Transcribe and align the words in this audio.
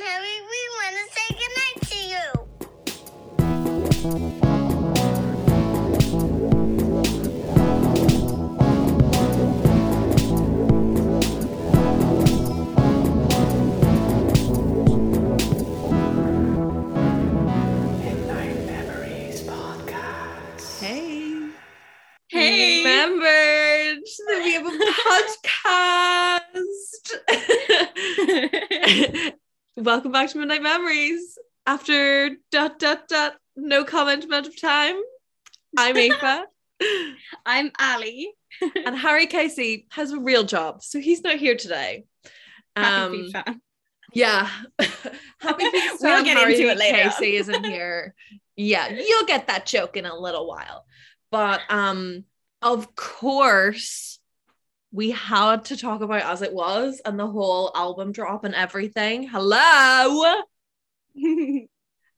Harry, 0.00 0.40
we 0.46 0.60
want 0.78 0.94
to 0.96 1.04
say 1.14 1.28
goodnight 1.40 1.78
to 1.90 1.98
you. 4.42 4.47
Welcome 29.88 30.12
back 30.12 30.28
to 30.32 30.38
Midnight 30.38 30.62
Memories. 30.62 31.38
After 31.66 32.28
dot 32.50 32.78
dot 32.78 33.08
dot 33.08 33.36
no 33.56 33.84
comment 33.84 34.22
amount 34.22 34.46
of 34.46 34.60
time. 34.60 34.96
I'm 35.78 35.96
Aoife. 35.96 36.44
I'm 37.46 37.70
Ali. 37.80 38.30
and 38.84 38.94
Harry 38.94 39.24
Casey 39.26 39.86
has 39.92 40.12
a 40.12 40.20
real 40.20 40.44
job, 40.44 40.82
so 40.82 41.00
he's 41.00 41.22
not 41.22 41.36
here 41.36 41.56
today. 41.56 42.04
Happy 42.76 43.24
Um, 43.24 43.30
fan. 43.30 43.62
Yeah. 44.12 44.50
Happy 45.40 45.64
We'll 46.02 46.22
get 46.22 46.36
Harry 46.36 46.52
into 46.56 46.68
it 46.68 46.76
later. 46.76 47.08
Casey 47.08 47.36
isn't 47.36 47.64
here. 47.64 48.14
yeah, 48.56 48.90
you'll 48.90 49.24
get 49.24 49.46
that 49.46 49.64
joke 49.64 49.96
in 49.96 50.04
a 50.04 50.14
little 50.14 50.46
while. 50.46 50.84
But 51.30 51.62
um, 51.70 52.24
of 52.60 52.94
course, 52.94 54.17
we 54.92 55.10
had 55.10 55.66
to 55.66 55.76
talk 55.76 56.00
about 56.00 56.22
as 56.22 56.42
it 56.42 56.52
was 56.52 57.00
and 57.04 57.18
the 57.18 57.26
whole 57.26 57.70
album 57.74 58.12
drop 58.12 58.44
and 58.44 58.54
everything. 58.54 59.28
Hello. 59.28 60.42
it's 61.14 61.68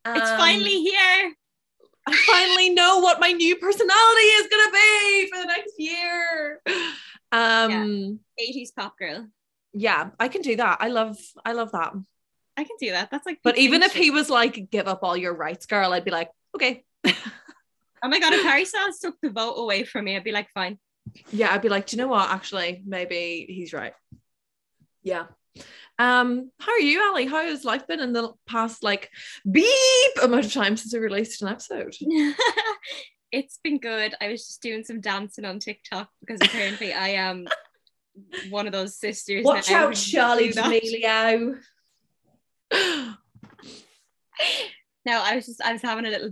Um, 0.05 0.39
finally 0.39 0.81
here. 0.83 1.35
I 2.07 2.17
finally 2.27 2.71
know 2.71 3.01
what 3.01 3.21
my 3.21 3.33
new 3.33 3.57
personality 3.57 4.21
is 4.41 4.49
gonna 4.49 4.73
be 4.73 5.29
for 5.33 5.39
the 5.41 5.47
next 5.47 5.75
year. 5.79 6.63
Um 7.33 8.21
yeah. 8.39 8.53
80s 8.53 8.75
pop 8.75 8.99
girl. 8.99 9.27
Yeah, 9.73 10.11
I 10.19 10.29
can 10.29 10.43
do 10.43 10.57
that. 10.57 10.79
I 10.81 10.89
love 10.89 11.17
I 11.45 11.53
love 11.53 11.73
that. 11.73 11.93
I 12.57 12.65
can 12.65 12.77
do 12.81 12.91
that. 12.91 13.11
That's 13.11 13.25
like. 13.25 13.39
But 13.43 13.59
even 13.59 13.83
if 13.83 13.95
he 13.95 14.11
was 14.11 14.29
like, 14.29 14.71
give 14.71 14.89
up 14.89 15.01
all 15.03 15.17
your 15.17 15.35
rights, 15.35 15.67
girl, 15.67 15.93
I'd 15.93 16.05
be 16.05 16.11
like, 16.11 16.31
okay. 16.55 16.85
Oh 18.03 18.09
my 18.09 18.19
god, 18.19 18.33
if 18.33 18.43
Harry 18.43 18.65
Styles 18.65 18.99
took 18.99 19.17
the 19.21 19.29
vote 19.29 19.57
away 19.57 19.85
from 19.85 20.07
me, 20.07 20.17
I'd 20.17 20.25
be 20.25 20.33
like, 20.33 20.49
fine. 20.55 20.79
Yeah, 21.33 21.53
I'd 21.53 21.63
be 21.63 21.69
like, 21.69 21.87
do 21.87 21.97
you 21.97 22.03
know 22.03 22.09
what? 22.09 22.31
Actually, 22.31 22.83
maybe 22.87 23.47
he's 23.49 23.73
right. 23.73 23.95
Yeah. 25.03 25.27
Um, 25.99 26.51
how 26.59 26.73
are 26.73 26.79
you, 26.79 27.03
Ali? 27.03 27.27
How 27.27 27.43
has 27.45 27.65
life 27.65 27.87
been 27.87 28.01
in 28.01 28.13
the 28.13 28.33
past 28.47 28.83
like 28.83 29.11
beep 29.51 30.13
amount 30.23 30.47
of 30.47 30.53
time 30.53 30.77
since 30.77 30.93
we 30.95 31.01
released 31.01 31.43
an 31.43 31.49
episode? 31.49 31.95
it's 33.33 33.59
been 33.63 33.79
good. 33.79 34.15
I 34.21 34.29
was 34.29 34.47
just 34.47 34.63
doing 34.63 34.85
some 34.85 35.01
dancing 35.01 35.45
on 35.45 35.59
TikTok 35.59 36.09
because 36.21 36.41
apparently 36.43 36.93
I 36.93 37.09
am 37.09 37.47
one 38.51 38.67
of 38.67 38.73
those 38.73 38.97
sisters. 38.99 39.45
Watch 39.45 39.71
out, 39.71 39.95
Charlie. 39.95 40.53
D'Amelio. 40.53 41.59
No, 45.07 45.23
I 45.23 45.37
was 45.37 45.47
just 45.47 45.63
I 45.63 45.73
was 45.73 45.83
having 45.83 46.07
a 46.07 46.11
little 46.11 46.31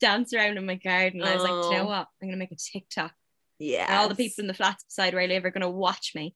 dance 0.00 0.32
around 0.32 0.56
in 0.58 0.66
my 0.66 0.74
garden. 0.76 1.22
I 1.22 1.34
was 1.34 1.42
like, 1.42 1.50
you 1.50 1.70
know 1.78 1.82
Oh. 1.84 1.86
what? 1.86 2.08
I'm 2.22 2.28
gonna 2.28 2.36
make 2.36 2.52
a 2.52 2.56
TikTok. 2.56 3.12
Yeah. 3.60 4.00
All 4.00 4.08
the 4.08 4.14
people 4.16 4.42
in 4.42 4.48
the 4.48 4.54
flats 4.54 4.82
beside 4.84 5.14
where 5.14 5.22
I 5.22 5.26
live 5.26 5.44
are 5.44 5.50
gonna 5.50 5.70
watch 5.70 6.12
me. 6.16 6.34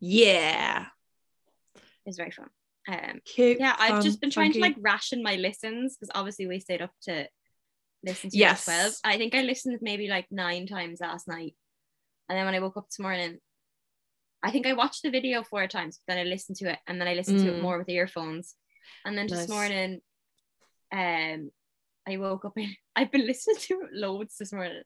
Yeah. 0.00 0.86
It's 2.04 2.16
very 2.16 2.30
fun. 2.32 2.48
Um, 2.88 3.20
Cute. 3.24 3.58
yeah, 3.60 3.74
I've 3.78 3.90
fun, 3.94 4.02
just 4.02 4.20
been 4.20 4.30
trying 4.30 4.52
to 4.52 4.60
like 4.60 4.76
ration 4.78 5.22
my 5.22 5.36
listens 5.36 5.96
because 5.96 6.10
obviously 6.14 6.46
we 6.46 6.60
stayed 6.60 6.82
up 6.82 6.92
to 7.02 7.28
listen 8.04 8.30
to 8.30 8.36
Yes. 8.36 8.64
yes. 8.68 9.00
12. 9.02 9.14
I 9.14 9.18
think 9.18 9.34
I 9.34 9.42
listened 9.42 9.78
maybe 9.82 10.08
like 10.08 10.26
nine 10.30 10.66
times 10.66 11.00
last 11.00 11.26
night. 11.28 11.54
And 12.28 12.38
then 12.38 12.44
when 12.46 12.54
I 12.54 12.60
woke 12.60 12.76
up 12.76 12.88
this 12.88 12.98
morning, 12.98 13.38
I 14.42 14.50
think 14.50 14.66
I 14.66 14.74
watched 14.74 15.02
the 15.02 15.10
video 15.10 15.42
four 15.42 15.66
times, 15.66 15.98
but 16.06 16.14
then 16.14 16.26
I 16.26 16.28
listened 16.28 16.56
to 16.58 16.70
it 16.70 16.78
and 16.86 17.00
then 17.00 17.08
I 17.08 17.14
listened 17.14 17.40
to 17.40 17.46
Mm. 17.46 17.58
it 17.58 17.62
more 17.62 17.78
with 17.78 17.88
earphones. 17.88 18.54
And 19.04 19.16
then 19.18 19.26
this 19.26 19.40
Nice. 19.40 19.48
morning, 19.48 20.00
um, 20.92 21.50
I 22.08 22.16
woke 22.18 22.44
up 22.44 22.52
and 22.56 22.68
I've 22.96 23.10
been 23.10 23.26
listening 23.26 23.56
to 23.60 23.74
it 23.82 23.90
loads 23.92 24.36
this 24.38 24.52
morning. 24.52 24.82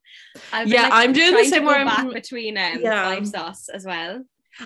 I've 0.53 0.69
Yeah, 0.69 0.89
I'm 0.93 1.13
doing 1.13 1.35
the 1.35 1.45
same 1.45 1.65
where 1.65 1.77
I'm- 1.77 1.87
back 1.87 2.13
between 2.13 2.57
um, 2.57 2.81
Yeah. 2.81 3.05
five 3.15 3.27
sauce 3.29 3.69
as 3.69 3.85
well. 3.85 4.23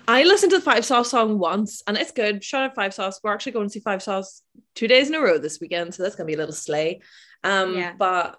I 0.09 0.25
listened 0.25 0.51
to 0.53 0.59
the 0.59 0.65
Five 0.65 0.85
Sauce 0.85 1.11
song 1.11 1.39
once 1.39 1.83
and 1.87 1.97
it's 1.99 2.11
good. 2.11 2.43
Shout 2.43 2.63
out 2.65 2.75
Five 2.75 2.95
Sauce. 2.95 3.21
We're 3.23 3.35
actually 3.35 3.53
going 3.53 3.67
to 3.67 3.73
see 3.73 3.81
Five 3.81 4.03
Sauce 4.03 4.41
two 4.75 4.89
days 4.89 5.09
in 5.09 5.15
a 5.15 5.21
row 5.21 5.37
this 5.39 5.61
weekend, 5.61 5.95
so 5.95 6.03
that's 6.03 6.17
gonna 6.17 6.27
be 6.27 6.35
a 6.35 6.39
little 6.39 6.55
slay. 6.55 7.01
Um, 7.45 7.77
Yeah. 7.77 7.93
but 7.99 8.39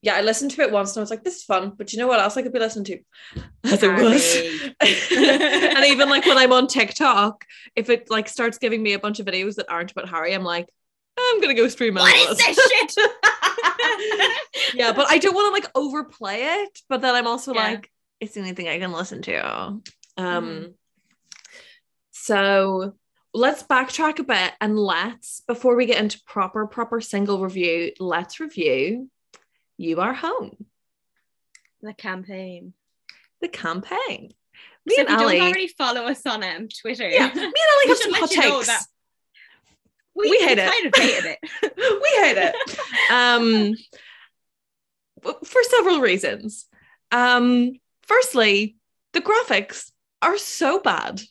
yeah, 0.00 0.14
I 0.14 0.22
listened 0.22 0.50
to 0.52 0.62
it 0.62 0.72
once 0.72 0.92
and 0.96 1.00
I 1.00 1.02
was 1.02 1.10
like, 1.10 1.22
this 1.24 1.36
is 1.36 1.44
fun. 1.44 1.74
But 1.76 1.92
you 1.92 1.98
know 1.98 2.06
what 2.08 2.18
else 2.20 2.36
I 2.38 2.42
could 2.42 2.52
be 2.54 2.58
listening 2.58 2.86
to? 2.86 2.98
As 3.64 3.82
it 3.82 3.92
was. 3.92 4.72
And 5.76 5.84
even 5.84 6.08
like 6.08 6.24
when 6.26 6.38
I'm 6.38 6.52
on 6.52 6.66
TikTok, 6.68 7.44
if 7.76 7.90
it 7.90 8.10
like 8.10 8.28
starts 8.28 8.58
giving 8.58 8.82
me 8.82 8.94
a 8.94 8.98
bunch 8.98 9.20
of 9.20 9.26
videos 9.26 9.56
that 9.56 9.70
aren't 9.70 9.92
about 9.92 10.08
Harry, 10.08 10.32
I'm 10.34 10.42
like, 10.42 10.68
I'm 11.18 11.40
gonna 11.40 11.54
go 11.54 11.68
stream 11.68 11.94
What 11.94 12.28
all 12.28 12.34
this 12.34 12.58
shit? 12.96 13.06
yeah, 14.74 14.92
but 14.92 15.06
I 15.08 15.18
don't 15.18 15.34
want 15.34 15.54
to 15.54 15.62
like 15.62 15.70
overplay 15.74 16.40
it. 16.62 16.78
But 16.88 17.00
then 17.00 17.14
I'm 17.14 17.26
also 17.26 17.52
Yeah. 17.54 17.62
like, 17.72 17.90
it's 18.20 18.34
the 18.34 18.40
only 18.40 18.52
thing 18.52 18.68
I 18.68 18.78
can 18.78 18.92
listen 18.92 19.22
to. 19.22 19.46
Um, 19.46 19.82
Mhm. 20.18 20.74
so 22.10 22.94
let's 23.34 23.62
backtrack 23.62 24.18
a 24.18 24.24
bit 24.24 24.52
and 24.60 24.78
let's 24.78 25.40
before 25.46 25.74
we 25.76 25.86
get 25.86 25.98
into 25.98 26.20
proper 26.26 26.66
proper 26.66 27.00
single 27.00 27.40
review, 27.40 27.92
let's 27.98 28.40
review 28.40 29.10
"You 29.78 30.00
Are 30.00 30.14
Home," 30.14 30.66
the 31.80 31.94
campaign. 31.94 32.74
the 33.40 33.48
campaign. 33.48 34.32
Me 34.84 34.94
so 34.96 35.00
and 35.02 35.10
if 35.10 35.18
you 35.18 35.24
Ali, 35.26 35.36
don't 35.38 35.46
already 35.48 35.68
follow 35.68 36.02
us 36.06 36.24
on 36.26 36.42
um, 36.44 36.68
Twitter, 36.68 37.08
yeah, 37.08 37.26
me 37.26 37.40
and 37.42 37.44
Ali 37.44 37.88
have 37.88 37.98
some 37.98 38.12
hot 38.12 38.30
you 38.30 38.40
know 38.40 38.56
takes. 38.58 38.66
that 38.66 38.82
We 40.14 40.28
hate 40.40 40.58
it. 40.58 40.70
hated 40.96 41.24
it. 41.24 41.38
we 41.76 42.22
hate 42.22 42.36
it. 42.38 42.54
Um, 43.10 43.74
for 45.44 45.62
several 45.64 46.00
reasons. 46.00 46.66
Um, 47.10 47.72
firstly, 48.02 48.76
the 49.12 49.20
graphics 49.20 49.90
are 50.20 50.38
so 50.38 50.80
bad. 50.80 51.22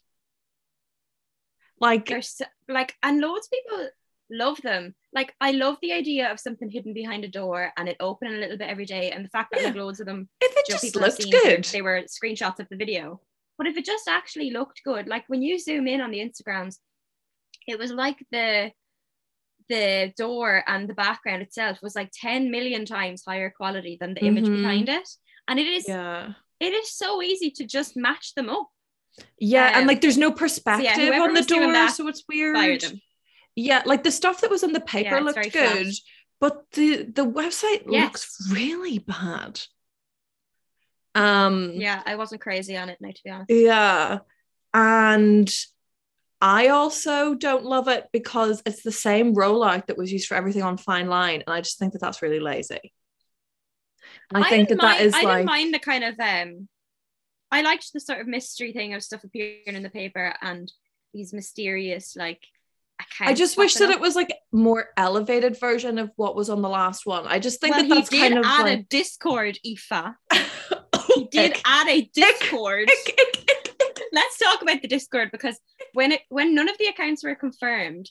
Like, 1.79 2.07
They're 2.07 2.21
so, 2.21 2.45
like, 2.67 2.95
and 3.01 3.19
loads 3.19 3.47
of 3.47 3.51
people 3.51 3.89
love 4.29 4.61
them. 4.61 4.95
Like, 5.13 5.33
I 5.41 5.51
love 5.51 5.77
the 5.81 5.93
idea 5.93 6.31
of 6.31 6.39
something 6.39 6.69
hidden 6.69 6.93
behind 6.93 7.23
a 7.23 7.27
door 7.27 7.71
and 7.75 7.89
it 7.89 7.97
opening 7.99 8.35
a 8.35 8.37
little 8.37 8.57
bit 8.57 8.69
every 8.69 8.85
day, 8.85 9.11
and 9.11 9.25
the 9.25 9.29
fact 9.29 9.51
that 9.51 9.61
Yeah. 9.61 9.67
like 9.67 9.75
loads 9.75 9.99
of 9.99 10.05
them, 10.05 10.29
if 10.39 10.55
it 10.55 10.65
just 10.67 10.95
looked 10.95 11.29
good. 11.31 11.65
They 11.65 11.81
were 11.81 12.03
screenshots 12.03 12.59
of 12.59 12.69
the 12.69 12.77
video. 12.77 13.19
But 13.57 13.67
if 13.67 13.77
it 13.77 13.85
just 13.85 14.07
actually 14.07 14.51
looked 14.51 14.81
good, 14.83 15.07
like 15.07 15.23
when 15.27 15.41
you 15.41 15.59
zoom 15.59 15.87
in 15.87 16.01
on 16.01 16.11
the 16.11 16.19
Instagrams, 16.19 16.77
it 17.67 17.77
was 17.79 17.91
like 17.91 18.17
the 18.31 18.71
the 19.69 20.11
door 20.17 20.63
and 20.67 20.89
the 20.89 20.93
background 20.93 21.41
itself 21.41 21.79
was 21.81 21.95
like 21.95 22.11
10 22.13 22.51
million 22.51 22.83
times 22.85 23.23
higher 23.25 23.49
quality 23.55 23.97
than 23.99 24.13
the 24.13 24.25
image 24.25 24.45
Mhm. 24.45 24.57
behind 24.57 24.89
it. 24.89 25.07
And 25.47 25.59
it 25.59 25.67
is 25.67 25.87
Yeah. 25.87 26.33
it 26.59 26.73
is 26.73 26.91
so 26.91 27.21
easy 27.21 27.51
to 27.51 27.65
just 27.65 27.95
match 27.95 28.33
them 28.35 28.49
up. 28.49 28.67
Yeah. 29.39 29.67
and 29.67 29.81
Um, 29.83 29.87
like, 29.87 30.01
there's 30.01 30.17
no 30.17 30.31
perspective 30.31 30.91
whoever 30.91 31.23
on 31.29 31.33
the 31.33 31.41
door. 31.43 31.71
that, 31.71 31.93
So 31.95 32.07
it's 32.07 32.23
weird. 32.27 32.83
Yeah. 33.55 33.81
Like, 33.85 34.03
the 34.03 34.11
stuff 34.11 34.41
that 34.41 34.49
was 34.49 34.63
on 34.63 34.73
the 34.73 34.79
paper 34.81 35.15
it's 35.17 35.23
looked 35.25 35.35
very 35.35 35.49
flat. 35.49 35.73
good, 35.85 35.93
but 36.39 36.69
the, 36.71 37.03
the 37.03 37.25
website 37.25 37.83
Yes. 37.89 38.03
looks 38.13 38.51
really 38.51 38.99
bad. 38.99 39.61
Um, 41.15 41.73
Yeah, 41.75 42.01
I 42.05 42.15
wasn't 42.15 42.41
crazy 42.41 42.77
on 42.77 42.89
it 42.89 42.99
now, 43.01 43.11
to 43.11 43.21
be 43.23 43.29
honest. 43.29 43.49
Yeah. 43.51 44.19
And 44.73 45.53
I 46.41 46.69
also 46.69 47.35
don't 47.35 47.63
love 47.63 47.87
it 47.87 48.07
because 48.11 48.63
it's 48.65 48.81
the 48.81 48.91
same 48.91 49.35
rollout 49.35 49.87
that 49.87 49.97
was 49.97 50.11
used 50.11 50.27
for 50.27 50.35
everything 50.35 50.63
on 50.63 50.77
Fine 50.77 51.07
Line. 51.07 51.43
And 51.45 51.53
I 51.53 51.61
just 51.61 51.77
think 51.77 51.93
that 51.93 52.01
that's 52.01 52.21
really 52.23 52.39
lazy. 52.39 52.93
I, 54.33 54.49
think 54.49 54.69
that 54.69 54.77
mind, 54.77 55.01
is 55.01 55.13
I 55.13 55.21
like, 55.21 55.37
didn't 55.37 55.45
mind 55.45 55.73
the 55.73 55.79
kind 55.79 56.03
of 56.03 56.19
um 56.19 56.67
I 57.51 57.61
liked 57.61 57.91
the 57.93 57.99
sort 57.99 58.21
of 58.21 58.27
mystery 58.27 58.71
thing 58.71 58.93
of 58.93 59.03
stuff 59.03 59.23
appearing 59.23 59.61
in 59.67 59.83
the 59.83 59.89
paper 59.89 60.33
and 60.41 60.71
these 61.13 61.33
mysterious 61.33 62.15
like. 62.15 62.41
I 63.19 63.33
just 63.33 63.57
wish 63.57 63.73
that 63.75 63.85
popping 63.85 63.97
it 63.97 64.01
was 64.01 64.15
like 64.15 64.31
more 64.51 64.89
elevated 64.95 65.59
version 65.59 65.97
of 65.97 66.11
what 66.17 66.35
was 66.35 66.51
on 66.51 66.61
the 66.61 66.69
last 66.69 67.05
one. 67.05 67.25
I 67.25 67.39
just 67.39 67.59
think 67.59 67.75
well, 67.75 67.87
that 67.87 67.95
that's 67.95 68.09
he 68.09 68.19
did 68.19 68.29
kind 68.29 68.37
of 68.37 68.45
add 68.45 68.61
a 68.61 68.63
like, 68.63 68.89
Discord, 68.89 69.57
Aoife. 69.65 70.15
He 71.15 71.25
did 71.25 71.51
Ick, 71.51 71.61
add 71.65 71.87
a 71.89 72.01
Discord. 72.13 72.89
ick, 72.89 73.19
ick. 73.19 73.40
Let's 74.11 74.37
talk 74.37 74.61
about 74.61 74.81
the 74.81 74.87
Discord 74.87 75.29
because 75.31 75.59
when 75.93 76.11
it 76.11 76.21
when 76.29 76.53
none 76.53 76.69
of 76.69 76.77
the 76.77 76.87
accounts 76.87 77.23
were 77.23 77.35
confirmed, 77.35 78.09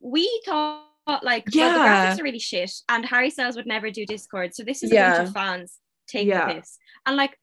we 0.00 0.28
thought 0.44 0.84
like 1.22 1.44
well, 1.54 1.54
Yeah. 1.54 1.72
the 1.72 1.78
graphics 1.78 2.20
are 2.20 2.24
really 2.24 2.38
shit 2.38 2.70
and 2.88 3.04
Harry 3.06 3.30
Styles 3.30 3.56
would 3.56 3.66
never 3.66 3.90
do 3.90 4.04
Discord. 4.06 4.54
So 4.54 4.62
this 4.64 4.82
is 4.82 4.92
a 4.92 4.96
bunch 4.96 5.28
of 5.28 5.34
fans 5.34 5.78
taking 6.08 6.28
Yeah. 6.28 6.52
this. 6.52 6.78
And 7.06 7.16
like 7.16 7.36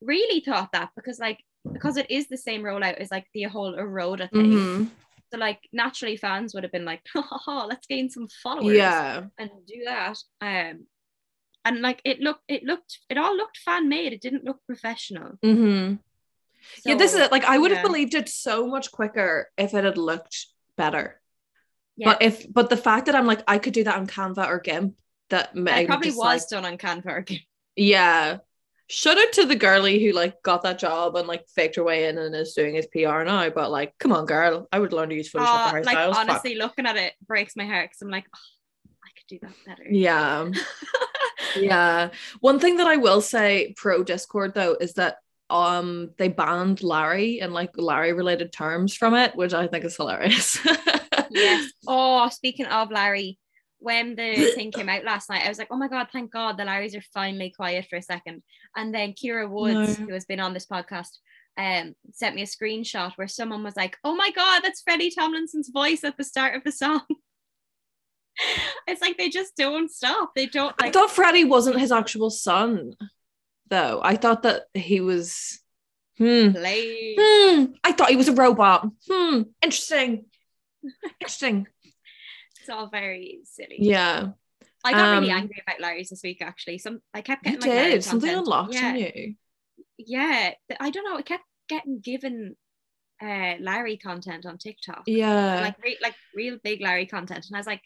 really 0.00 0.40
thought 0.40 0.72
that 0.72 0.90
because 0.96 1.18
like 1.18 1.40
because 1.72 1.96
it 1.96 2.10
is 2.10 2.28
the 2.28 2.36
same 2.36 2.62
rollout 2.62 2.94
as 2.98 3.10
like 3.10 3.26
the 3.32 3.44
whole 3.44 3.74
Eroda 3.74 4.30
thing. 4.30 4.52
Mhm. 4.52 4.90
So 5.32 5.38
like 5.38 5.60
naturally 5.72 6.16
fans 6.18 6.54
would 6.54 6.62
have 6.62 6.72
been 6.72 6.84
like, 6.84 7.00
ha, 7.14 7.64
let's 7.66 7.86
gain 7.86 8.10
some 8.10 8.28
followers 8.42 8.76
Yeah. 8.76 9.24
and 9.38 9.50
do 9.66 9.82
that. 9.86 10.18
Um 10.40 10.86
and 11.64 11.80
like 11.80 12.02
it 12.04 12.20
looked 12.20 12.42
it 12.46 12.62
looked 12.62 12.98
it 13.08 13.16
all 13.16 13.34
looked 13.36 13.56
fan 13.58 13.88
made. 13.88 14.12
It 14.12 14.20
didn't 14.20 14.44
look 14.44 14.60
professional. 14.66 15.38
Hmm 16.84 16.90
yeah, 16.90 16.94
this 16.96 17.14
is 17.14 17.20
it. 17.20 17.32
Like 17.32 17.44
I 17.44 17.58
would 17.58 17.72
have 17.72 17.84
believed 17.84 18.14
it 18.14 18.28
so 18.28 18.66
much 18.66 18.92
quicker 18.92 19.48
if 19.56 19.74
it 19.74 19.84
had 19.84 19.98
looked 19.98 20.46
better. 20.76 21.20
Yeah. 21.96 22.10
But 22.10 22.22
if 22.22 22.52
but 22.52 22.70
the 22.70 22.76
fact 22.76 23.06
that 23.06 23.14
I'm 23.14 23.26
like 23.26 23.42
I 23.46 23.58
could 23.58 23.72
do 23.72 23.84
that 23.84 23.96
on 23.96 24.06
Canva 24.06 24.46
or 24.46 24.60
GIMP, 24.60 24.94
that 25.30 25.50
it 25.54 25.86
probably 25.86 26.10
was 26.10 26.18
like, 26.18 26.48
done 26.48 26.64
on 26.64 26.78
Canva 26.78 27.06
or 27.06 27.20
GIMP. 27.22 27.42
yeah. 27.76 28.38
Shout 28.90 29.16
out 29.16 29.32
to 29.32 29.46
the 29.46 29.56
girlie 29.56 30.04
who 30.04 30.12
like 30.12 30.42
got 30.42 30.62
that 30.62 30.78
job 30.78 31.16
and 31.16 31.26
like 31.26 31.48
faked 31.48 31.76
her 31.76 31.84
way 31.84 32.06
in 32.06 32.18
and 32.18 32.34
is 32.34 32.52
doing 32.52 32.74
his 32.74 32.86
PR 32.86 33.22
now. 33.22 33.48
But 33.48 33.70
like, 33.70 33.94
come 33.98 34.12
on, 34.12 34.26
girl, 34.26 34.68
I 34.70 34.78
would 34.78 34.92
learn 34.92 35.08
to 35.08 35.14
use 35.14 35.32
Photoshop 35.32 35.70
for 35.70 35.82
like 35.82 35.96
hairstyles. 35.96 36.10
Fuck. 36.10 36.18
honestly, 36.18 36.54
looking 36.56 36.86
at 36.86 36.96
it 36.96 37.14
breaks 37.26 37.56
my 37.56 37.64
heart 37.64 37.90
because 37.90 38.02
I'm 38.02 38.10
like, 38.10 38.26
oh, 38.34 38.88
I 39.02 39.08
could 39.16 39.26
do 39.26 39.38
that 39.40 39.54
better. 39.64 39.88
Yeah. 39.90 40.50
Yeah. 41.56 42.10
One 42.40 42.58
thing 42.58 42.76
that 42.76 42.86
I 42.86 42.96
will 42.96 43.20
say 43.20 43.74
pro 43.76 44.02
Discord 44.02 44.54
though 44.54 44.76
is 44.80 44.94
that 44.94 45.18
um 45.50 46.10
they 46.18 46.28
banned 46.28 46.82
Larry 46.82 47.40
and 47.40 47.52
like 47.52 47.70
Larry 47.76 48.12
related 48.12 48.52
terms 48.52 48.94
from 48.94 49.14
it, 49.14 49.34
which 49.36 49.52
I 49.54 49.66
think 49.66 49.84
is 49.84 49.96
hilarious. 49.96 50.58
yes. 51.30 51.70
Oh, 51.86 52.28
speaking 52.30 52.66
of 52.66 52.90
Larry, 52.90 53.38
when 53.78 54.14
the 54.16 54.52
thing 54.54 54.70
came 54.70 54.88
out 54.88 55.04
last 55.04 55.28
night, 55.28 55.44
I 55.44 55.48
was 55.48 55.58
like, 55.58 55.68
oh 55.70 55.76
my 55.76 55.88
God, 55.88 56.08
thank 56.12 56.32
God 56.32 56.56
the 56.56 56.64
Larrys 56.64 56.96
are 56.96 57.04
finally 57.12 57.52
quiet 57.54 57.86
for 57.90 57.96
a 57.96 58.02
second. 58.02 58.42
And 58.74 58.94
then 58.94 59.12
Kira 59.12 59.48
Woods, 59.48 59.98
No. 59.98 60.06
who 60.06 60.12
has 60.14 60.24
been 60.24 60.40
on 60.40 60.54
this 60.54 60.66
podcast, 60.66 61.18
um, 61.58 61.94
sent 62.12 62.34
me 62.34 62.42
a 62.42 62.46
screenshot 62.46 63.12
where 63.16 63.28
someone 63.28 63.62
was 63.62 63.76
like, 63.76 63.96
oh 64.02 64.14
my 64.14 64.30
God, 64.30 64.62
that's 64.62 64.80
Freddie 64.80 65.10
Tomlinson's 65.10 65.68
voice 65.68 66.02
at 66.04 66.16
the 66.16 66.24
start 66.24 66.54
of 66.56 66.64
the 66.64 66.72
song. 66.72 67.02
it's 68.86 69.00
like 69.02 69.16
they 69.18 69.28
just 69.28 69.54
don't 69.56 69.90
stop. 69.90 70.32
They 70.34 70.46
don't 70.46 70.74
I 70.80 70.90
thought 70.90 71.10
Freddie 71.10 71.44
wasn't 71.44 71.78
his 71.78 71.92
actual 71.92 72.30
son, 72.30 72.94
though. 73.74 74.00
I 74.02 74.16
thought 74.16 74.42
that 74.44 74.62
he 74.72 75.00
was 75.00 75.60
hmm. 76.18 76.50
play. 76.52 77.16
Hmm. 77.18 77.64
I 77.82 77.92
thought 77.92 78.10
he 78.10 78.16
was 78.16 78.28
a 78.28 78.32
robot. 78.34 78.88
Hmm. 79.10 79.42
Interesting. 79.62 80.26
Interesting. 81.20 81.66
It's 82.60 82.68
all 82.70 82.88
very 82.88 83.40
silly. 83.44 83.76
Yeah. 83.80 84.28
I 84.84 84.92
got 84.92 85.12
really 85.18 85.30
Um, 85.30 85.38
angry 85.38 85.62
about 85.66 85.80
Larry's 85.80 86.10
this 86.10 86.22
week 86.22 86.40
actually. 86.40 86.78
Some 86.78 87.00
I 87.12 87.20
kept 87.22 87.44
You 87.46 87.58
getting 87.58 87.70
like 87.70 87.90
did. 87.92 88.04
Something 88.04 88.30
content. 88.30 88.46
unlocked 88.46 88.74
yeah. 88.74 88.94
in 88.94 88.96
you. 88.96 89.34
yeah 89.96 90.50
i 90.80 90.90
don't 90.90 91.04
know 91.04 91.16
I 91.16 91.22
kept 91.22 91.44
getting 91.68 92.00
given 92.00 92.56
uh 93.22 93.54
larry 93.60 93.96
content 93.96 94.44
on 94.44 94.58
tiktok 94.58 95.04
Yeah. 95.06 95.60
like 95.60 95.76
re- 95.82 96.02
like 96.02 96.16
real 96.34 96.58
big 96.62 96.80
larry 96.80 97.06
content 97.06 97.46
and 97.46 97.56
i 97.56 97.60
was 97.60 97.66
like 97.66 97.82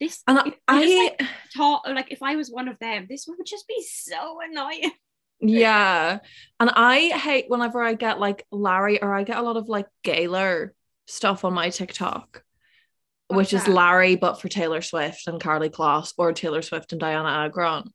this 0.00 0.22
and 0.26 0.38
if 0.38 0.54
I, 0.66 0.76
I 0.76 0.82
just, 0.82 0.94
I 0.94 1.04
like, 1.04 1.30
thought 1.54 1.82
like 1.98 2.10
if 2.10 2.22
i 2.22 2.34
was 2.36 2.50
one 2.50 2.68
of 2.68 2.78
them 2.78 3.06
this 3.08 3.26
would 3.28 3.46
just 3.46 3.68
be 3.68 3.80
so 3.82 4.38
annoying 4.48 4.90
Yeah. 5.48 6.18
And 6.60 6.70
I 6.70 7.08
hate 7.08 7.46
whenever 7.48 7.82
I 7.82 7.94
get 7.94 8.20
like 8.20 8.46
Larry 8.50 9.02
or 9.02 9.14
I 9.14 9.24
get 9.24 9.38
a 9.38 9.42
lot 9.42 9.56
of 9.56 9.68
like 9.68 9.86
Gaylor 10.02 10.74
stuff 11.06 11.44
on 11.44 11.54
my 11.54 11.70
TikTok, 11.70 12.42
which 13.28 13.36
What's 13.36 13.52
is 13.52 13.64
that? 13.64 13.70
Larry, 13.70 14.16
but 14.16 14.40
for 14.40 14.48
Taylor 14.48 14.80
Swift 14.80 15.26
and 15.26 15.40
Karlie 15.40 15.70
Kloss 15.70 16.12
or 16.16 16.32
Taylor 16.32 16.62
Swift 16.62 16.92
and 16.92 17.00
Dianna 17.00 17.46
Agron. 17.46 17.90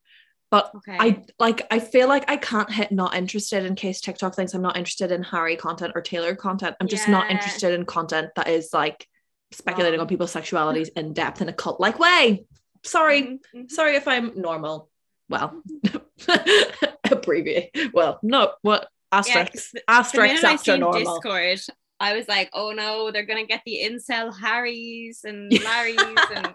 But 0.52 0.72
okay 0.78 0.98
I 1.00 1.24
like 1.38 1.68
I 1.70 1.80
feel 1.80 2.08
like 2.08 2.30
I 2.30 2.36
can't 2.38 2.72
hit 2.72 2.92
not 2.92 3.16
interested 3.16 3.66
in 3.66 3.76
case 3.76 4.02
TikTok 4.02 4.36
thinks 4.36 4.54
I'm 4.56 4.64
not 4.64 4.78
interested 4.78 5.12
in 5.12 5.22
Harry 5.22 5.56
content 5.56 5.94
or 5.96 6.02
Taylor 6.02 6.36
content. 6.36 6.76
I'm 6.80 6.88
just 6.88 7.08
not 7.08 7.30
interested 7.30 7.74
in 7.74 7.86
content 7.86 8.30
that 8.36 8.48
is 8.48 8.70
like 8.74 9.08
speculating 9.52 10.00
Wrong. 10.00 10.06
on 10.06 10.10
people's 10.10 10.34
sexualities 10.34 10.90
in 10.96 11.14
depth 11.14 11.42
in 11.42 11.50
a 11.50 11.54
cult 11.54 11.80
like 11.80 12.00
way. 12.00 12.46
Sorry. 12.84 13.22
Mhm, 13.22 13.40
mhm. 13.56 13.72
Sorry 13.72 13.96
if 13.96 14.08
I'm 14.08 14.40
normal. 14.42 14.90
Well, 15.30 15.62
abbreviate. 17.12 17.72
Well, 17.94 18.20
no, 18.24 18.54
what 18.62 18.88
asterisk? 19.12 19.72
the 19.72 19.82
asterisk 19.88 20.44
after 20.44 20.78
normal. 20.78 21.00
discord 21.00 21.60
i 22.00 22.16
was 22.16 22.28
like 22.28 22.48
oh 22.54 22.72
no 22.72 23.10
they're 23.10 23.26
gonna 23.26 23.44
get 23.44 23.60
the 23.66 23.80
incel 23.84 24.32
harrys 24.40 25.22
and 25.24 25.52
larrys 25.52 26.32
and 26.36 26.54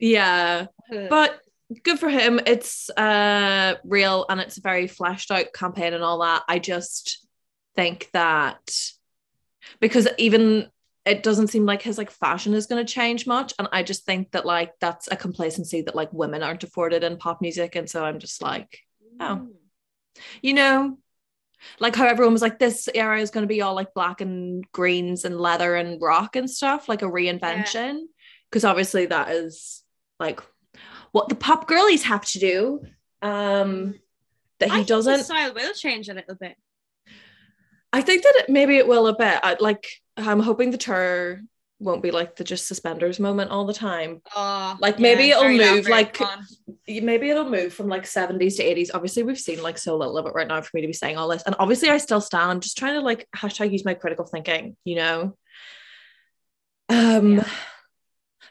yeah, 0.00 0.66
but 1.08 1.40
good 1.82 1.98
for 1.98 2.08
him. 2.08 2.40
It's 2.46 2.90
uh 2.90 3.74
real 3.84 4.26
and 4.28 4.40
it's 4.40 4.58
a 4.58 4.62
very 4.62 4.86
fleshed 4.86 5.30
out 5.30 5.52
campaign 5.52 5.94
and 5.94 6.02
all 6.02 6.20
that. 6.20 6.42
I 6.48 6.58
just 6.58 7.26
think 7.76 8.08
that 8.12 8.74
because 9.80 10.08
even 10.18 10.68
it 11.04 11.22
doesn't 11.22 11.48
seem 11.48 11.64
like 11.64 11.82
his 11.82 11.98
like 11.98 12.10
fashion 12.10 12.54
is 12.54 12.66
going 12.66 12.84
to 12.84 12.92
change 12.92 13.26
much 13.26 13.52
and 13.58 13.68
i 13.72 13.82
just 13.82 14.04
think 14.04 14.30
that 14.32 14.46
like 14.46 14.72
that's 14.80 15.08
a 15.10 15.16
complacency 15.16 15.82
that 15.82 15.94
like 15.94 16.12
women 16.12 16.42
aren't 16.42 16.64
afforded 16.64 17.04
in 17.04 17.16
pop 17.16 17.40
music 17.40 17.76
and 17.76 17.88
so 17.88 18.04
i'm 18.04 18.18
just 18.18 18.42
like 18.42 18.78
oh. 19.20 19.24
Mm. 19.24 19.48
you 20.42 20.54
know 20.54 20.98
like 21.78 21.94
how 21.94 22.06
everyone 22.06 22.32
was 22.32 22.42
like 22.42 22.58
this 22.58 22.88
era 22.94 23.20
is 23.20 23.30
going 23.30 23.42
to 23.42 23.48
be 23.48 23.60
all 23.60 23.74
like 23.74 23.92
black 23.94 24.20
and 24.20 24.64
greens 24.72 25.24
and 25.24 25.38
leather 25.38 25.76
and 25.76 26.00
rock 26.00 26.36
and 26.36 26.50
stuff 26.50 26.88
like 26.88 27.02
a 27.02 27.06
reinvention 27.06 28.00
because 28.50 28.64
obviously 28.64 29.06
that 29.06 29.30
is 29.30 29.82
like 30.18 30.40
what 31.12 31.28
the 31.28 31.34
pop 31.34 31.68
girlies 31.68 32.04
have 32.04 32.24
to 32.24 32.38
do 32.38 32.80
um 33.22 33.94
that 34.58 34.70
I 34.70 34.72
he 34.72 34.76
think 34.76 34.88
the 34.88 34.94
doesn't 34.94 35.24
style 35.24 35.54
will 35.54 35.74
change 35.74 36.08
a 36.08 36.14
little 36.14 36.34
bit 36.34 36.56
i 37.92 38.00
think 38.00 38.22
that 38.22 38.34
it, 38.36 38.48
maybe 38.48 38.76
it 38.76 38.88
will 38.88 39.06
a 39.06 39.16
bit 39.16 39.38
I, 39.42 39.56
like 39.60 39.86
i'm 40.28 40.40
hoping 40.40 40.70
the 40.70 40.78
tour 40.78 41.40
won't 41.80 42.02
be 42.02 42.10
like 42.10 42.36
the 42.36 42.44
just 42.44 42.68
suspenders 42.68 43.18
moment 43.18 43.50
all 43.50 43.64
the 43.64 43.72
time. 43.72 44.20
Oh 44.36 44.76
Like, 44.80 44.98
maybe 44.98 45.30
it'll 45.30 45.48
move, 45.48 45.88
like- 45.88 46.18
maybe 46.86 47.30
it'll 47.30 47.48
move 47.48 47.72
from 47.72 47.88
like 47.88 48.02
70s 48.02 48.56
to 48.56 48.62
80s 48.64 48.90
obviously 48.92 49.22
we've 49.22 49.38
seen 49.38 49.62
like 49.62 49.78
so 49.78 49.96
little 49.96 50.18
of 50.18 50.26
it 50.26 50.34
right 50.34 50.46
now 50.46 50.60
for 50.60 50.70
me 50.74 50.82
to 50.82 50.86
be 50.86 50.92
saying 50.92 51.16
all 51.16 51.28
this. 51.28 51.42
And 51.44 51.56
obviously 51.58 51.88
i 51.88 51.96
still 51.98 52.20
stand. 52.20 52.50
I'm 52.50 52.60
just 52.60 52.76
trying 52.76 52.94
to 52.94 53.00
like 53.00 53.26
hashtag 53.34 53.72
use 53.72 53.84
my 53.84 53.94
critical 53.94 54.26
thinking 54.26 54.76
you 54.84 54.96
know? 54.96 55.36
Um 56.90 57.36
Yeah. 57.38 57.48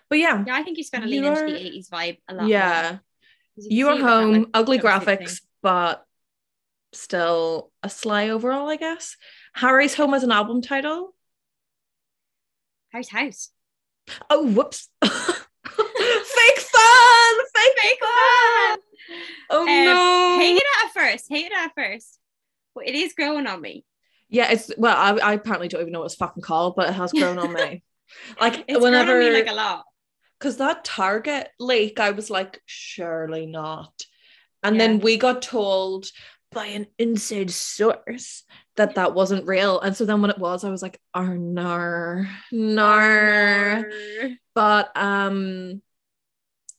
but 0.09 0.17
yeah. 0.17 0.43
Yeah 0.47 0.55
i 0.55 0.63
think 0.63 0.77
he's 0.77 0.89
gonna 0.89 1.05
lean 1.05 1.23
into 1.25 1.41
the 1.45 1.51
80s 1.51 1.89
vibe 1.89 2.17
a 2.27 2.33
lot 2.33 2.47
yeah. 2.47 2.97
you 3.57 3.89
are 3.89 3.93
with 3.93 4.01
that, 4.01 4.09
home 4.09 4.33
like, 4.33 4.47
ugly 4.55 4.79
graphics 4.79 5.41
but 5.61 6.03
still 6.93 7.71
a 7.83 7.89
sly 7.89 8.29
overall 8.29 8.67
i 8.69 8.75
guess. 8.75 9.17
Harry's 9.53 9.93
home 9.93 10.13
as 10.15 10.23
an 10.23 10.31
album 10.31 10.61
title 10.61 11.13
House 12.91 13.09
house. 13.09 13.49
oh 14.29 14.45
whoops 14.47 14.89
fake 15.03 16.59
fun 16.59 17.35
fake, 17.55 17.77
Fake 17.81 17.99
fun 17.99 18.69
fun. 18.69 18.79
oh 19.51 19.61
Um, 19.61 19.67
no 19.85 20.39
Hate 20.39 20.55
it 20.57 20.63
at 20.85 20.91
first. 20.93 21.25
Hate 21.29 21.45
it 21.47 21.53
at 21.53 21.71
first. 21.75 22.19
But 22.75 22.87
it 22.87 22.95
is 22.95 23.13
growing 23.13 23.47
on 23.47 23.61
me. 23.61 23.85
Yeah, 24.29 24.51
it's 24.51 24.71
well, 24.77 24.95
I, 24.95 25.17
I 25.31 25.33
apparently 25.33 25.67
don't 25.67 25.81
even 25.81 25.91
know 25.93 25.99
what 25.99 26.05
it's 26.05 26.15
fucking 26.15 26.43
called, 26.43 26.75
but 26.75 26.89
it 26.89 26.93
has 26.93 27.11
grown 27.13 27.37
on 27.39 27.53
me. 27.53 27.83
Like 28.41 28.65
It's 28.67 28.79
whenever, 28.81 29.11
grown 29.13 29.21
on 29.27 29.33
me 29.33 29.39
like 29.39 29.49
a 29.49 29.53
lot. 29.53 29.85
because 30.39 30.57
that 30.57 30.83
Target 30.83 31.49
leak, 31.59 31.99
I 31.99 32.11
was 32.11 32.29
like, 32.31 32.59
surely 32.65 33.45
not. 33.45 33.93
And 34.63 34.75
Yeah. 34.75 34.79
then 34.87 34.99
we 34.99 35.17
got 35.17 35.41
told 35.43 36.07
by 36.51 36.65
an 36.67 36.87
inside 36.97 37.51
source 37.51 38.43
that 38.75 38.95
that 38.95 39.13
wasn't 39.13 39.45
real. 39.47 39.79
And 39.79 39.95
so 39.95 40.05
then 40.05 40.21
when 40.21 40.31
it 40.31 40.37
was, 40.39 40.63
I 40.63 40.69
was 40.69 40.81
like, 40.81 40.99
oh 41.13 41.25
no, 41.33 42.25
no. 42.51 43.83
But 44.55 44.91
um, 44.97 45.81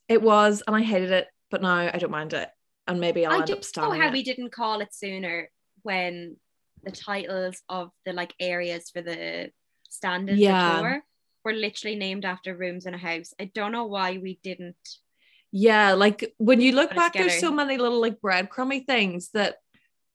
it 0.08 0.20
was, 0.22 0.62
and 0.66 0.74
I 0.76 0.82
hated 0.82 1.10
it. 1.12 1.28
But 1.50 1.62
now 1.62 1.90
I 1.92 1.98
don't 1.98 2.10
mind 2.12 2.32
it, 2.32 2.48
and 2.86 3.00
maybe 3.00 3.26
I'll 3.26 3.32
I 3.32 3.36
end 3.38 3.46
don't 3.46 3.56
up 3.56 3.58
know 3.58 3.62
standing 3.62 4.00
how 4.00 4.08
it. 4.08 4.12
we 4.12 4.22
didn't 4.22 4.52
call 4.52 4.80
it 4.80 4.94
sooner 4.94 5.50
when 5.82 6.36
the 6.84 6.92
titles 6.92 7.60
of 7.68 7.90
the 8.06 8.12
like 8.12 8.32
areas 8.38 8.90
for 8.90 9.02
the 9.02 9.50
stand-in 9.88 10.38
Yeah. 10.38 10.78
tour 10.80 11.02
were 11.44 11.52
literally 11.52 11.96
named 11.96 12.24
after 12.24 12.56
rooms 12.56 12.86
in 12.86 12.94
a 12.94 12.98
house. 12.98 13.34
I 13.40 13.46
don't 13.52 13.72
know 13.72 13.86
why 13.86 14.18
we 14.18 14.38
didn't. 14.44 14.76
Yeah, 15.52 15.94
like 15.94 16.32
when 16.38 16.60
you 16.60 16.72
look 16.72 16.94
back, 16.94 17.12
there's 17.12 17.40
so 17.40 17.50
many 17.52 17.76
little 17.76 18.00
like 18.00 18.20
breadcrumby 18.20 18.86
things 18.86 19.30
that 19.34 19.56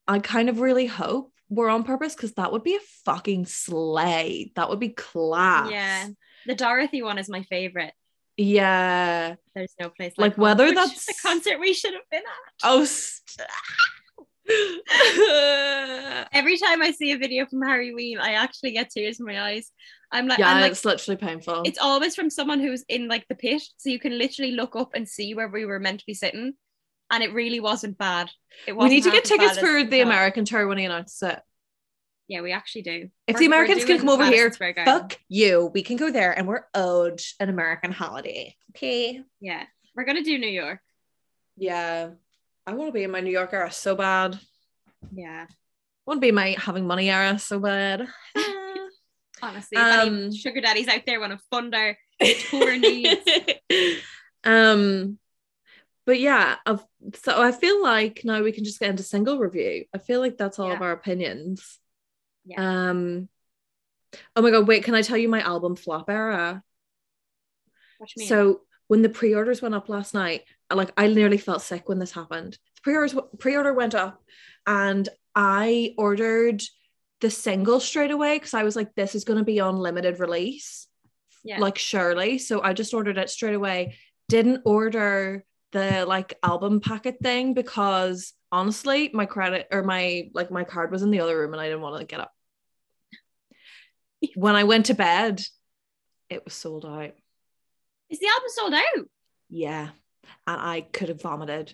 I 0.07 0.19
kind 0.19 0.49
of 0.49 0.59
really 0.59 0.85
hope 0.85 1.31
were 1.49 1.69
on 1.69 1.83
purpose 1.83 2.15
because 2.15 2.33
that 2.33 2.51
would 2.51 2.63
be 2.63 2.75
a 2.75 2.79
fucking 3.05 3.45
slay. 3.45 4.51
That 4.55 4.69
would 4.69 4.79
be 4.79 4.89
class. 4.89 5.69
Yeah. 5.71 6.07
The 6.45 6.55
Dorothy 6.55 7.01
one 7.01 7.17
is 7.17 7.27
my 7.29 7.43
favorite. 7.43 7.93
Yeah. 8.37 9.35
There's 9.53 9.73
no 9.79 9.89
place 9.89 10.13
Like, 10.17 10.31
like, 10.31 10.37
whether 10.37 10.73
that's- 10.73 11.05
the 11.05 11.15
concert 11.21 11.59
we 11.59 11.73
should 11.73 11.93
have 11.93 12.09
been 12.11 12.23
at. 12.23 12.53
Oh. 12.63 12.85
st- 12.85 13.47
Every 16.33 16.57
time 16.57 16.81
I 16.81 16.91
see 16.91 17.11
a 17.11 17.17
video 17.17 17.45
from 17.45 17.61
Harryween, 17.61 18.19
I 18.19 18.33
actually 18.33 18.71
get 18.71 18.91
tears 18.91 19.19
in 19.19 19.25
my 19.25 19.41
eyes. 19.41 19.71
I'm 20.11 20.27
like, 20.27 20.39
yeah, 20.39 20.51
I'm 20.51 20.61
like 20.61 20.71
it's 20.71 20.85
literally 20.85 21.17
painful. 21.17 21.63
it's 21.65 21.79
always 21.79 22.15
from 22.15 22.29
someone 22.29 22.59
who's 22.59 22.83
in 22.87 23.07
like 23.07 23.25
the 23.27 23.35
pit, 23.35 23.63
so 23.77 23.89
you 23.89 23.99
can 23.99 24.17
literally 24.17 24.51
look 24.51 24.75
up 24.75 24.91
and 24.93 25.07
see 25.07 25.33
where 25.33 25.47
we 25.47 25.65
were 25.65 25.79
meant 25.79 25.99
to 25.99 26.05
be 26.05 26.13
sitting, 26.13 26.53
and 27.11 27.23
it 27.23 27.33
really 27.33 27.59
wasn't 27.59 27.97
bad. 27.97 28.29
It 28.67 28.73
we 28.73 28.77
wasn't 28.77 28.91
need 28.93 29.03
to 29.03 29.11
get 29.11 29.25
tickets 29.25 29.57
for 29.57 29.83
the. 29.83 30.01
American 30.01 30.45
tour 30.45 30.67
when 30.67 30.77
he 30.77 30.85
announces 30.85 31.21
it. 31.23 31.39
Yeah, 32.27 32.41
we 32.41 32.51
actually 32.51 32.83
do. 32.83 33.09
If 33.27 33.35
We're- 33.35 33.39
the 33.39 33.45
Americans 33.45 33.85
can 33.85 33.99
come 33.99 34.09
over 34.09 34.25
here, 34.25 34.51
fuck 34.51 35.17
you. 35.27 35.71
We 35.73 35.83
can 35.83 35.97
go 35.97 36.11
there 36.11 36.37
and 36.37 36.47
we're 36.47 36.65
owed 36.73 37.21
an 37.39 37.49
American 37.49 37.91
holiday. 37.91 38.55
Okay. 38.75 39.21
Yeah, 39.41 39.63
we're 39.95 40.05
gonna 40.05 40.23
do 40.23 40.37
New 40.37 40.47
York. 40.47 40.79
Yeah. 41.57 42.11
I 42.67 42.73
want 42.73 42.89
to 42.89 42.93
be 42.93 43.03
in 43.03 43.11
my 43.11 43.21
New 43.21 43.31
York 43.31 43.53
era 43.53 43.71
so 43.71 43.95
bad. 43.95 44.39
Yeah, 45.13 45.45
I 45.49 45.53
want 46.05 46.17
to 46.17 46.21
be 46.21 46.29
in 46.29 46.35
my 46.35 46.55
having 46.57 46.87
money 46.87 47.09
era 47.09 47.37
so 47.39 47.59
bad. 47.59 48.07
honestly, 49.41 49.77
if 49.77 49.83
any 49.83 50.09
Um, 50.27 50.33
sugar 50.33 50.61
daddies 50.61 50.87
out 50.87 51.01
there 51.05 51.19
want 51.19 51.33
to 51.33 51.39
fund 51.51 51.75
our 51.75 51.97
tour 52.49 52.77
needs. 52.77 53.21
um 54.45 55.19
but 56.05 56.19
yeah 56.19 56.55
I've, 56.65 56.83
so 57.15 57.41
i 57.41 57.51
feel 57.51 57.81
like 57.83 58.21
now 58.23 58.41
we 58.43 58.51
can 58.51 58.63
just 58.63 58.79
get 58.79 58.89
into 58.91 59.01
single 59.03 59.39
review 59.39 59.85
i 59.93 59.97
feel 59.97 60.19
like 60.21 60.37
that's 60.37 60.59
all 60.59 60.71
of 60.71 60.81
our 60.81 60.91
opinions 60.91 61.79
Yeah. 62.45 62.89
um 62.89 63.27
oh 64.35 64.41
my 64.43 64.51
god 64.51 64.67
wait 64.67 64.83
can 64.83 64.93
i 64.95 65.01
tell 65.01 65.17
you 65.17 65.27
my 65.27 65.41
album 65.41 65.75
flop 65.75 66.09
era 66.09 66.63
What 67.97 68.15
you 68.15 68.21
mean? 68.21 68.29
so 68.29 68.61
when 68.87 69.01
the 69.01 69.09
pre-orders 69.09 69.61
went 69.63 69.75
up 69.75 69.89
last 69.89 70.13
night 70.13 70.43
like 70.73 70.91
i 70.97 71.07
nearly 71.07 71.37
felt 71.37 71.61
sick 71.61 71.87
when 71.87 71.99
this 71.99 72.11
happened. 72.11 72.53
The 72.75 72.81
pre-orders 72.83 73.15
pre-order 73.39 73.73
went 73.73 73.95
up 73.95 74.21
and 74.65 75.07
i 75.35 75.93
ordered 75.97 76.61
the 77.21 77.29
single 77.29 77.79
straight 77.79 78.11
away 78.11 78.37
because 78.37 78.53
i 78.53 78.63
was 78.63 78.75
like 78.75 78.93
this 78.95 79.15
is 79.15 79.23
going 79.23 79.39
to 79.39 79.45
be 79.45 79.59
on 79.59 79.77
limited 79.77 80.19
release 80.19 80.87
yeah, 81.45 81.59
like 81.59 81.77
surely. 81.77 82.39
So 82.39 82.61
i 82.61 82.73
just 82.73 82.93
ordered 82.93 83.19
it 83.19 83.29
straight 83.29 83.53
away. 83.53 83.95
Didn't 84.27 84.63
order 84.65 85.45
the 85.71 86.05
like 86.05 86.33
album 86.41 86.81
packet 86.81 87.17
thing 87.21 87.53
because 87.53 88.33
honestly 88.51 89.11
my 89.13 89.25
credit 89.25 89.67
or 89.71 89.83
my 89.83 90.29
like 90.33 90.49
my 90.49 90.63
card 90.63 90.91
was 90.91 91.03
in 91.03 91.11
the 91.11 91.19
other 91.19 91.37
room 91.37 91.53
and 91.53 91.61
i 91.61 91.65
didn't 91.65 91.81
want 91.81 91.99
to 91.99 92.05
get 92.05 92.19
up. 92.19 92.33
When 94.35 94.55
i 94.55 94.63
went 94.63 94.87
to 94.87 94.95
bed 94.95 95.41
it 96.29 96.43
was 96.43 96.55
sold 96.55 96.85
out. 96.85 97.11
Is 98.09 98.19
the 98.19 98.27
album 98.27 98.49
sold 98.49 98.73
out? 98.73 99.05
yeah 99.47 99.89
and 100.47 100.59
i 100.61 100.81
could 100.81 101.09
have 101.09 101.21
vomited 101.21 101.73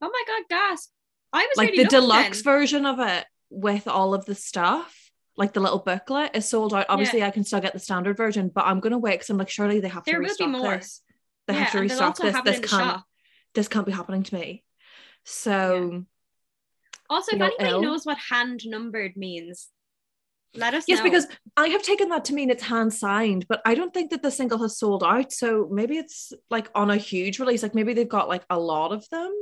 Oh 0.00 0.10
my 0.12 0.22
god, 0.28 0.42
gasp! 0.48 0.90
I 1.32 1.44
was 1.50 1.56
like 1.56 1.74
the 1.74 1.84
deluxe 1.84 2.42
then. 2.42 2.44
version 2.44 2.86
of 2.86 3.00
it 3.00 3.26
with 3.50 3.88
all 3.88 4.14
of 4.14 4.24
the 4.26 4.34
stuff 4.36 5.10
like 5.36 5.52
the 5.52 5.60
little 5.60 5.80
booklet 5.80 6.30
is 6.34 6.48
sold 6.48 6.72
out 6.74 6.86
obviously 6.88 7.22
i 7.22 7.30
can 7.30 7.42
still 7.44 7.60
get 7.60 7.72
the 7.72 7.78
standard 7.80 8.16
version 8.16 8.48
but 8.54 8.64
i'm 8.66 8.78
gonna 8.80 8.98
wait 8.98 9.14
because 9.14 9.30
i'm 9.30 9.38
like 9.38 9.48
surely 9.50 9.80
they 9.80 9.88
have 9.88 10.04
to 10.04 10.10
There 10.10 10.20
will 10.20 10.26
be 10.26 10.28
restock 10.30 10.50
more. 10.50 10.76
this 10.76 11.02
they 11.48 11.54
Yeah, 11.54 11.60
have 11.60 11.72
to 11.72 11.80
restock 11.80 12.16
this 12.16 12.36
this 12.44 12.58
can't 12.60 12.70
shop. 12.70 13.04
this 13.54 13.66
can't 13.68 13.86
be 13.86 13.92
happening 13.92 14.22
to 14.22 14.34
me 14.34 14.64
so 15.24 16.04
Also, 17.10 17.34
if 17.36 17.42
anybody 17.42 17.70
ill. 17.70 17.82
knows 17.82 18.04
what 18.04 18.18
hand 18.30 18.60
numbered 18.66 19.16
means, 19.16 19.68
let 20.54 20.74
us 20.74 20.84
yes 20.88 20.98
know. 20.98 21.04
because 21.04 21.26
i 21.56 21.68
have 21.68 21.82
taken 21.82 22.08
that 22.08 22.24
to 22.24 22.34
mean 22.34 22.50
it's 22.50 22.62
hand 22.62 22.92
signed 22.92 23.46
but 23.48 23.60
i 23.64 23.74
don't 23.74 23.92
think 23.92 24.10
that 24.10 24.22
the 24.22 24.30
single 24.30 24.58
has 24.58 24.78
sold 24.78 25.04
out 25.04 25.30
so 25.32 25.68
maybe 25.70 25.98
it's 25.98 26.32
like 26.50 26.68
on 26.74 26.90
a 26.90 26.96
huge 26.96 27.38
release 27.38 27.62
like 27.62 27.74
maybe 27.74 27.92
they've 27.92 28.08
got 28.08 28.28
like 28.28 28.44
a 28.48 28.58
lot 28.58 28.92
of 28.92 29.08
them 29.10 29.32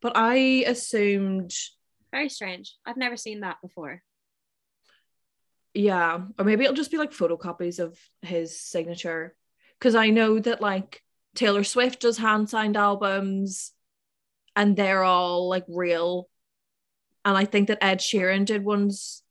but 0.00 0.12
i 0.16 0.34
assumed 0.66 1.52
very 2.12 2.28
strange. 2.28 2.76
I've 2.84 2.98
never 2.98 3.16
seen 3.16 3.40
that 3.40 3.56
before. 3.62 4.02
yeah 5.74 6.20
or 6.38 6.44
maybe 6.44 6.64
it'll 6.64 6.76
just 6.76 6.90
be 6.90 6.98
like 6.98 7.12
photocopies 7.12 7.78
of 7.78 7.98
his 8.20 8.60
signature 8.60 9.34
because 9.78 9.94
i 9.94 10.10
know 10.10 10.38
that 10.38 10.60
like 10.60 11.02
taylor 11.34 11.64
swift 11.64 12.00
does 12.00 12.18
hand 12.18 12.50
signed 12.50 12.76
albums 12.76 13.72
and 14.54 14.76
they're 14.76 15.02
all 15.02 15.48
like 15.48 15.64
real 15.68 16.28
and 17.24 17.36
i 17.36 17.46
think 17.46 17.68
that 17.68 17.82
ed 17.82 17.98
sheeran 18.00 18.44
did 18.44 18.62
ones 18.62 19.21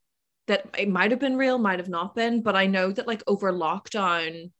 that 0.52 0.66
it 0.78 0.90
might 0.90 1.12
have 1.12 1.20
been 1.20 1.38
real 1.38 1.58
might 1.58 1.80
have 1.80 1.90
not 1.98 2.14
been 2.16 2.42
but 2.42 2.56
i 2.56 2.66
know 2.76 2.92
that 2.92 3.08
like 3.08 3.24
over 3.28 3.52
lockdown 3.52 4.52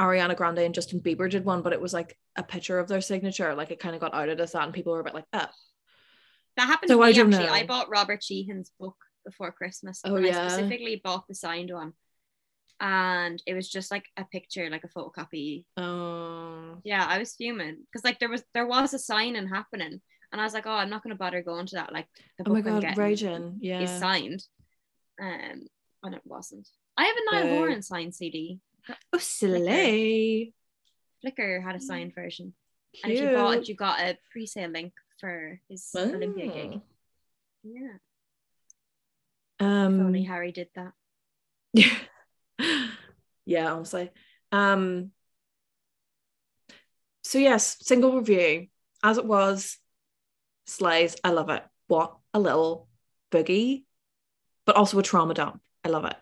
ariana 0.00 0.36
grande 0.36 0.58
and 0.66 0.74
justin 0.74 1.00
bieber 1.00 1.28
did 1.30 1.44
one 1.44 1.62
but 1.62 1.72
it 1.72 1.80
was 1.80 1.92
like 1.92 2.16
a 2.36 2.42
picture 2.42 2.78
of 2.78 2.88
their 2.88 3.00
signature 3.00 3.54
like 3.54 3.70
it 3.70 3.80
kind 3.84 3.94
of 3.94 4.00
got 4.00 4.14
outed 4.14 4.40
as 4.40 4.52
that 4.52 4.64
and 4.64 4.74
people 4.74 4.92
were 4.92 5.00
a 5.00 5.04
bit 5.04 5.14
like 5.14 5.28
oh 5.32 5.46
That 6.56 6.66
happened 6.66 6.90
So 6.90 6.96
to 6.98 7.02
I 7.04 7.08
me 7.08 7.14
don't 7.14 7.32
actually. 7.34 7.46
know. 7.48 7.54
I 7.60 7.66
bought 7.66 7.90
Robert 7.98 8.22
Sheehan's 8.22 8.70
book 8.80 8.96
before 9.24 9.52
Christmas. 9.52 10.00
Oh, 10.04 10.16
and 10.16 10.26
yeah. 10.26 10.44
I 10.44 10.48
specifically 10.48 11.00
bought 11.02 11.24
the 11.28 11.34
signed 11.34 11.70
one. 11.72 11.92
And 12.80 13.36
it 13.46 13.54
was 13.54 13.68
just 13.76 13.90
like 13.90 14.06
a 14.16 14.24
picture, 14.24 14.68
like 14.70 14.84
a 14.84 14.88
photocopy. 14.94 15.64
oh 15.76 16.78
Yeah, 16.82 17.04
I 17.14 17.18
was 17.22 17.34
fuming. 17.38 17.76
Because 17.86 18.04
like 18.08 18.18
there 18.18 18.28
was 18.34 18.42
there 18.54 18.66
was 18.66 18.94
a 18.94 18.98
signing 18.98 19.48
happening. 19.48 20.00
And 20.32 20.40
I 20.40 20.44
was 20.44 20.54
like, 20.54 20.66
oh, 20.66 20.78
I'm 20.80 20.90
not 20.90 21.02
gonna 21.02 21.14
bother 21.24 21.42
going 21.42 21.66
to 21.70 21.76
that. 21.76 21.92
Like 21.92 22.08
the 22.38 22.44
oh 22.48 22.52
my 22.52 22.60
book 22.62 22.66
I'm 22.68 22.74
god 22.80 22.82
getting 22.82 22.98
raging 23.04 23.58
yeah 23.60 23.80
is 23.86 23.90
signed. 24.04 24.42
Um 25.20 25.66
and 26.02 26.14
it 26.14 26.22
wasn't. 26.24 26.68
I 26.96 27.04
have 27.04 27.16
a 27.16 27.34
Niall 27.34 27.42
Boo. 27.44 27.58
Horan 27.58 27.82
signed 27.82 28.14
CD. 28.14 28.60
oh 29.12 29.18
silly 29.18 30.54
Flickr 31.24 31.62
had 31.62 31.76
a 31.76 31.80
signed 31.80 32.14
version. 32.14 32.54
And 33.04 33.12
if 33.12 33.20
you 33.20 33.30
bought 33.36 33.58
it, 33.58 33.68
you 33.68 33.74
got 33.74 34.00
a 34.00 34.18
pre-sale 34.32 34.70
link 34.70 34.92
for 35.20 35.60
his 35.68 35.90
Olympia 35.94 36.46
gig. 36.46 36.72
Oh. 36.76 36.82
Yeah. 37.62 37.96
If 39.60 39.66
only 39.66 40.20
Um, 40.20 40.24
Harry 40.26 40.50
did 40.52 40.68
that. 40.74 40.92
Yeah. 41.74 41.94
yeah, 43.44 43.72
honestly. 43.72 44.10
Um, 44.50 45.12
so 47.22 47.38
yes, 47.38 47.76
single 47.80 48.16
review 48.16 48.68
as 49.02 49.18
it 49.18 49.26
was. 49.26 49.78
Slays, 50.66 51.16
I 51.22 51.30
love 51.30 51.50
it. 51.50 51.62
What 51.88 52.16
a 52.32 52.40
little 52.40 52.88
boogie, 53.30 53.84
but 54.66 54.76
also 54.76 54.98
a 54.98 55.02
trauma 55.02 55.34
dump. 55.34 55.60
I 55.84 55.88
love 55.88 56.04
it. 56.04 56.16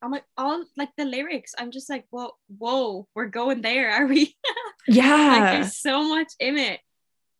I'm 0.00 0.12
like 0.12 0.24
all 0.36 0.64
like 0.76 0.90
the 0.96 1.04
lyrics. 1.04 1.54
I'm 1.58 1.70
just 1.70 1.90
like, 1.90 2.04
whoa, 2.10 2.30
whoa, 2.56 3.08
we're 3.14 3.26
going 3.26 3.62
there, 3.62 3.90
are 3.90 4.06
we? 4.06 4.20
like 4.88 4.96
Yeah, 4.96 5.52
there's 5.52 5.76
so 5.76 6.08
much 6.08 6.28
in 6.38 6.56
it 6.56 6.80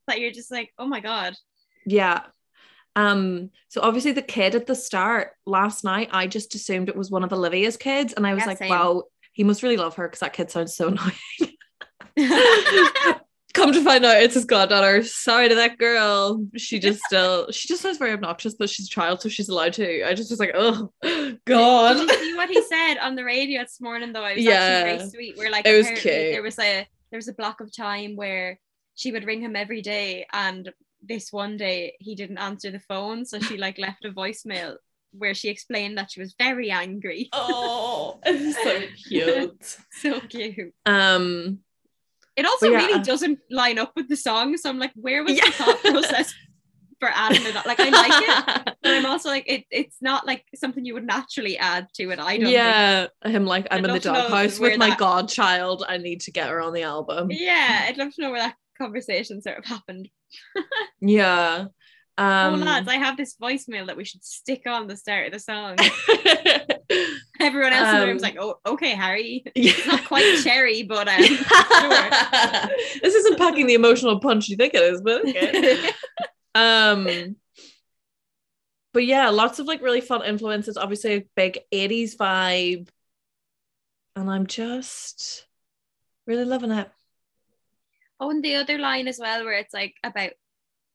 that 0.07 0.21
you're 0.21 0.33
just 0.33 0.51
like, 0.51 0.73
oh 0.79 0.87
my 0.87 1.01
god. 1.01 1.35
yeah. 1.87 2.23
Um, 2.97 3.51
so 3.69 3.81
obviously 3.81 4.11
the 4.13 4.23
kid 4.23 4.57
at 4.57 4.67
the 4.67 4.75
start 4.75 5.33
last 5.47 5.85
night, 5.85 6.09
I 6.11 6.27
just 6.27 6.55
assumed 6.57 6.89
it 6.89 6.97
was 6.97 7.11
one 7.13 7.23
of 7.23 7.33
Olivia's 7.33 7.77
kids, 7.77 8.13
and 8.13 8.27
I 8.27 8.35
was 8.35 8.43
Yeah, 8.43 8.47
like, 8.49 8.59
same. 8.59 8.71
wow, 8.71 9.05
he 9.33 9.45
must 9.45 9.63
really 9.63 9.77
love 9.77 9.95
her 9.97 10.09
because 10.09 10.21
that 10.21 10.33
kid 10.33 10.51
sounds 10.51 10.75
so 10.75 10.89
annoying. 12.17 12.17
Come 13.59 13.73
to 13.73 13.83
find 13.83 14.05
out 14.05 14.23
it's 14.23 14.35
his 14.35 14.45
goddaughter. 14.45 15.03
Sorry 15.03 15.49
to 15.49 15.55
that 15.57 15.79
girl. 15.79 16.47
She 16.57 16.79
just 16.87 17.01
still 17.03 17.51
she 17.51 17.67
just 17.69 17.83
sounds 17.83 17.99
very 17.99 18.13
obnoxious, 18.13 18.55
but 18.55 18.71
she's 18.71 18.87
a 18.87 18.91
child, 18.91 19.21
so 19.21 19.29
she's 19.29 19.49
allowed 19.49 19.73
to. 19.75 20.07
I 20.09 20.15
just 20.15 20.31
was 20.31 20.39
like, 20.39 20.53
oh 20.55 20.91
god. 21.45 21.95
Did 21.97 22.09
you 22.11 22.19
see 22.19 22.35
what 22.37 22.49
he 22.51 22.63
said 22.69 22.99
on 22.99 23.17
the 23.17 23.25
radio 23.25 23.63
this 23.63 23.81
morning 23.81 24.13
though? 24.13 24.25
It 24.25 24.37
was 24.37 24.45
Yeah. 24.45 24.53
actually 24.53 24.97
very 24.99 25.11
sweet. 25.11 25.37
Where 25.39 25.51
like 25.51 25.67
It 25.67 25.77
was 25.77 25.87
cute. 25.91 26.05
there 26.05 26.43
was 26.43 26.59
a 26.59 26.87
there 27.11 27.19
was 27.19 27.29
a 27.29 27.33
block 27.35 27.61
of 27.61 27.75
time 27.75 28.15
where 28.17 28.61
she 28.95 29.11
would 29.13 29.25
ring 29.25 29.41
him 29.41 29.57
every 29.57 29.83
day 29.83 30.27
and 30.33 30.71
this 31.03 31.33
one 31.33 31.57
day 31.57 31.95
he 32.01 32.15
didn't 32.15 32.39
answer 32.39 32.71
the 32.71 32.81
phone. 32.81 33.25
So 33.25 33.41
she 33.41 33.57
like 33.57 33.79
left 33.79 34.05
a 34.05 34.11
voicemail 34.11 34.77
where 35.13 35.35
she 35.35 35.49
explained 35.49 35.97
that 35.99 36.11
she 36.13 36.21
was 36.21 36.35
very 36.39 36.71
angry. 36.71 37.29
Oh, 37.33 38.21
so 38.27 38.81
cute. 39.09 39.77
So 40.01 40.21
cute. 40.21 40.75
Um 40.87 41.61
It 42.39 42.47
also 42.47 42.71
yeah, 42.71 42.77
really 42.79 42.95
uh, 43.01 43.03
doesn't 43.03 43.39
line 43.51 43.79
up 43.79 43.93
with 43.97 44.09
the 44.09 44.17
song. 44.17 44.57
So 44.57 44.71
I'm 44.71 44.79
like, 44.79 44.93
where 44.95 45.23
was 45.25 45.35
Yeah. 45.37 45.45
the 45.47 45.53
thought 45.53 45.81
process 45.83 46.33
for 47.01 47.11
adding 47.13 47.45
it? 47.45 47.55
Like 47.67 47.81
I 47.81 47.89
like 47.91 48.23
it, 48.67 48.75
but 48.83 48.95
I'm 48.95 49.07
also 49.07 49.29
like, 49.29 49.45
it, 49.49 49.65
it's 49.71 49.97
not 50.01 50.27
like 50.27 50.45
something 50.55 50.85
you 50.85 50.95
would 50.95 51.07
naturally 51.07 51.59
add 51.59 51.89
to 51.95 52.11
it. 52.11 52.19
I 52.21 52.37
don't 52.37 52.47
think. 52.47 52.53
yeah, 52.55 53.07
him 53.25 53.45
like 53.45 53.67
I'm 53.71 53.79
I'd 53.85 53.89
in 53.91 53.95
the 53.95 54.01
doghouse 54.01 54.59
with 54.59 54.79
my 54.79 54.91
that- 54.91 54.99
godchild. 54.99 55.85
I 55.89 55.97
need 55.99 56.21
to 56.23 56.31
get 56.33 56.49
her 56.49 56.61
on 56.61 56.73
the 56.73 56.83
album. 56.85 57.29
Yeah, 57.33 57.87
I'd 57.89 57.99
love 57.99 58.15
to 58.15 58.23
know 58.23 58.31
where 58.31 58.41
that 58.41 58.55
conversation 58.81 59.43
sort 59.43 59.59
of 59.59 59.65
happened. 59.65 60.09
Yeah. 61.01 61.67
Um 62.19 62.55
oh 62.63 62.65
lads, 62.65 62.89
I 62.89 62.97
have 62.97 63.17
this 63.17 63.37
voicemail 63.41 63.87
that 63.87 63.97
we 63.97 64.05
should 64.05 64.25
stick 64.25 64.63
on 64.67 64.87
the 64.89 64.97
start 64.97 65.27
of 65.27 65.33
the 65.33 65.39
song. 65.41 65.77
Everyone 67.41 67.73
else 67.73 67.95
in 67.95 68.01
the 68.01 68.07
room's 68.07 68.23
Um, 68.23 68.29
like, 68.29 68.37
oh, 68.41 68.59
okay, 68.67 68.91
Harry. 68.91 69.43
yeah. 69.55 69.73
It's 69.77 69.87
not 69.87 70.05
quite 70.05 70.43
cherry, 70.43 70.83
but 70.83 71.09
um, 71.09 71.23
sure. 71.23 71.39
this 73.03 73.15
isn't 73.15 73.39
packing 73.39 73.67
the 73.67 73.75
emotional 73.75 74.19
punch 74.21 74.49
you 74.49 74.57
think 74.57 74.75
it 74.75 74.83
is, 74.83 75.01
but 75.01 75.23
okay. 75.29 75.91
um 76.55 77.37
but 78.95 79.05
yeah 79.05 79.29
lots 79.29 79.59
of 79.61 79.67
like 79.67 79.83
really 79.83 80.01
fun 80.01 80.25
influences 80.25 80.77
obviously 80.79 81.13
a 81.15 81.27
big 81.37 81.59
80s 81.73 82.17
vibe 82.17 82.89
and 84.17 84.29
i'm 84.31 84.47
just 84.47 85.47
really 86.27 86.45
loving 86.45 86.73
it 86.73 86.91
Oh, 88.21 88.31
and 88.31 88.43
the 88.43 88.57
other 88.57 88.79
line 88.79 89.07
as 89.07 89.21
well, 89.21 89.45
where 89.45 89.55
it's 89.55 89.73
like 89.73 89.95
about 90.03 90.31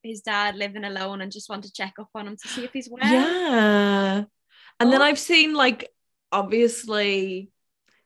his 0.01 0.19
dad 0.21 0.55
living 0.57 0.83
alone 0.83 1.21
and 1.21 1.31
just 1.31 1.47
want 1.49 1.63
to 1.63 1.71
check 1.71 1.93
up 1.97 2.09
on 2.13 2.27
him 2.27 2.35
to 2.35 2.47
see 2.49 2.65
if 2.65 2.73
he's 2.73 2.89
well. 2.91 3.01
yeah 3.09 4.23
and 4.81 4.91
then 4.91 5.01
Oh. 5.01 5.05
i've 5.05 5.19
seen 5.19 5.53
like 5.53 5.89
obviously 6.33 7.49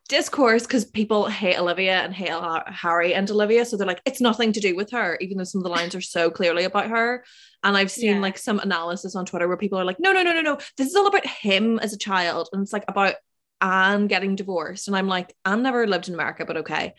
discourse 0.09 0.63
because 0.63 0.85
people 0.85 1.25
hate 1.27 1.59
Olivia 1.59 1.99
and 1.99 2.13
hate 2.13 2.31
Harry 2.67 3.13
and 3.13 3.29
Olivia. 3.29 3.65
So 3.65 3.75
they're 3.75 3.87
like, 3.87 4.01
it's 4.05 4.21
nothing 4.21 4.53
to 4.53 4.59
do 4.59 4.75
with 4.75 4.91
her, 4.91 5.17
even 5.19 5.37
though 5.37 5.43
some 5.43 5.59
of 5.59 5.63
the 5.63 5.69
lines 5.69 5.95
are 5.95 6.01
so 6.01 6.29
clearly 6.29 6.63
about 6.63 6.87
her. 6.89 7.25
And 7.63 7.75
I've 7.75 7.91
seen 7.91 8.15
Yeah. 8.15 8.21
like 8.21 8.37
some 8.37 8.59
analysis 8.59 9.15
on 9.15 9.25
Twitter 9.25 9.47
where 9.47 9.57
people 9.57 9.79
are 9.79 9.85
like, 9.85 9.99
no, 9.99 10.13
no, 10.13 10.23
no, 10.23 10.33
no, 10.33 10.41
no. 10.41 10.57
This 10.77 10.87
is 10.87 10.95
all 10.95 11.07
about 11.07 11.25
him 11.25 11.79
as 11.79 11.91
a 11.93 11.97
child. 11.97 12.47
And 12.53 12.61
it's 12.61 12.71
like 12.71 12.85
about 12.87 13.15
Anne 13.59 14.07
getting 14.07 14.35
divorced. 14.35 14.87
And 14.87 14.95
I'm 14.95 15.07
like, 15.07 15.35
Anne 15.43 15.63
never 15.63 15.85
lived 15.87 16.07
in 16.07 16.13
America, 16.13 16.45
but 16.45 16.57
okay. 16.57 16.93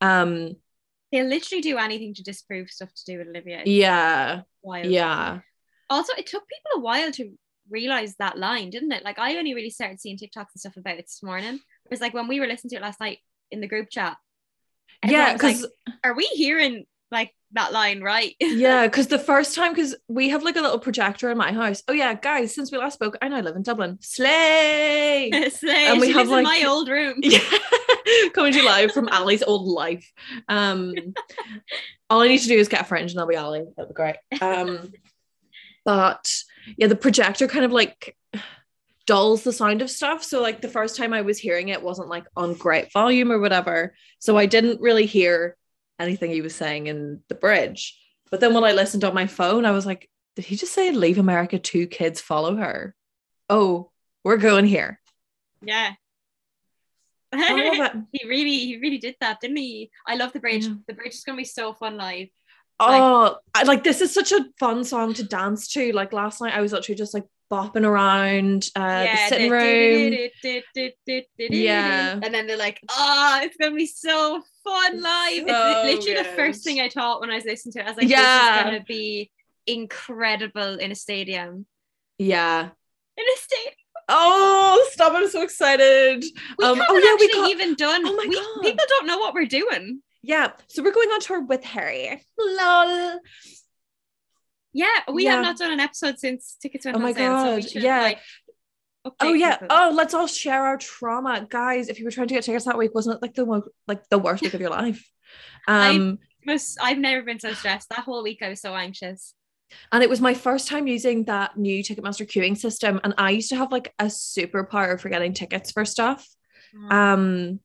Um, 0.00 0.54
They'll 1.12 1.26
literally 1.26 1.62
do 1.62 1.76
anything 1.78 2.14
to 2.14 2.22
disprove 2.22 2.70
stuff 2.70 2.88
to 2.94 3.04
do 3.12 3.18
with 3.18 3.28
Olivia. 3.28 3.60
It's 3.60 3.68
yeah, 3.70 4.42
wild. 4.62 4.86
yeah. 4.86 5.40
Also, 5.88 6.12
it 6.14 6.26
took 6.26 6.42
people 6.48 6.70
a 6.76 6.80
while 6.80 7.12
to 7.12 7.32
realize 7.70 8.14
that 8.16 8.38
line, 8.38 8.70
didn't 8.70 8.92
it? 8.92 9.04
Like 9.04 9.18
I 9.18 9.36
only 9.36 9.54
really 9.54 9.70
started 9.70 10.00
seeing 10.00 10.16
TikToks 10.16 10.52
and 10.52 10.60
stuff 10.60 10.76
about 10.76 10.98
it 10.98 11.06
this 11.06 11.22
morning. 11.22 11.54
It 11.54 11.90
was 11.90 12.00
like 12.00 12.14
when 12.14 12.28
we 12.28 12.40
were 12.40 12.46
listening 12.46 12.70
to 12.70 12.76
it 12.76 12.82
last 12.82 13.00
night 13.00 13.18
in 13.50 13.60
the 13.60 13.66
group 13.68 13.88
chat. 13.90 14.16
Yeah, 15.04 15.32
was 15.34 15.42
like, 15.42 15.56
because 15.56 15.70
are 16.04 16.14
we 16.14 16.24
hearing 16.26 16.86
like 17.10 17.32
that 17.52 17.72
line 17.72 18.00
right? 18.00 18.34
yeah, 18.40 18.86
because 18.86 19.06
the 19.06 19.18
first 19.18 19.54
time, 19.54 19.72
because 19.72 19.94
we 20.08 20.30
have 20.30 20.42
like 20.42 20.56
a 20.56 20.60
little 20.60 20.78
projector 20.78 21.30
in 21.30 21.38
my 21.38 21.52
house. 21.52 21.82
Oh 21.88 21.92
yeah, 21.92 22.14
guys, 22.14 22.54
since 22.54 22.72
we 22.72 22.78
last 22.78 22.94
spoke, 22.94 23.16
I 23.22 23.28
now 23.28 23.40
live 23.40 23.56
in 23.56 23.62
Dublin. 23.62 23.98
Slay! 24.00 25.30
Slay, 25.50 25.86
And 25.86 26.00
we 26.00 26.08
she 26.08 26.12
have, 26.14 26.28
like- 26.28 26.44
my 26.44 26.64
old 26.66 26.88
room. 26.88 27.18
yeah, 27.22 27.40
coming 28.32 28.52
to 28.52 28.58
you 28.58 28.64
live 28.64 28.92
from 28.92 29.08
Ali's 29.08 29.42
old 29.42 29.66
life. 29.66 30.10
Um, 30.48 30.94
all 32.10 32.20
I 32.20 32.28
need 32.28 32.38
to 32.38 32.48
do 32.48 32.58
is 32.58 32.68
get 32.68 32.82
a 32.82 32.84
fringe 32.84 33.12
and 33.12 33.20
I'll 33.20 33.26
be 33.26 33.36
Ali. 33.36 33.64
That'd 33.76 33.90
be 33.90 33.94
great. 33.94 34.16
Um, 34.40 34.92
but 35.84 36.28
yeah, 36.76 36.86
the 36.86 36.96
projector 36.96 37.46
kind 37.48 37.64
of 37.64 37.72
like 37.72 38.16
dulls 39.06 39.44
the 39.44 39.52
sound 39.52 39.82
of 39.82 39.90
stuff. 39.90 40.22
So 40.22 40.42
like 40.42 40.60
the 40.60 40.68
first 40.68 40.96
time 40.96 41.12
I 41.12 41.22
was 41.22 41.38
hearing 41.38 41.68
it 41.68 41.82
wasn't 41.82 42.08
like 42.08 42.24
on 42.36 42.54
great 42.54 42.92
volume 42.92 43.30
or 43.30 43.38
whatever. 43.38 43.94
So 44.18 44.36
I 44.36 44.46
didn't 44.46 44.80
really 44.80 45.06
hear 45.06 45.56
anything 45.98 46.30
he 46.30 46.42
was 46.42 46.54
saying 46.54 46.88
in 46.88 47.20
the 47.28 47.34
bridge. 47.34 47.98
But 48.30 48.40
then 48.40 48.52
when 48.52 48.64
I 48.64 48.72
listened 48.72 49.04
on 49.04 49.14
my 49.14 49.26
phone, 49.26 49.64
I 49.64 49.70
was 49.70 49.86
like, 49.86 50.10
did 50.34 50.44
he 50.44 50.56
just 50.56 50.72
say 50.72 50.90
leave 50.90 51.18
America? 51.18 51.58
Two 51.58 51.86
kids 51.86 52.20
follow 52.20 52.56
her. 52.56 52.94
Oh, 53.48 53.90
we're 54.24 54.36
going 54.36 54.66
here. 54.66 55.00
Yeah. 55.62 55.92
I 57.32 57.78
love 57.78 57.90
it. 57.94 58.02
he 58.12 58.28
really, 58.28 58.58
he 58.58 58.78
really 58.78 58.98
did 58.98 59.16
that, 59.20 59.40
didn't 59.40 59.56
he? 59.56 59.90
I 60.06 60.16
love 60.16 60.32
the 60.32 60.40
bridge. 60.40 60.66
Yeah. 60.66 60.74
The 60.88 60.94
bridge 60.94 61.14
is 61.14 61.24
gonna 61.24 61.38
be 61.38 61.44
so 61.44 61.72
fun 61.72 61.96
live. 61.96 62.28
Oh, 62.78 63.36
I, 63.54 63.62
like 63.62 63.84
this 63.84 64.00
is 64.00 64.12
such 64.12 64.32
a 64.32 64.44
fun 64.58 64.84
song 64.84 65.14
to 65.14 65.22
dance 65.24 65.68
to. 65.68 65.92
Like 65.92 66.12
last 66.12 66.40
night, 66.40 66.54
I 66.54 66.60
was 66.60 66.72
literally 66.72 66.96
just 66.96 67.14
like 67.14 67.24
bopping 67.50 67.86
around 67.86 68.68
uh, 68.76 69.04
the 69.04 69.16
sitting 69.28 69.50
room. 69.50 70.12
Yeah. 71.38 72.20
And 72.22 72.34
then 72.34 72.46
they're 72.46 72.56
like, 72.58 72.80
oh, 72.90 73.40
it's 73.42 73.56
gonna 73.56 73.74
be 73.74 73.86
so 73.86 74.42
fun 74.64 75.00
live. 75.00 75.44
So 75.48 75.70
it's 75.86 76.06
literally 76.06 76.22
the 76.22 76.36
first 76.36 76.64
thing 76.64 76.80
I 76.80 76.88
thought 76.88 77.20
when 77.20 77.30
I 77.30 77.36
was 77.36 77.44
listening 77.44 77.72
to 77.74 77.80
it. 77.80 77.86
I 77.86 77.88
was 77.88 77.96
like, 77.96 78.08
Yeah. 78.08 78.48
this 78.48 78.58
is 78.58 78.64
gonna 78.64 78.84
be 78.84 79.30
incredible 79.66 80.78
in 80.78 80.92
a 80.92 80.94
stadium. 80.94 81.66
Yeah. 82.18 82.62
In 83.16 83.24
a 83.24 83.38
stadium. 83.38 83.74
Oh, 84.08 84.88
stop! 84.92 85.14
I'm 85.14 85.28
so 85.28 85.42
excited. 85.42 86.24
We 86.58 86.64
Um, 86.64 86.76
haven't 86.76 86.86
oh 86.90 86.94
yeah, 86.96 87.16
we 87.18 87.24
actually 87.24 87.40
got 87.40 87.50
even 87.50 87.74
done. 87.74 88.02
Oh 88.06 88.14
my 88.14 88.26
we, 88.28 88.36
God. 88.36 88.62
People 88.62 88.84
don't 88.88 89.06
know 89.06 89.18
what 89.18 89.34
we're 89.34 89.46
doing. 89.46 90.00
Yeah. 90.26 90.52
So 90.68 90.82
we're 90.82 90.92
going 90.92 91.08
on 91.10 91.20
tour 91.20 91.42
with 91.44 91.64
Harry. 91.64 92.20
Lol. 92.38 93.20
Yeah, 94.72 94.86
we 95.12 95.24
Yeah. 95.24 95.36
have 95.36 95.42
not 95.42 95.56
done 95.58 95.72
an 95.72 95.80
episode 95.80 96.18
since 96.18 96.56
tickets 96.60 96.84
went 96.84 96.96
Oh 96.96 97.00
on 97.00 97.02
my 97.04 97.12
so 97.12 97.18
God, 97.18 97.68
should, 97.70 97.82
yeah. 97.82 98.00
like, 98.00 98.18
Oh 99.20 99.32
yeah. 99.34 99.58
Oh, 99.70 99.92
let's 99.94 100.14
all 100.14 100.26
share 100.26 100.64
our 100.64 100.76
trauma, 100.76 101.46
guys. 101.48 101.88
If 101.88 102.00
you 102.00 102.04
were 102.04 102.10
trying 102.10 102.26
to 102.26 102.34
get 102.34 102.42
tickets 102.42 102.64
that 102.64 102.76
week, 102.76 102.92
wasn't 102.92 103.16
it 103.16 103.22
like 103.22 103.34
the 103.34 103.62
like 103.86 104.02
the 104.08 104.18
worst 104.18 104.42
week 104.42 104.54
of 104.54 104.60
your 104.60 104.70
life? 104.70 105.08
I- 105.68 105.90
Um, 105.94 106.18
Most, 106.44 106.76
I've 106.82 106.98
never 106.98 107.22
been 107.22 107.38
so 107.40 107.52
stressed. 107.54 107.88
That 107.90 108.00
whole 108.00 108.22
week 108.24 108.40
I 108.42 108.48
was 108.48 108.60
so 108.60 108.74
anxious. 108.74 109.32
and 109.92 110.02
it 110.02 110.10
was 110.10 110.20
my 110.20 110.34
first 110.34 110.66
time 110.68 110.86
using 110.88 111.24
that 111.24 111.56
new 111.56 111.82
Ticketmaster 111.84 112.26
queuing 112.26 112.56
system, 112.56 113.00
and 113.04 113.14
I 113.18 113.30
used 113.30 113.48
to 113.50 113.56
have 113.56 113.70
like 113.72 113.92
a 114.00 114.04
superpower 114.06 114.98
for 115.00 115.08
getting 115.08 115.32
tickets 115.32 115.70
for 115.72 115.84
stuff. 115.84 116.26
Um, 116.90 117.60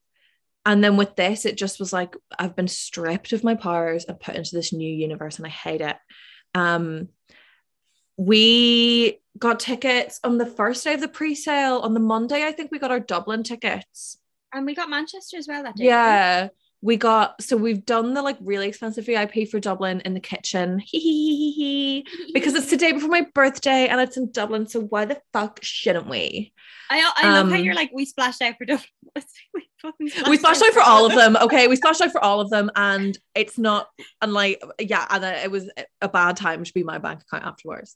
and 0.65 0.83
then 0.83 0.97
with 0.97 1.15
this, 1.15 1.45
it 1.45 1.57
just 1.57 1.79
was 1.79 1.91
like 1.91 2.15
I've 2.37 2.55
been 2.55 2.67
stripped 2.67 3.33
of 3.33 3.43
my 3.43 3.55
powers 3.55 4.05
and 4.05 4.19
put 4.19 4.35
into 4.35 4.55
this 4.55 4.73
new 4.73 4.91
universe, 4.91 5.37
and 5.37 5.45
I 5.45 5.49
hate 5.49 5.81
it. 5.81 5.97
Um, 6.53 7.09
we 8.17 9.19
got 9.37 9.59
tickets 9.59 10.19
on 10.23 10.37
the 10.37 10.45
first 10.45 10.83
day 10.83 10.93
of 10.93 11.01
the 11.01 11.07
pre-sale. 11.07 11.79
On 11.79 11.93
the 11.93 11.99
Monday, 11.99 12.45
I 12.45 12.51
think 12.51 12.71
we 12.71 12.79
got 12.79 12.91
our 12.91 12.99
Dublin 12.99 13.43
tickets. 13.43 14.17
and 14.53 14.65
we 14.65 14.75
got 14.75 14.89
Manchester 14.89 15.37
as 15.37 15.47
well 15.47 15.63
that 15.63 15.75
day. 15.75 15.85
Yeah, 15.85 16.49
we 16.81 16.97
got 16.97 17.41
so 17.41 17.55
we've 17.57 17.85
done 17.85 18.13
the 18.13 18.21
like 18.23 18.37
really 18.41 18.67
expensive 18.67 19.05
VIP 19.05 19.47
for 19.49 19.59
Dublin 19.59 20.01
in 20.03 20.13
the 20.13 20.19
kitchen. 20.19 20.81
Because 22.33 22.55
it's 22.55 22.69
the 22.69 22.77
day 22.77 22.91
before 22.91 23.09
my 23.09 23.25
birthday 23.33 23.87
and 23.87 23.99
it's 24.01 24.17
in 24.17 24.31
Dublin, 24.31 24.67
so 24.67 24.81
why 24.81 25.05
the 25.05 25.19
fuck 25.33 25.59
shouldn't 25.61 26.07
we? 26.07 26.53
I, 26.89 27.11
I 27.17 27.33
love 27.33 27.49
how 27.49 27.55
Um, 27.57 27.63
you're 27.63 27.75
like 27.75 27.91
we 27.93 28.05
splashed 28.05 28.41
out 28.41 28.55
for 28.57 28.65
Dublin. 28.65 28.87
we 29.53 29.69
fucking 29.81 30.09
we 30.29 30.37
splashed 30.37 30.61
out 30.63 30.73
for 30.73 30.81
all 30.81 31.05
of 31.05 31.13
them 31.15 31.35
okay 31.37 31.67
we 31.67 31.75
splashed 31.75 32.01
out 32.01 32.11
for 32.11 32.23
all 32.23 32.39
of 32.39 32.49
them 32.49 32.71
and 32.75 33.17
it's 33.35 33.57
not 33.57 33.87
and 34.21 34.31
like 34.31 34.61
yeah 34.79 35.05
and 35.09 35.23
it 35.23 35.51
was 35.51 35.69
a 36.01 36.07
bad 36.07 36.37
time 36.37 36.63
to 36.63 36.73
be 36.73 36.83
my 36.83 36.97
bank 36.97 37.21
account 37.21 37.45
afterwards 37.45 37.95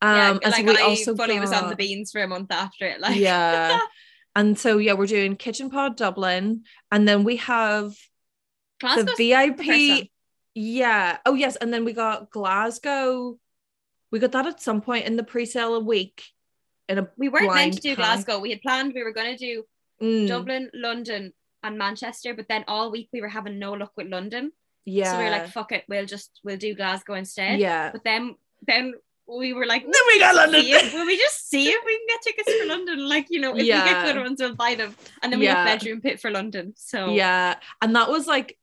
um 0.00 0.16
Yeah, 0.16 0.30
and 0.30 0.52
like 0.52 0.66
so 0.66 0.72
we 0.72 0.78
I 0.78 0.82
also 0.82 1.14
fully 1.16 1.38
was 1.40 1.52
on 1.52 1.68
the 1.68 1.76
beans 1.76 2.12
for 2.12 2.22
a 2.22 2.28
month 2.28 2.50
after 2.50 2.86
it. 2.86 3.00
Like 3.00 3.16
yeah 3.16 3.78
and 4.34 4.58
so 4.58 4.78
yeah 4.78 4.94
we're 4.94 5.06
doing 5.06 5.36
kitchen 5.36 5.68
pod 5.70 5.96
dublin 5.96 6.64
and 6.90 7.06
then 7.06 7.24
we 7.24 7.36
have 7.36 7.92
The 8.80 9.14
vip 9.16 10.08
yeah 10.56 11.18
oh 11.26 11.34
yes 11.34 11.56
and 11.56 11.72
then 11.72 11.84
we 11.84 11.92
got 11.92 12.30
glasgow 12.30 13.36
we 14.12 14.20
got 14.20 14.30
that 14.32 14.46
at 14.46 14.60
some 14.62 14.80
point 14.80 15.04
in 15.06 15.16
the 15.16 15.24
pre-sale 15.24 15.74
a 15.74 15.80
week 15.80 16.22
in 16.88 16.98
a 16.98 17.08
We 17.16 17.28
weren't 17.28 17.52
meant 17.54 17.74
to 17.74 17.80
do. 17.80 17.96
Glasgow. 17.96 18.38
We 18.38 18.50
had 18.50 18.62
planned 18.62 18.92
we 18.94 19.02
were 19.02 19.12
going 19.12 19.36
to 19.36 19.38
do 19.38 19.64
Mm, 20.02 20.26
Dublin, 20.26 20.70
London, 20.74 21.32
and 21.62 21.78
Manchester, 21.78 22.34
but 22.34 22.48
then 22.48 22.64
all 22.66 22.90
week 22.90 23.08
we 23.12 23.20
were 23.20 23.28
having 23.28 23.60
no 23.60 23.72
luck 23.74 23.92
with 23.96 24.08
London. 24.08 24.50
yeah 24.84 25.12
So 25.12 25.18
we 25.18 25.24
were 25.24 25.30
like, 25.30 25.46
"Fuck 25.48 25.70
it, 25.70 25.84
we'll 25.88 26.04
just 26.04 26.40
we'll 26.42 26.56
do 26.56 26.74
Glasgow 26.74 27.14
instead." 27.14 27.60
yeah 27.60 27.90
But 27.92 28.02
then 28.02 28.34
then 28.66 28.94
we 29.26 29.52
were 29.52 29.66
like, 29.66 29.82
then 29.82 30.02
we 30.08 30.18
got 30.18 30.34
london 30.34 30.62
if, 30.66 30.92
will 30.92 31.06
we 31.06 31.16
just 31.16 31.48
see 31.48 31.68
if 31.70 31.82
we 31.86 31.96
can 31.96 32.06
get 32.08 32.22
tickets 32.22 32.52
for 32.60 32.66
London? 32.66 33.08
Like, 33.08 33.26
you 33.30 33.40
know, 33.40 33.50
if 33.52 33.56
we 33.58 33.64
Yeah. 33.68 33.84
get 33.84 34.02
good 34.14 34.22
ones, 34.22 34.40
we'll 34.40 34.54
buy 34.56 34.74
them. 34.74 34.94
And 35.22 35.32
then 35.32 35.38
we 35.38 35.46
Yeah. 35.46 35.54
got 35.64 35.64
bedroom 35.80 36.00
pit 36.02 36.20
for 36.20 36.30
London. 36.30 36.74
So 36.76 37.14
Yeah. 37.14 37.54
And 37.80 37.94
that 37.96 38.10
was 38.10 38.26
like, 38.26 38.58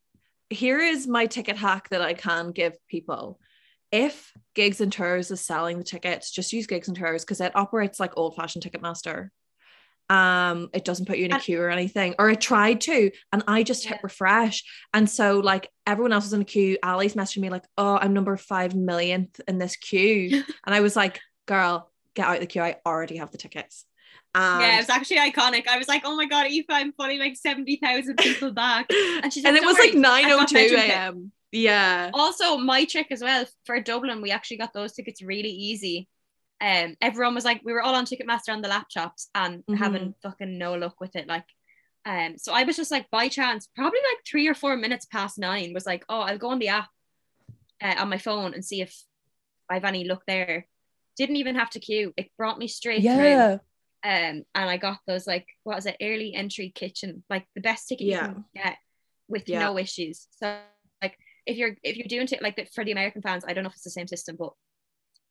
here 0.51 0.79
is 0.79 1.07
my 1.07 1.25
ticket 1.25 1.57
hack 1.57 1.89
that 1.89 2.01
I 2.01 2.13
can 2.13 2.51
give 2.51 2.75
people. 2.87 3.39
If 3.91 4.31
Gigs 4.55 4.81
and 4.81 4.91
Tours 4.91 5.31
is 5.31 5.41
selling 5.41 5.77
the 5.77 5.83
tickets, 5.83 6.31
just 6.31 6.53
use 6.53 6.67
Gigs 6.67 6.87
and 6.87 6.97
Tours 6.97 7.23
because 7.23 7.41
it 7.41 7.55
operates 7.55 7.99
like 7.99 8.17
old 8.17 8.35
fashioned 8.35 8.63
Ticketmaster. 8.63 9.29
Um, 10.09 10.69
it 10.73 10.83
doesn't 10.83 11.05
put 11.05 11.17
you 11.17 11.25
in 11.25 11.33
a 11.33 11.39
queue 11.39 11.61
or 11.61 11.69
anything, 11.69 12.15
or 12.19 12.29
it 12.29 12.41
tried 12.41 12.81
to, 12.81 13.11
and 13.31 13.43
I 13.47 13.63
just 13.63 13.85
hit 13.85 13.99
refresh. 14.03 14.63
And 14.93 15.09
so, 15.09 15.39
like, 15.39 15.69
everyone 15.87 16.11
else 16.11 16.25
was 16.25 16.33
in 16.33 16.41
a 16.41 16.45
queue. 16.45 16.77
Ali's 16.83 17.13
messaging 17.13 17.43
me, 17.43 17.49
like, 17.49 17.63
oh, 17.77 17.97
I'm 17.97 18.13
number 18.13 18.35
five 18.35 18.75
millionth 18.75 19.39
in 19.47 19.57
this 19.57 19.77
queue. 19.77 20.43
and 20.65 20.75
I 20.75 20.81
was 20.81 20.97
like, 20.97 21.21
girl, 21.45 21.89
get 22.13 22.27
out 22.27 22.35
of 22.35 22.41
the 22.41 22.47
queue. 22.47 22.61
I 22.61 22.77
already 22.85 23.17
have 23.17 23.31
the 23.31 23.37
tickets. 23.37 23.85
And 24.33 24.61
yeah, 24.61 24.75
it 24.75 24.77
was 24.77 24.89
actually 24.89 25.17
iconic. 25.17 25.67
I 25.67 25.77
was 25.77 25.87
like, 25.87 26.03
oh 26.05 26.15
my 26.15 26.25
god, 26.25 26.47
Aoife, 26.47 26.65
I'm 26.69 26.93
funny 26.93 27.17
like 27.19 27.35
70,000 27.35 28.17
people 28.17 28.51
back. 28.51 28.89
And 29.23 29.31
she's 29.31 29.43
like, 29.43 29.53
and 29.53 29.57
it 29.61 29.65
was 29.65 29.77
like 29.77 29.95
I've 29.95 30.29
got 30.37 30.49
9:02 30.49 30.73
a.m. 30.73 31.31
Yeah. 31.51 32.11
Also, 32.13 32.57
my 32.57 32.85
trick 32.85 33.07
as 33.11 33.21
well 33.21 33.45
for 33.65 33.79
Dublin, 33.81 34.21
we 34.21 34.31
actually 34.31 34.57
got 34.57 34.73
those 34.73 34.93
tickets 34.93 35.21
really 35.21 35.49
easy. 35.49 36.07
Um, 36.61 36.95
everyone 37.01 37.35
was 37.35 37.43
like, 37.43 37.61
we 37.65 37.73
were 37.73 37.81
all 37.81 37.95
on 37.95 38.05
Ticketmaster 38.05 38.49
on 38.53 38.61
the 38.61 38.69
laptops 38.69 39.27
and 39.35 39.63
Mhm. 39.65 39.77
having 39.77 40.15
fucking 40.23 40.57
no 40.57 40.75
luck 40.75 41.01
with 41.01 41.15
it. 41.15 41.27
Like, 41.27 41.45
um, 42.05 42.37
so 42.37 42.53
I 42.53 42.63
was 42.63 42.77
just 42.77 42.91
like, 42.91 43.09
by 43.09 43.27
chance, 43.27 43.67
probably 43.75 43.99
like 43.99 44.23
three 44.25 44.47
or 44.47 44.53
four 44.53 44.77
minutes 44.77 45.05
past 45.05 45.37
nine, 45.39 45.73
was 45.73 45.85
like, 45.85 46.05
oh, 46.07 46.21
I'll 46.21 46.37
go 46.37 46.49
on 46.49 46.59
the 46.59 46.69
app 46.69 46.89
uh, 47.81 47.95
on 47.97 48.09
my 48.09 48.17
phone 48.17 48.53
and 48.53 48.63
see 48.63 48.79
if 48.81 48.95
I've 49.69 49.83
any 49.83 50.03
luck 50.05 50.23
there. 50.27 50.67
Didn't 51.17 51.35
even 51.37 51.55
have 51.55 51.71
to 51.71 51.79
queue. 51.79 52.13
It 52.15 52.31
brought 52.37 52.59
me 52.59 52.67
straight 52.67 53.03
through. 53.17 53.59
Yeah. 54.03 54.29
Um, 54.29 54.43
and 54.55 54.69
I 54.69 54.77
got 54.77 54.99
those 55.07 55.27
like 55.27 55.47
what 55.63 55.75
was 55.75 55.85
it, 55.85 55.97
early 56.01 56.33
entry 56.33 56.71
kitchen, 56.73 57.23
like 57.29 57.45
the 57.55 57.61
best 57.61 57.87
ticket 57.87 58.07
Yeah. 58.07 58.27
you 58.27 58.33
can 58.33 58.45
get 58.55 58.77
with 59.27 59.47
Yeah. 59.47 59.59
no 59.59 59.77
issues. 59.77 60.27
So 60.31 60.59
like 61.01 61.17
if 61.45 61.57
you're 61.57 61.75
if 61.83 61.97
you're 61.97 62.07
doing 62.07 62.27
it 62.31 62.41
like 62.41 62.55
the, 62.55 62.65
for 62.65 62.83
the 62.83 62.91
American 62.91 63.21
fans, 63.21 63.43
I 63.47 63.53
don't 63.53 63.63
know 63.63 63.69
if 63.69 63.75
it's 63.75 63.83
the 63.83 63.89
same 63.89 64.07
system, 64.07 64.35
but 64.37 64.53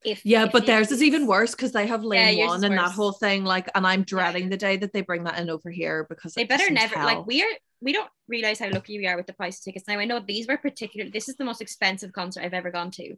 if 0.04 0.24
Yeah, 0.24 0.44
if 0.44 0.52
but 0.52 0.66
theirs 0.66 0.90
is 0.90 1.02
even 1.02 1.26
worse 1.26 1.50
because 1.52 1.72
they 1.72 1.86
have 1.86 2.02
lane 2.04 2.38
yours 2.38 2.48
one 2.48 2.64
and 2.64 2.78
that 2.78 2.92
whole 2.92 3.12
thing. 3.12 3.44
Like, 3.44 3.68
and 3.74 3.86
I'm 3.86 4.02
dreading 4.02 4.48
the 4.48 4.56
day 4.56 4.76
that 4.78 4.92
they 4.92 5.02
bring 5.02 5.24
that 5.24 5.38
in 5.38 5.50
over 5.50 5.70
here 5.70 6.06
because 6.08 6.34
They 6.34 6.44
better 6.44 6.70
never 6.70 6.96
hell. 6.96 7.06
like 7.06 7.26
we 7.26 7.42
are. 7.42 7.50
We 7.82 7.92
don't 7.94 8.10
realize 8.28 8.58
how 8.58 8.68
lucky 8.68 8.98
we 8.98 9.06
are 9.06 9.16
with 9.16 9.26
the 9.26 9.32
price 9.32 9.58
of 9.58 9.64
tickets. 9.64 9.88
Now 9.88 9.98
I 9.98 10.04
know 10.04 10.20
these 10.20 10.46
were 10.46 10.58
particular. 10.58 11.10
This 11.10 11.30
is 11.30 11.36
the 11.36 11.46
most 11.46 11.62
expensive 11.62 12.12
concert 12.12 12.44
I've 12.44 12.52
ever 12.52 12.70
gone 12.70 12.90
to, 12.92 13.16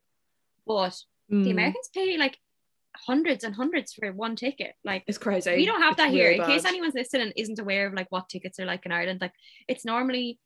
but 0.66 0.96
the 1.28 1.36
Mm. 1.36 1.50
Americans 1.50 1.88
pay 1.94 2.16
like 2.16 2.38
hundreds 2.96 3.44
and 3.44 3.54
hundreds 3.54 3.92
for 3.92 4.10
one 4.12 4.36
ticket. 4.36 4.74
Like 4.84 5.04
It's 5.06 5.18
crazy. 5.18 5.56
we 5.56 5.66
don't 5.66 5.82
have 5.82 5.92
It's 5.92 6.02
that 6.02 6.10
here. 6.10 6.28
really 6.28 6.40
In 6.40 6.46
case 6.46 6.64
anyone's 6.64 6.94
listening 6.94 7.22
and 7.28 7.32
isn't 7.36 7.58
aware 7.58 7.86
of 7.86 7.94
like 7.94 8.06
what 8.10 8.28
tickets 8.28 8.58
are 8.60 8.66
like 8.66 8.86
in 8.86 8.92
Ireland, 8.92 9.20
like 9.20 9.32
it's 9.68 9.84
normally 9.84 10.38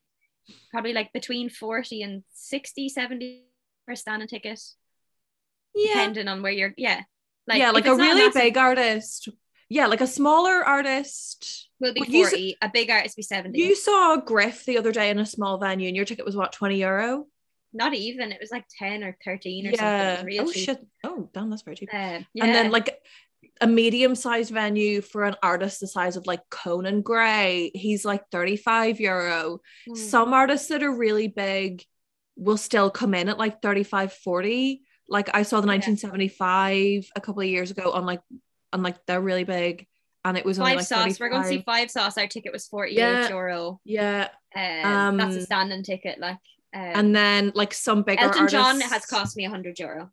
probably 0.71 0.93
like 0.93 1.11
between 1.13 1.49
40 1.49 2.01
and 2.03 2.23
60, 2.33 2.89
70 2.89 3.43
for 3.85 3.91
a 3.91 3.95
standing 3.95 4.27
ticket, 4.27 4.61
yeah, 5.75 5.93
depending 5.93 6.27
on 6.27 6.41
where 6.41 6.51
you're 6.51 6.73
yeah. 6.77 7.01
Like, 7.47 7.59
yeah, 7.59 7.71
like 7.71 7.85
a 7.85 7.95
really 7.95 8.25
massive, 8.25 8.41
big 8.41 8.57
artist. 8.57 9.29
Yeah, 9.69 9.87
like 9.87 10.01
a 10.01 10.07
smaller 10.07 10.65
artist. 10.65 11.69
will 11.79 11.93
be 11.93 12.01
Well, 12.01 12.09
you 12.09 12.23
40, 12.27 12.57
a 12.61 12.69
big 12.69 12.89
artist 12.89 13.15
be 13.15 13.21
70. 13.21 13.57
You 13.57 13.73
saw 13.75 14.17
Griff 14.17 14.65
the 14.65 14.77
other 14.77 14.91
day 14.91 15.09
in 15.09 15.19
a 15.19 15.25
small 15.25 15.57
venue, 15.57 15.87
and 15.87 15.95
your 15.95 16.03
ticket 16.05 16.25
was 16.25 16.35
what 16.35 16.51
twenty 16.51 16.79
euro. 16.79 17.27
Not 17.77 17.93
even, 17.93 18.31
it 18.31 18.39
was 18.41 18.51
like 18.51 18.65
10 18.79 19.03
or 19.03 19.15
13 19.23 19.67
or 19.67 19.69
something. 19.71 19.85
Yeah. 19.85 20.23
real 20.23 20.43
Oh 20.47 20.51
cheap. 20.51 20.65
shit. 20.65 20.87
Oh 21.05 21.29
damn, 21.33 21.49
that's 21.49 21.61
very 21.61 21.75
cheap. 21.77 21.89
Uh, 21.93 22.19
yeah. 22.33 22.45
And 22.45 22.55
then 22.55 22.71
like 22.71 22.99
a 23.61 23.67
medium-sized 23.67 24.51
venue 24.51 25.01
for 25.01 25.23
an 25.23 25.35
artist 25.43 25.79
the 25.79 25.87
size 25.87 26.15
of 26.17 26.25
like 26.27 26.41
Conan 26.49 27.01
Gray, 27.01 27.71
he's 27.73 28.03
like 28.03 28.23
thirty-five 28.31 28.99
euro. 28.99 29.59
Hmm. 29.87 29.95
Some 29.95 30.33
artists 30.33 30.67
that 30.69 30.83
are 30.83 30.91
really 30.91 31.27
big 31.27 31.83
will 32.35 32.57
still 32.57 32.89
come 32.91 33.13
in 33.15 33.29
at 33.29 33.37
like 33.39 33.61
35, 33.61 34.13
40. 34.13 34.81
Like 35.09 35.29
I 35.33 35.43
saw 35.43 35.61
the 35.61 35.67
Yeah. 35.67 35.73
1975 36.31 37.09
a 37.15 37.21
couple 37.21 37.41
of 37.41 37.47
years 37.47 37.71
ago 37.71 37.91
on 37.91 38.05
like 38.05 38.21
on 38.73 38.83
like 38.83 38.97
they're 39.05 39.21
really 39.21 39.43
big, 39.45 39.87
and 40.25 40.37
it 40.37 40.45
was 40.45 40.57
five 40.57 40.77
like 40.77 40.85
sauce. 40.85 41.19
We're 41.19 41.29
going 41.29 41.43
to 41.43 41.47
see 41.47 41.63
five 41.65 41.89
sauce. 41.89 42.17
Our 42.17 42.27
ticket 42.27 42.51
was 42.51 42.67
48 42.67 42.97
Yeah. 42.97 43.29
euro. 43.29 43.79
Yeah, 43.85 44.29
Um, 44.55 45.17
that's 45.17 45.35
a 45.35 45.39
Um, 45.39 45.45
standing 45.45 45.83
ticket. 45.83 46.19
Like, 46.19 46.37
um, 46.73 46.81
and 46.81 47.15
then 47.15 47.51
like 47.55 47.73
some 47.73 48.03
bigger 48.03 48.23
Elton 48.23 48.47
John 48.47 48.75
artists- 48.75 48.91
has 48.93 49.05
cost 49.05 49.37
me 49.37 49.45
a 49.45 49.49
100 49.49 49.79
euro. 49.79 50.11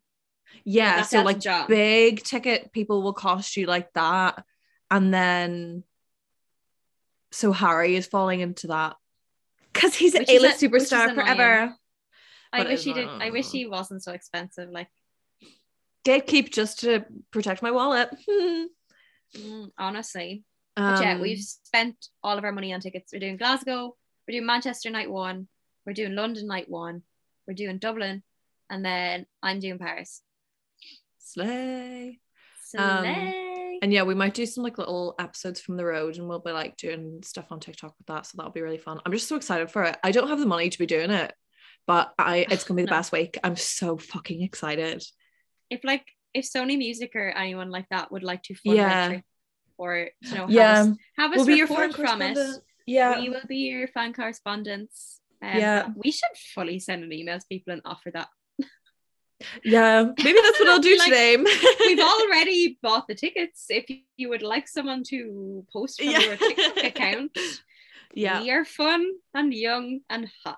yeah 0.63 1.01
so 1.03 1.17
Elton 1.17 1.25
like 1.25 1.39
John. 1.39 1.67
big 1.67 2.23
ticket 2.23 2.71
people 2.71 3.01
will 3.03 3.13
cost 3.13 3.57
you 3.57 3.65
like 3.67 3.91
that 3.93 4.43
and 4.89 5.13
then 5.13 5.83
so 7.31 7.51
harry 7.51 7.95
is 7.95 8.07
falling 8.07 8.39
into 8.39 8.67
that 8.67 8.95
because 9.73 9.95
he's 9.95 10.15
an 10.15 10.25
a-list 10.29 10.63
a- 10.63 10.69
superstar 10.69 11.13
forever 11.13 11.75
I 12.53 12.59
But 12.59 12.67
wish 12.69 12.83
he 12.85 12.93
did. 12.93 13.09
I 13.09 13.31
wish 13.31 13.51
he 13.51 13.65
wasn't 13.65 14.01
so 14.01 14.13
expensive. 14.13 14.69
Like, 14.69 14.87
gatekeep 16.05 16.53
just 16.53 16.79
to 16.81 17.03
protect 17.29 17.61
my 17.61 17.71
wallet 17.71 18.09
mm, 18.29 18.67
honestly. 19.77 20.45
But 20.73 21.01
yeah, 21.01 21.13
Um, 21.15 21.21
we've 21.21 21.41
spent 21.41 21.97
all 22.23 22.37
of 22.37 22.45
our 22.45 22.53
money 22.53 22.71
on 22.73 22.79
tickets. 22.79 23.11
We're 23.11 23.19
doing 23.19 23.35
Glasgow. 23.35 23.97
We're 24.25 24.33
doing 24.39 24.45
Manchester 24.45 24.89
night 24.89 25.11
one. 25.11 25.49
We're 25.85 25.93
doing 25.93 26.15
London 26.15 26.47
night 26.47 26.69
one. 26.69 27.03
We're 27.47 27.53
doing 27.53 27.77
Dublin, 27.77 28.23
and 28.69 28.83
then 28.83 29.25
I'm 29.43 29.59
doing 29.59 29.77
Paris. 29.79 30.21
slay 31.19 32.19
Um, 32.77 32.99
Slay. 33.03 33.79
and 33.81 33.91
yeah 33.93 34.03
we 34.03 34.15
might 34.15 34.33
do 34.33 34.45
some 34.45 34.63
like 34.63 34.77
little 34.77 35.15
episodes 35.19 35.59
from 35.61 35.77
the 35.77 35.85
road 35.85 36.17
and 36.17 36.27
we'll 36.27 36.39
be 36.39 36.51
like 36.51 36.77
doing 36.77 37.21
stuff 37.23 37.51
on 37.51 37.59
tiktok 37.59 37.93
with 37.97 38.07
that 38.07 38.25
so 38.25 38.33
that'll 38.37 38.51
be 38.51 38.61
really 38.61 38.77
fun 38.77 38.99
i'm 39.05 39.11
just 39.11 39.27
so 39.27 39.35
excited 39.35 39.69
for 39.71 39.83
it 39.83 39.97
i 40.03 40.11
don't 40.11 40.27
have 40.29 40.39
the 40.39 40.45
money 40.45 40.69
to 40.69 40.77
be 40.77 40.85
doing 40.85 41.11
it 41.11 41.33
but 41.87 42.13
i 42.19 42.45
it's 42.49 42.63
gonna 42.63 42.77
be 42.77 42.83
the 42.83 42.91
No. 42.91 42.97
best 42.97 43.11
week 43.11 43.37
i'm 43.43 43.55
so 43.55 43.97
fucking 43.97 44.41
excited 44.43 45.03
if 45.69 45.83
like 45.83 46.05
if 46.33 46.45
Sony 46.45 46.77
Music 46.77 47.15
or 47.15 47.29
anyone 47.29 47.69
like 47.69 47.87
that 47.89 48.11
would 48.11 48.23
like 48.23 48.43
to 48.43 48.55
fund 48.55 48.75
Yeah. 48.77 49.19
or 49.77 50.09
you 50.21 50.31
know 50.35 50.41
have 50.41 50.51
yeah 50.51 50.81
us, 50.81 50.87
have 51.17 51.31
us 51.31 51.37
we'll 51.37 51.45
be 51.45 51.55
your 51.55 51.67
record 51.67 51.95
fan 51.95 52.17
from 52.17 52.21
it. 52.21 52.61
yeah 52.85 53.19
We 53.19 53.29
will 53.29 53.47
be 53.47 53.57
your 53.57 53.87
fan 53.87 54.13
correspondents. 54.13 55.21
Um, 55.45 55.59
Yeah. 55.59 55.87
we 55.95 56.11
should 56.11 56.35
fully 56.55 56.79
send 56.79 57.03
an 57.03 57.13
email 57.13 57.37
to 57.39 57.45
people 57.47 57.73
and 57.73 57.81
offer 57.85 58.09
that. 58.11 58.29
Yeah, 59.63 60.11
maybe 60.17 60.39
that's 60.41 60.59
what 60.59 60.69
I'll 60.69 60.79
do 60.79 60.97
Like, 60.97 61.05
today. 61.09 61.37
We've 61.37 61.99
already 62.13 62.79
bought 62.81 63.07
the 63.07 63.15
tickets. 63.15 63.65
If 63.69 63.85
you- 64.17 64.29
would 64.29 64.41
like 64.41 64.67
someone 64.67 65.03
to 65.11 65.65
post 65.71 65.99
from 66.01 66.09
Yeah. 66.09 66.19
your 66.21 66.37
TikTok 66.37 66.83
account, 66.83 67.37
yeah. 68.15 68.41
we 68.41 68.49
are 68.51 68.65
fun 68.65 69.05
and 69.33 69.53
young 69.53 69.99
and 70.09 70.31
hot. 70.43 70.57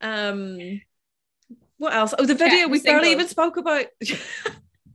um, 0.00 0.80
what 1.78 1.94
else? 1.94 2.14
Oh, 2.18 2.24
the 2.26 2.34
video 2.34 2.58
Yeah, 2.58 2.66
we 2.66 2.78
the 2.78 2.84
barely 2.84 3.12
even 3.12 3.28
spoke 3.28 3.56
about. 3.56 3.86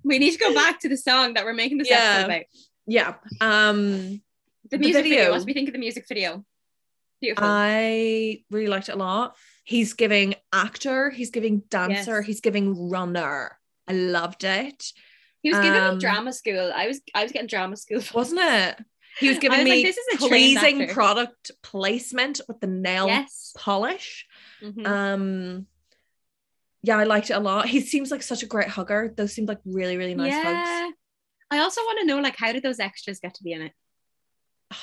We 0.03 0.19
need 0.19 0.31
to 0.31 0.37
go 0.39 0.53
back 0.53 0.79
to 0.81 0.89
the 0.89 0.97
song 0.97 1.33
that 1.35 1.45
we're 1.45 1.53
making 1.53 1.77
this 1.79 1.89
Yeah. 1.89 1.97
episode 1.97 2.25
about. 2.25 2.45
yeah. 2.87 3.13
Um, 3.41 4.21
The 4.69 4.77
The 4.77 4.77
music 4.79 5.03
video. 5.03 5.17
video. 5.17 5.31
What 5.31 5.39
do 5.39 5.45
we 5.45 5.53
think 5.53 5.69
of 5.69 5.73
the 5.73 5.79
music 5.79 6.07
video? 6.07 6.45
Beautiful. 7.21 7.47
I 7.47 8.43
really 8.49 8.67
liked 8.67 8.89
it 8.89 8.95
a 8.95 8.97
lot. 8.97 9.35
He's 9.63 9.93
giving 9.93 10.35
actor. 10.51 11.09
He's 11.11 11.29
giving 11.29 11.59
dancer. 11.69 12.17
Yes. 12.17 12.25
He's 12.25 12.41
giving 12.41 12.89
runner. 12.89 13.57
I 13.87 13.93
loved 13.93 14.43
it. 14.43 14.91
he 15.43 15.51
was 15.51 15.59
giving 15.59 15.81
um, 15.81 15.95
me 15.95 16.01
drama 16.01 16.33
school. 16.33 16.71
I 16.73 16.87
was 16.87 16.99
I 17.13 17.23
was 17.23 17.31
getting 17.31 17.47
drama 17.47 17.77
school. 17.77 18.01
Wasn't 18.13 18.39
it? 18.41 18.79
He 19.19 19.29
was 19.29 19.39
giving 19.39 19.59
was 19.59 19.67
like, 19.67 19.83
me 19.83 19.93
a 20.13 20.17
pleasing 20.17 20.87
product 20.87 21.51
placement 21.61 22.41
with 22.47 22.59
the 22.59 22.67
nail 22.67 23.07
Yes. 23.07 23.53
polish. 23.57 24.25
Mhm. 24.63 24.87
Um, 24.87 25.67
yeah, 26.81 26.97
I 26.97 27.03
liked 27.03 27.29
it 27.29 27.33
a 27.33 27.39
lot. 27.39 27.67
He 27.67 27.81
seems 27.81 28.09
like 28.09 28.23
such 28.23 28.41
a 28.41 28.47
great 28.47 28.69
hugger. 28.69 29.13
Those 29.15 29.33
seemed 29.33 29.47
like 29.47 29.59
really, 29.65 29.97
really 29.97 30.15
nice 30.15 30.33
hugs. 30.33 30.95
I 31.51 31.59
also 31.59 31.81
want 31.81 31.99
to 31.99 32.05
know 32.05 32.19
like 32.19 32.37
how 32.37 32.51
did 32.53 32.63
those 32.63 32.79
extras 32.79 33.19
get 33.19 33.35
to 33.35 33.43
be 33.43 33.51
in 33.51 33.61
it? 33.61 33.73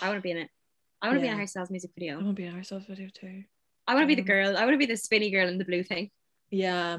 I 0.02 0.08
want 0.08 0.18
to 0.18 0.22
be 0.22 0.30
in 0.30 0.36
it. 0.36 0.50
I 1.00 1.08
want 1.08 1.16
to 1.18 1.20
be 1.20 1.26
in 1.26 1.32
a 1.32 1.32
Yeah. 1.32 1.34
Harry 1.36 1.46
Styles 1.46 1.70
music 1.70 1.90
I 2.00 2.14
want 2.14 2.26
to 2.26 2.32
be 2.32 2.44
in 2.44 2.54
ourselves 2.54 2.86
video 2.86 3.08
too. 3.12 3.44
I 3.86 3.94
want 3.94 4.02
to 4.04 4.06
be 4.08 4.14
the 4.16 4.22
Um, 4.22 4.26
girl. 4.26 4.56
I 4.56 4.62
want 4.64 4.72
to 4.74 4.78
be 4.78 4.86
the 4.86 4.96
spinny 4.96 5.30
girl 5.30 5.48
in 5.48 5.58
the 5.58 5.64
blue 5.64 5.82
thing. 5.82 6.10
Yeah, 6.50 6.98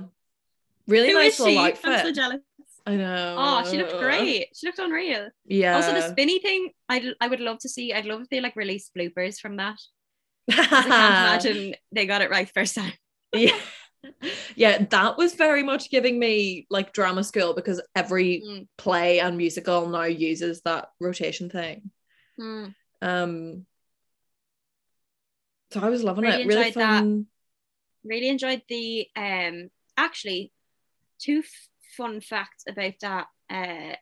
really 0.87 1.09
Who 1.09 1.15
nice 1.15 1.39
is 1.39 1.45
she? 1.45 1.57
outfit. 1.57 1.85
I'm 1.91 2.05
so 2.05 2.11
jealous. 2.11 2.41
I 2.85 2.95
know. 2.95 3.35
Oh, 3.37 3.69
she 3.69 3.77
looked 3.77 3.97
great. 3.99 4.49
She 4.55 4.65
looked 4.65 4.79
unreal. 4.79 5.29
Yeah. 5.45 5.75
Also, 5.75 5.93
the 5.93 6.09
spinny 6.09 6.39
thing, 6.39 6.71
I 6.87 7.13
I 7.19 7.27
would 7.27 7.39
love 7.39 7.59
to 7.59 7.69
see. 7.69 7.93
I'd 7.93 8.05
love 8.05 8.21
if 8.21 8.29
they 8.29 8.41
like 8.41 8.55
release 8.55 8.89
bloopers 8.97 9.39
from 9.39 9.57
that. 9.57 9.77
I 10.49 10.53
can't 10.65 10.85
imagine 10.87 11.75
they 11.91 12.05
got 12.07 12.21
it 12.21 12.29
right 12.31 12.49
first 12.49 12.75
time. 12.75 12.93
yeah. 13.33 13.59
Yeah, 14.55 14.85
that 14.85 15.17
was 15.17 15.35
very 15.35 15.61
much 15.61 15.91
giving 15.91 16.17
me 16.17 16.65
like 16.69 16.93
drama 16.93 17.21
school 17.23 17.53
because 17.53 17.81
every 17.95 18.41
Mm. 18.47 18.67
play 18.77 19.19
and 19.19 19.35
musical 19.37 19.89
now 19.89 20.03
uses 20.05 20.61
that 20.61 20.87
rotation 21.01 21.49
thing. 21.49 21.91
Mm. 22.39 22.73
Um 23.01 23.65
so 25.71 25.79
I 25.81 25.89
was 25.89 26.03
loving 26.03 26.23
Really 26.25 26.43
it. 26.43 26.47
Really 26.47 26.67
enjoyed 26.67 26.73
that. 26.81 27.25
Really 28.03 28.29
enjoyed 28.29 28.61
the 28.69 29.07
um. 29.15 29.69
Actually, 29.97 30.51
two 31.19 31.39
f- 31.39 31.67
fun 31.97 32.21
facts 32.21 32.63
about 32.67 32.93
that. 33.01 33.27
Uh, 33.49 33.95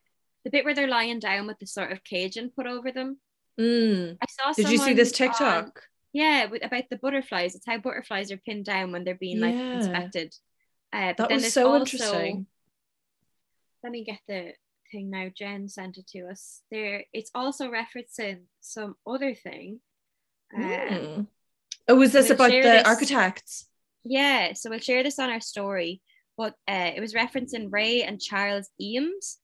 the 0.44 0.50
bit 0.50 0.64
where 0.64 0.74
they're 0.74 0.86
lying 0.88 1.18
down 1.18 1.46
with 1.46 1.58
the 1.58 1.66
sort 1.66 1.90
of 1.92 2.04
Cajun 2.04 2.50
put 2.54 2.66
over 2.66 2.92
them. 2.92 3.18
Mm. 3.60 4.16
I 4.22 4.26
saw. 4.28 4.52
Did 4.52 4.70
you 4.70 4.78
see 4.78 4.92
this 4.94 5.10
someone 5.10 5.32
on- 5.34 5.64
TikTok? 5.64 5.82
yeah, 6.12 6.46
with, 6.46 6.64
about 6.64 6.84
the 6.90 6.96
butterflies. 6.96 7.54
It's 7.54 7.66
how 7.66 7.78
butterflies 7.78 8.30
are 8.30 8.36
pinned 8.38 8.64
down 8.64 8.92
when 8.92 9.04
they're 9.04 9.14
being 9.14 9.40
like 9.40 9.54
inspected. 9.54 10.34
Uh, 10.92 11.12
that 11.18 11.30
was 11.30 11.52
so 11.52 11.66
also- 11.72 11.80
interesting. 11.80 12.46
Let 13.82 13.92
me 13.92 14.04
get 14.04 14.20
the 14.26 14.52
thing 14.90 15.10
now. 15.10 15.28
Jen 15.34 15.68
sent 15.68 15.98
it 15.98 16.06
to 16.08 16.28
us. 16.30 16.62
There, 16.70 17.04
it's 17.12 17.30
also 17.34 17.70
referencing 17.70 18.42
some 18.60 18.94
other 19.06 19.34
thing. 19.34 19.80
Um, 20.56 20.62
Mm. 20.62 21.26
Oh, 21.88 21.96
was 21.96 22.12
this 22.12 22.28
we'll 22.28 22.34
about 22.36 22.50
the 22.50 22.60
this- 22.60 22.84
architects? 22.84 23.66
Yeah, 24.04 24.52
so 24.54 24.70
we'll 24.70 24.78
share 24.78 25.02
this 25.02 25.18
on 25.18 25.30
our 25.30 25.40
story. 25.40 26.00
But 26.36 26.54
uh, 26.68 26.92
it 26.94 27.00
was 27.00 27.14
referencing 27.14 27.66
Ray 27.70 28.02
and 28.04 28.20
Charles 28.20 28.68
Eames. 28.80 29.38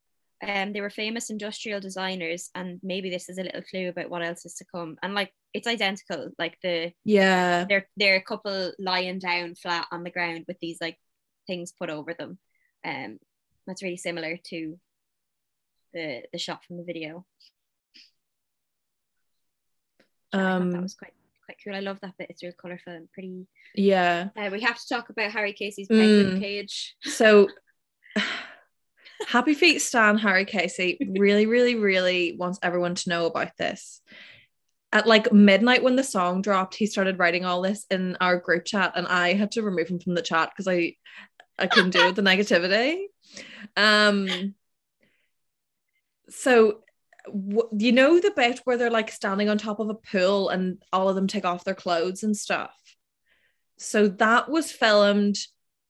Um, 0.47 0.73
they 0.73 0.81
were 0.81 0.91
famous 0.91 1.29
industrial 1.31 1.81
designers, 1.81 2.51
and 2.55 2.79
maybe 2.83 3.11
this 3.11 3.29
is 3.29 3.39
a 3.39 3.43
little 3.43 3.63
clue 3.63 3.89
about 3.89 4.11
what 4.11 4.23
else 4.23 4.45
is 4.45 4.55
to 4.57 4.65
come. 4.65 4.97
And 5.03 5.15
like, 5.15 5.33
it's 5.53 5.67
identical. 5.67 6.31
Like 6.39 6.59
the 6.63 6.93
Yeah. 7.05 7.65
they're 7.69 7.89
they're 7.97 8.17
a 8.17 8.23
couple 8.23 8.73
lying 8.79 9.19
down 9.19 9.55
flat 9.55 9.87
on 9.91 10.05
the 10.05 10.11
ground 10.11 10.45
with 10.47 10.59
these 10.61 10.79
like 10.81 10.99
things 11.47 11.73
put 11.73 11.91
over 11.91 12.15
them. 12.15 12.39
Um, 12.85 13.19
that's 13.67 13.83
really 13.83 13.97
similar 13.97 14.39
to 14.51 14.79
the 15.95 16.23
the 16.33 16.39
shot 16.39 16.65
from 16.65 16.77
the 16.77 16.85
video. 16.85 17.25
Um 20.33 20.73
that 20.73 20.83
was 20.83 20.95
quite 20.95 21.15
quite 21.55 21.73
cool. 21.73 21.75
I 21.77 21.81
love 21.81 22.01
that 22.01 22.15
bit. 22.19 22.29
It's 22.31 22.43
real 22.43 22.53
colourful 22.61 22.93
and 22.93 23.11
pretty. 23.13 23.47
yeah. 23.75 24.29
Uh, 24.37 24.49
we 24.53 24.61
have 24.61 24.79
to 24.79 24.89
talk 24.89 25.11
about 25.11 25.31
Harry 25.33 25.53
Casey's 25.53 25.89
penguin 25.89 26.35
Mm. 26.37 26.41
cage. 26.41 26.97
So 27.03 27.49
Happy 29.29 29.55
Feet 29.55 29.81
Stan 29.81 30.19
Harry 30.19 30.45
Casey 30.45 30.99
really, 31.19 31.47
really, 31.47 31.75
really 31.77 32.37
wants 32.39 32.59
everyone 32.63 32.95
to 32.97 33.09
know 33.09 33.27
about 33.27 33.57
this. 33.59 34.01
At 34.93 35.07
like 35.07 35.33
midnight 35.33 35.83
when 35.83 35.97
the 35.97 36.05
song 36.05 36.41
dropped, 36.43 36.77
he 36.77 36.87
started 36.87 37.19
writing 37.19 37.45
all 37.45 37.63
this 37.63 37.85
in 37.91 38.17
our 38.21 38.37
group 38.39 38.65
chat, 38.65 38.93
and 38.95 39.07
I 39.09 39.33
had 39.33 39.51
to 39.53 39.63
remove 39.63 39.89
him 39.89 39.99
from 39.99 40.15
the 40.15 40.23
chat 40.23 40.51
because 40.51 40.69
I 40.69 40.95
I 41.59 41.67
couldn't 41.67 41.91
deal 41.91 42.07
with 42.07 42.17
the 42.17 42.23
negativity. 42.23 43.05
Um 43.77 44.55
so 46.29 46.81
you 47.79 47.93
know 47.93 48.21
the 48.21 48.33
bit 48.37 48.61
where 48.65 48.77
they're 48.77 48.91
like 48.91 49.11
standing 49.11 49.49
on 49.49 49.57
top 49.59 49.81
of 49.81 49.89
a 49.89 49.95
pool 49.95 50.49
and 50.51 50.83
all 50.93 51.09
of 51.09 51.15
them 51.15 51.27
take 51.27 51.45
off 51.45 51.65
their 51.65 51.75
clothes 51.75 52.23
and 52.23 52.37
stuff. 52.37 52.75
So 53.79 54.09
that 54.09 54.49
was 54.49 54.71
filmed 54.71 55.39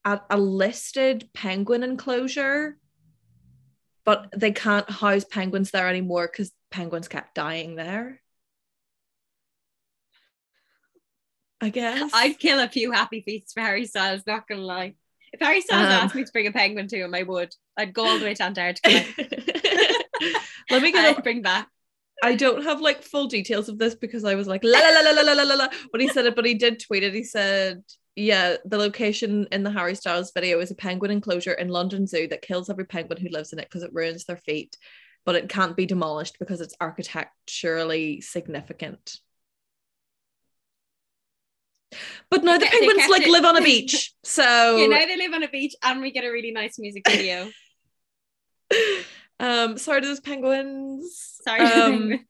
at 0.04 0.24
a 0.30 0.38
listed 0.38 1.28
penguin 1.34 1.82
enclosure, 1.82 2.78
but 4.04 4.28
they 4.36 4.52
can't 4.52 4.88
house 4.90 5.24
penguins 5.24 5.70
there 5.70 5.88
anymore 5.88 6.28
because 6.30 6.52
penguins 6.70 7.08
kept 7.08 7.34
dying 7.34 7.74
there. 7.74 8.20
I 11.60 11.70
guess. 11.70 12.10
I'd 12.12 12.38
kill 12.38 12.60
a 12.60 12.68
few 12.68 12.90
happy 12.92 13.22
feet 13.22 13.44
for 13.52 13.60
Harry 13.60 13.86
Styles, 13.86 14.22
not 14.26 14.46
gonna 14.46 14.60
lie. 14.60 14.94
If 15.32 15.40
Harry 15.40 15.62
Styles 15.62 15.86
Um. 15.86 15.92
asked 15.92 16.14
me 16.14 16.24
to 16.24 16.32
bring 16.32 16.46
a 16.46 16.52
penguin 16.52 16.86
to 16.88 16.96
him, 16.98 17.14
I 17.14 17.22
would. 17.22 17.54
I'd 17.76 17.94
go 17.94 18.06
all 18.06 18.18
the 18.18 18.24
way 18.26 18.34
to 18.34 18.42
Antarctica. 18.44 19.04
Let 20.74 20.82
me 20.82 20.92
get 20.92 21.16
I'd 21.16 21.22
bring 21.22 21.42
back. 21.42 21.68
I 22.22 22.34
don't 22.36 22.62
have 22.64 22.80
like 22.80 23.02
full 23.02 23.26
details 23.26 23.68
of 23.68 23.78
this 23.78 23.94
because 23.94 24.24
I 24.24 24.34
was 24.34 24.46
like 24.46 24.62
la 24.64 24.78
la 24.78 25.00
la 25.00 25.10
la 25.10 25.22
la 25.22 25.32
la 25.32 25.42
la 25.42 25.54
la 25.54 25.68
when 25.90 26.00
he 26.00 26.08
said 26.08 26.26
it, 26.26 26.36
but 26.36 26.46
he 26.46 26.54
did 26.54 26.80
tweet 26.80 27.02
it. 27.02 27.12
He 27.12 27.24
said, 27.24 27.82
"Yeah, 28.16 28.56
the 28.64 28.78
location 28.78 29.46
in 29.52 29.62
the 29.62 29.70
Harry 29.70 29.94
Styles 29.94 30.30
video 30.32 30.60
is 30.60 30.70
a 30.70 30.74
penguin 30.74 31.10
enclosure 31.10 31.52
in 31.52 31.68
London 31.68 32.06
Zoo 32.06 32.26
that 32.28 32.42
kills 32.42 32.70
every 32.70 32.86
penguin 32.86 33.20
who 33.20 33.28
lives 33.28 33.52
in 33.52 33.58
it 33.58 33.68
because 33.68 33.82
it 33.82 33.92
ruins 33.92 34.24
their 34.24 34.36
feet, 34.36 34.76
but 35.26 35.34
it 35.34 35.48
can't 35.48 35.76
be 35.76 35.86
demolished 35.86 36.38
because 36.38 36.60
it's 36.60 36.74
architecturally 36.80 38.20
significant." 38.20 39.18
But 42.30 42.42
now 42.42 42.54
the 42.54 42.60
They 42.60 42.66
kept- 42.66 42.80
they 42.80 42.86
penguins 42.86 43.10
like 43.10 43.22
it- 43.22 43.30
live 43.30 43.44
on 43.44 43.56
a 43.56 43.60
beach, 43.72 44.12
so 44.24 44.76
You 44.78 44.88
know 44.88 45.06
they 45.06 45.16
live 45.16 45.32
on 45.34 45.42
a 45.42 45.48
beach 45.48 45.74
and 45.82 46.00
we 46.00 46.10
get 46.10 46.24
a 46.24 46.30
really 46.30 46.52
nice 46.52 46.78
music 46.78 47.02
video. 47.08 47.50
um, 49.44 49.78
sorry 49.78 50.00
to 50.00 50.06
those 50.06 50.20
penguins. 50.20 51.38
Sorry. 51.42 51.60
Um, 51.60 51.92
penguins. 51.92 52.20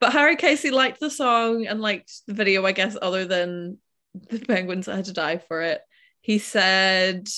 But 0.00 0.12
Harry 0.12 0.36
Casey 0.36 0.70
liked 0.70 0.98
the 0.98 1.10
song 1.10 1.66
and 1.66 1.80
liked 1.80 2.26
the 2.26 2.32
video, 2.34 2.64
I 2.64 2.72
guess, 2.72 2.96
other 3.00 3.26
than 3.26 3.78
the 4.30 4.38
penguins 4.38 4.86
that 4.86 4.96
had 4.96 5.04
to 5.06 5.12
die 5.12 5.38
for 5.38 5.60
it. 5.62 5.80
He 6.20 6.38
said 6.38 7.28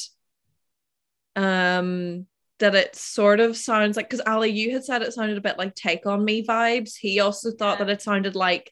um 1.37 2.27
that 2.59 2.75
it 2.75 2.95
sort 2.95 3.41
of 3.41 3.57
sounds 3.57 3.97
like 3.97 4.09
because 4.09 4.25
Ali, 4.27 4.51
you 4.51 4.73
had 4.73 4.85
said 4.85 5.01
it 5.03 5.13
sounded 5.15 5.39
a 5.39 5.41
bit 5.41 5.59
like 5.59 5.75
take 5.75 6.07
on 6.07 6.25
me 6.25 6.45
vibes. 6.45 6.95
He 6.97 7.19
also 7.21 7.51
thought 7.51 7.79
Yeah. 7.79 7.87
that 7.87 7.93
it 7.93 8.03
sounded 8.03 8.37
like 8.37 8.71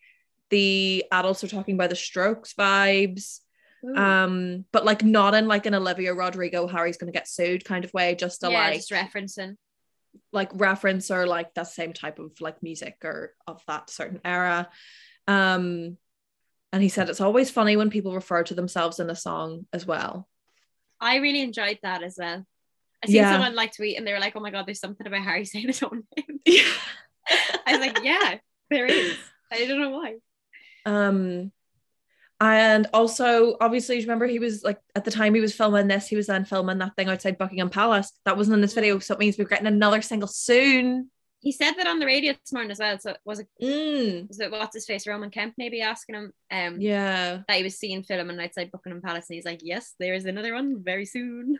the 0.50 1.04
adults 1.10 1.42
are 1.42 1.48
talking 1.48 1.74
about 1.74 1.90
the 1.90 1.96
strokes 1.96 2.54
vibes. 2.54 3.40
Ooh. 3.84 3.94
Um, 3.96 4.64
but 4.72 4.84
like 4.84 5.02
not 5.04 5.34
in 5.34 5.48
like 5.48 5.66
an 5.66 5.74
Olivia 5.74 6.12
Rodrigo, 6.14 6.66
Harry's 6.66 6.98
gonna 6.98 7.12
get 7.12 7.28
sued 7.28 7.64
kind 7.64 7.84
of 7.84 7.92
way, 7.94 8.14
just 8.14 8.44
a 8.44 8.50
yeah, 8.50 8.66
like 8.68 8.74
just 8.74 8.90
referencing. 8.90 9.56
Like 10.32 10.50
reference 10.54 11.10
or 11.10 11.26
like 11.26 11.54
that 11.54 11.66
same 11.68 11.92
type 11.92 12.18
of 12.18 12.32
like 12.40 12.62
music 12.62 12.96
or 13.04 13.34
of 13.46 13.62
that 13.66 13.90
certain 13.90 14.20
era 14.24 14.68
um 15.26 15.96
and 16.72 16.82
he 16.82 16.88
said 16.88 17.08
it's 17.08 17.20
always 17.20 17.50
funny 17.50 17.76
when 17.76 17.90
people 17.90 18.14
refer 18.14 18.42
to 18.42 18.54
themselves 18.54 19.00
in 19.00 19.10
a 19.10 19.16
song 19.16 19.66
as 19.72 19.86
well 19.86 20.28
I 21.00 21.16
really 21.18 21.42
enjoyed 21.42 21.78
that 21.84 22.02
as 22.02 22.16
well. 22.18 22.44
I 23.04 23.06
seen 23.06 23.16
Yeah. 23.16 23.30
someone 23.30 23.54
like 23.54 23.72
tweet 23.76 23.96
and 23.96 24.04
they 24.04 24.12
were 24.12 24.18
like, 24.18 24.34
"Oh 24.34 24.40
my 24.40 24.50
god, 24.50 24.66
there's 24.66 24.80
something 24.80 25.06
about 25.06 25.22
Harry 25.22 25.44
saying 25.44 25.68
his 25.68 25.80
own 25.82 26.02
name." 26.16 26.40
yeah 26.44 26.74
I 27.66 27.72
was 27.76 27.80
like, 27.80 28.02
"Yeah, 28.02 28.38
there 28.68 28.86
is." 28.86 29.14
I 29.52 29.64
don't 29.66 29.80
know 29.80 29.90
why. 29.90 30.16
um 30.86 31.52
and 32.40 32.86
also 32.92 33.56
obviously 33.60 33.96
you 33.96 34.02
remember 34.02 34.26
he 34.26 34.38
was 34.38 34.62
like 34.62 34.78
at 34.94 35.04
the 35.04 35.10
time 35.10 35.34
he 35.34 35.40
was 35.40 35.54
filming 35.54 35.88
this 35.88 36.06
he 36.06 36.16
was 36.16 36.26
then 36.28 36.44
filming 36.44 36.78
that 36.78 36.94
thing 36.96 37.08
outside 37.08 37.38
Buckingham 37.38 37.70
Palace 37.70 38.12
that 38.24 38.36
wasn't 38.36 38.54
in 38.54 38.60
this 38.60 38.74
video 38.74 38.98
so 38.98 39.14
it 39.14 39.20
means 39.20 39.36
we're 39.38 39.44
getting 39.44 39.66
another 39.66 40.02
single 40.02 40.28
soon 40.28 41.10
He 41.40 41.52
said 41.52 41.74
that 41.74 41.86
on 41.86 41.98
the 42.00 42.06
radio 42.06 42.32
this 42.32 42.52
morning 42.52 42.72
as 42.72 42.78
well. 42.80 42.98
So 42.98 43.14
was 43.24 43.38
it 43.40 43.48
mm, 43.62 44.26
was 44.28 44.40
it 44.40 44.50
what's 44.50 44.74
his 44.74 44.86
face 44.86 45.06
Roman 45.06 45.30
Kemp 45.30 45.54
maybe 45.56 45.80
asking 45.82 46.14
him 46.16 46.32
um 46.50 46.80
yeah 46.80 47.42
that 47.46 47.56
he 47.56 47.62
was 47.62 47.78
seeing 47.78 48.02
filming 48.02 48.40
outside 48.40 48.70
Buckingham 48.72 49.02
Palace 49.02 49.26
and 49.28 49.36
he's 49.36 49.44
like, 49.44 49.60
Yes, 49.62 49.94
there 49.98 50.14
is 50.14 50.24
another 50.24 50.54
one 50.54 50.82
very 50.82 51.06
soon. 51.06 51.58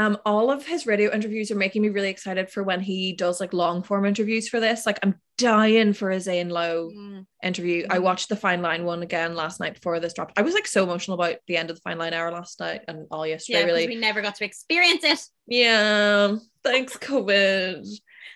Um, 0.00 0.18
all 0.24 0.50
of 0.50 0.66
his 0.66 0.86
radio 0.86 1.12
interviews 1.12 1.50
are 1.50 1.56
making 1.56 1.82
me 1.82 1.88
really 1.90 2.08
excited 2.08 2.50
for 2.50 2.62
when 2.62 2.80
he 2.80 3.12
does 3.12 3.40
like 3.40 3.52
long 3.52 3.82
form 3.82 4.04
interviews 4.06 4.48
for 4.48 4.58
this. 4.60 4.86
Like 4.86 4.98
I'm 5.02 5.16
dying 5.36 5.92
for 5.92 6.10
a 6.10 6.20
Zane 6.20 6.48
Lowe 6.48 6.90
Mm. 6.90 7.26
interview. 7.42 7.86
I 7.90 7.98
Mhm. 7.98 8.02
watched 8.02 8.28
the 8.30 8.36
Fine 8.36 8.62
Line 8.62 8.84
one 8.84 9.02
again 9.02 9.34
last 9.34 9.60
night 9.60 9.74
before 9.74 10.00
this 10.00 10.12
dropped. 10.14 10.38
I 10.38 10.42
was 10.42 10.54
like 10.54 10.66
so 10.66 10.84
emotional 10.84 11.20
about 11.20 11.36
the 11.46 11.56
end 11.56 11.70
of 11.70 11.76
the 11.76 11.82
Fine 11.82 11.98
Line 11.98 12.14
hour 12.14 12.30
last 12.32 12.60
night 12.60 12.80
and 12.88 13.06
all 13.10 13.26
yesterday. 13.26 13.60
Yeah, 13.60 13.64
really, 13.66 13.86
we 13.88 13.96
never 13.96 14.22
got 14.22 14.36
to 14.36 14.44
experience 14.44 15.04
it. 15.04 15.20
yeah. 15.46 16.36
Thanks, 16.64 16.96
COVID. 16.96 17.86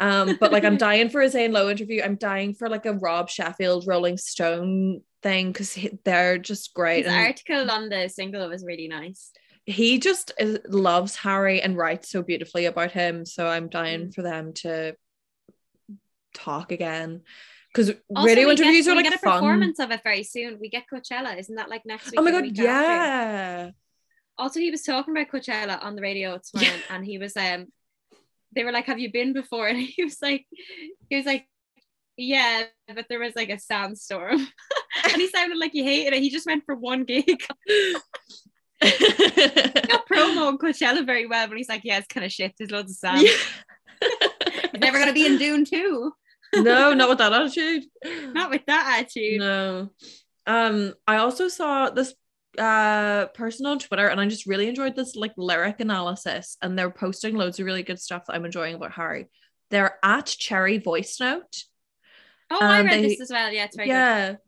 Um, 0.01 0.37
but 0.41 0.51
like 0.53 0.65
I'm 0.65 0.77
dying 0.89 1.09
for 1.09 1.21
a 1.23 1.29
Zane 1.29 1.53
Lowe 1.53 1.71
interview. 1.71 2.03
I'm 2.03 2.17
dying 2.17 2.55
for 2.55 2.69
like 2.69 2.85
a 2.87 2.93
Rob 2.95 3.31
Sheffield 3.31 3.87
Rolling 3.87 4.17
Stone 4.19 5.03
thing 5.23 5.53
because 5.53 5.79
they're 6.05 6.37
just 6.39 6.75
great. 6.75 7.05
His 7.05 7.13
and- 7.15 7.27
article 7.27 7.71
on 7.71 7.89
the 7.89 8.09
single 8.09 8.49
was 8.49 8.65
really 8.65 8.89
nice. 8.89 9.31
He 9.67 9.99
just 9.99 10.33
is, 10.39 10.59
loves 10.69 11.17
Harry 11.17 11.61
and 11.63 11.77
writes 11.77 12.11
so 12.11 12.23
beautifully 12.23 12.67
about 12.67 12.91
him. 12.93 13.25
So 13.25 13.47
I'm 13.47 13.69
dying 13.69 14.09
Mm. 14.09 14.15
for 14.15 14.23
them 14.23 14.53
to 14.55 14.95
talk 16.35 16.73
again 16.73 17.23
because 17.73 17.91
radio 18.11 18.49
we 18.49 18.55
get- 18.57 18.61
interviews 18.67 18.87
are 18.89 18.91
we 18.93 18.97
like 18.97 19.05
get 19.05 19.15
a 19.15 19.19
fun. 19.19 19.35
performance 19.41 19.79
of 19.79 19.91
it 19.91 20.01
very 20.05 20.23
soon. 20.25 20.59
We 20.61 20.69
get 20.69 20.85
Coachella, 20.93 21.39
isn't 21.39 21.55
that 21.57 21.71
like 21.71 21.87
next 21.87 22.11
week? 22.11 22.21
Oh 22.21 22.23
my 22.23 22.31
god, 22.31 22.45
after? 22.47 22.63
yeah. 22.63 23.71
Also, 24.37 24.59
he 24.61 24.71
was 24.71 24.83
talking 24.83 25.17
about 25.17 25.29
Coachella 25.31 25.83
on 25.83 25.95
the 25.97 26.03
radio 26.03 26.35
this 26.37 26.51
Yeah. 26.55 26.77
and 26.91 27.05
he 27.05 27.19
was 27.19 27.37
um, 27.37 27.67
they 28.53 28.65
were 28.65 28.73
like, 28.73 28.87
"Have 28.87 28.99
you 28.99 29.11
been 29.13 29.33
before?" 29.33 29.67
And 29.69 29.79
he 29.79 30.05
was 30.05 30.19
like, 30.21 30.45
he 31.09 31.17
was 31.17 31.25
like, 31.27 31.49
"Yeah, 32.17 32.65
but 32.95 33.07
there 33.09 33.21
was 33.21 33.35
like 33.37 33.51
a 33.51 33.59
sandstorm," 33.59 34.39
and 35.05 35.17
he 35.17 35.29
sounded 35.29 35.59
like 35.59 35.73
he 35.73 35.83
hated 35.85 36.13
it. 36.15 36.23
He 36.23 36.31
just 36.31 36.47
went 36.47 36.65
for 36.67 36.75
one 36.75 37.05
gig. 37.05 37.43
Got 38.83 40.09
promo 40.09 40.57
Coachella 40.59 41.05
very 41.07 41.27
well, 41.27 41.49
but 41.49 41.57
he's 41.57 41.69
like, 41.69 41.83
"Yeah, 41.85 41.99
it's 41.99 42.07
kind 42.07 42.25
of 42.25 42.33
shit. 42.33 42.55
There's 42.59 42.71
loads 42.71 42.93
of 42.93 42.97
sand. 42.97 43.27
He's 43.27 44.81
never 44.81 44.99
gonna 44.99 45.13
be 45.13 45.27
in 45.27 45.39
Dune 45.39 45.65
too. 45.65 46.13
no, 46.55 46.93
not 46.95 47.09
with 47.09 47.19
that 47.19 47.33
attitude. 47.33 47.85
Not 48.33 48.51
with 48.51 48.67
that 48.67 48.99
attitude." 49.01 49.41
No. 49.41 49.91
Um, 50.47 50.93
I 51.07 51.17
also 51.17 51.49
saw 51.49 51.91
this 51.91 52.15
uh 52.59 53.27
person 53.35 53.67
on 53.67 53.81
Twitter 53.81 54.07
and 54.07 54.21
I 54.21 54.29
just 54.29 54.47
really 54.47 54.69
enjoyed 54.69 54.95
this 54.95 55.17
like 55.17 55.33
lyric 55.37 55.81
analysis 55.81 56.57
and 56.63 56.79
they're 56.79 56.91
posting 56.91 57.35
loads 57.35 57.59
of 57.59 57.67
really 57.67 57.83
good 57.83 57.99
stuff 57.99 58.27
that 58.27 58.35
I'm 58.35 58.45
enjoying 58.45 58.77
about 58.77 58.93
Harry. 58.93 59.27
They're 59.71 59.99
at 60.05 60.27
Cherry 60.27 60.79
Voice 60.79 61.19
Note. 61.19 61.65
Oh, 62.51 62.61
I 62.61 62.83
read 62.83 62.93
they- 62.93 63.09
this 63.09 63.21
as 63.23 63.31
well. 63.31 63.51
Yeah, 63.53 63.65
it's 63.65 63.77
very 63.77 63.89
good. 63.89 64.39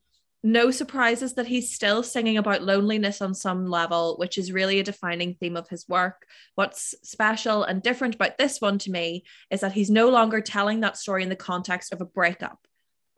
No 0.47 0.71
surprises 0.71 1.35
that 1.35 1.49
he's 1.49 1.75
still 1.75 2.05
singing 2.05 2.37
about 2.37 2.63
loneliness 2.63 3.21
on 3.21 3.35
some 3.35 3.67
level, 3.67 4.15
which 4.17 4.39
is 4.39 4.53
really 4.53 4.79
a 4.79 4.85
defining 4.85 5.35
theme 5.35 5.57
of 5.57 5.69
his 5.69 5.89
work. 5.89 6.25
What's 6.55 6.95
special 7.03 7.65
and 7.65 7.83
different 7.83 8.15
about 8.15 8.39
this 8.39 8.61
one 8.61 8.79
to 8.79 8.93
me 8.93 9.25
is 9.51 9.63
that 9.63 9.73
he's 9.73 9.91
no 9.91 10.09
longer 10.09 10.41
telling 10.41 10.79
that 10.81 10.99
story 10.99 11.25
in 11.25 11.31
the 11.31 11.35
context 11.35 11.93
of 11.93 12.01
a 12.01 12.05
breakup, 12.05 12.65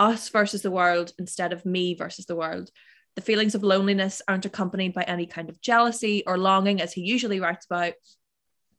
us 0.00 0.30
versus 0.30 0.62
the 0.62 0.70
world 0.70 1.12
instead 1.18 1.52
of 1.52 1.66
me 1.66 1.92
versus 1.92 2.24
the 2.24 2.34
world. 2.34 2.70
The 3.14 3.20
feelings 3.20 3.54
of 3.54 3.62
loneliness 3.62 4.22
aren't 4.26 4.46
accompanied 4.46 4.94
by 4.94 5.02
any 5.02 5.26
kind 5.26 5.50
of 5.50 5.60
jealousy 5.60 6.22
or 6.26 6.38
longing, 6.38 6.80
as 6.80 6.94
he 6.94 7.02
usually 7.02 7.40
writes 7.40 7.66
about. 7.66 7.92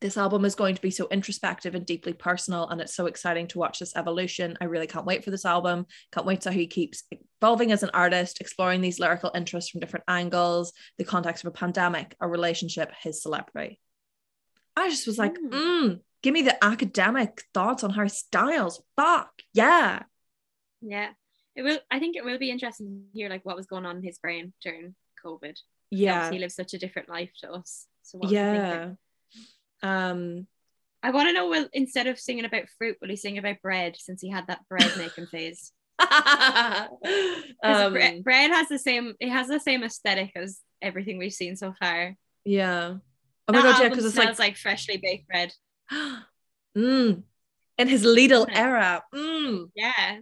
This 0.02 0.16
album 0.16 0.46
is 0.46 0.56
going 0.56 0.76
to 0.76 0.82
be 0.82 0.92
so 0.92 1.08
introspective 1.10 1.76
and 1.76 1.86
deeply 1.86 2.14
personal, 2.14 2.70
and 2.70 2.80
it's 2.80 2.96
so 2.96 3.06
exciting 3.06 3.48
to 3.48 3.60
watch 3.60 3.80
this 3.80 3.96
evolution. 3.98 4.58
I 4.62 4.66
really 4.66 4.88
can't 4.88 5.06
wait 5.06 5.26
for 5.26 5.32
this 5.32 5.44
album. 5.46 5.88
Can't 6.14 6.26
wait 6.26 6.42
to 6.42 6.50
see 6.50 6.54
how 6.54 6.60
he 6.60 6.68
keeps 6.68 7.04
evolving 7.42 7.74
as 7.74 7.84
an 7.84 7.90
artist, 7.94 8.40
exploring 8.40 8.80
these 8.80 9.00
lyrical 9.00 9.32
interests 9.36 9.70
from 9.70 9.82
different 9.82 10.06
angles, 10.08 10.72
the 10.98 11.04
context 11.04 11.44
of 11.44 11.50
a 11.50 11.58
pandemic, 11.58 12.16
a 12.22 12.28
relationship, 12.28 12.94
his 13.02 13.22
celebrity. 13.22 13.80
I 14.78 14.90
just 14.90 15.06
was 15.06 15.18
like, 15.18 15.36
Mm. 15.36 15.50
mm, 15.52 16.00
give 16.22 16.34
me 16.34 16.44
the 16.44 16.64
academic 16.64 17.44
thoughts 17.54 17.84
on 17.84 17.90
Harry 17.92 18.10
Styles. 18.10 18.82
Fuck, 18.96 19.32
yeah. 19.54 20.04
Yeah. 20.82 21.10
It 21.56 21.64
will 21.64 21.80
I 21.92 22.00
think 22.00 22.16
it 22.16 22.24
will 22.24 22.40
be 22.40 22.52
interesting 22.52 22.88
to 22.88 23.18
hear 23.18 23.28
like 23.28 23.44
what 23.44 23.58
was 23.58 23.66
going 23.66 23.86
on 23.86 23.98
in 23.98 24.04
his 24.04 24.18
brain 24.18 24.54
during 24.64 24.96
COVID. 25.26 25.60
Yeah. 25.92 26.32
He 26.32 26.40
lives 26.40 26.56
such 26.56 26.74
a 26.74 26.78
different 26.78 27.10
life 27.10 27.32
to 27.42 27.52
us. 27.52 27.86
So? 28.04 28.22
Yeah. 28.24 28.92
Um, 29.82 30.48
I 31.02 31.12
want 31.12 31.30
to 31.30 31.34
know 31.34 31.48
will 31.48 31.68
instead 31.74 32.08
of 32.08 32.20
singing 32.20 32.46
about 32.46 32.68
fruit, 32.78 32.98
will 33.02 33.10
he 33.10 33.16
sing 33.16 33.38
about 33.38 33.62
bread 33.62 33.96
since 33.98 34.22
he 34.22 34.30
had 34.30 34.48
that 34.48 34.68
bread 34.68 34.92
making 34.98 35.26
phase? 35.32 35.72
um, 37.64 37.94
bre- 37.94 38.22
bread 38.24 38.52
has 38.52 38.68
the 38.70 38.80
same 38.80 39.14
it 39.20 39.30
has 39.30 39.48
the 39.48 39.60
same 39.60 39.84
aesthetic 39.84 40.32
as 40.36 40.60
everything 40.82 41.18
we've 41.18 41.34
seen 41.34 41.56
so 41.56 41.74
far. 41.80 42.16
yeah. 42.46 42.96
Oh 43.48 43.52
my 43.54 43.62
That 43.64 43.74
god, 43.78 43.82
yeah, 43.84 43.90
because 43.90 44.06
it's 44.06 44.14
smells 44.14 44.38
like, 44.40 44.50
like 44.50 44.58
freshly 44.58 44.98
baked 44.98 45.28
bread. 45.28 45.52
mm, 46.78 47.24
in 47.80 47.88
his 47.88 48.06
Lidl 48.06 48.46
era. 48.52 49.02
Mm. 49.14 49.72
Yeah. 49.76 50.18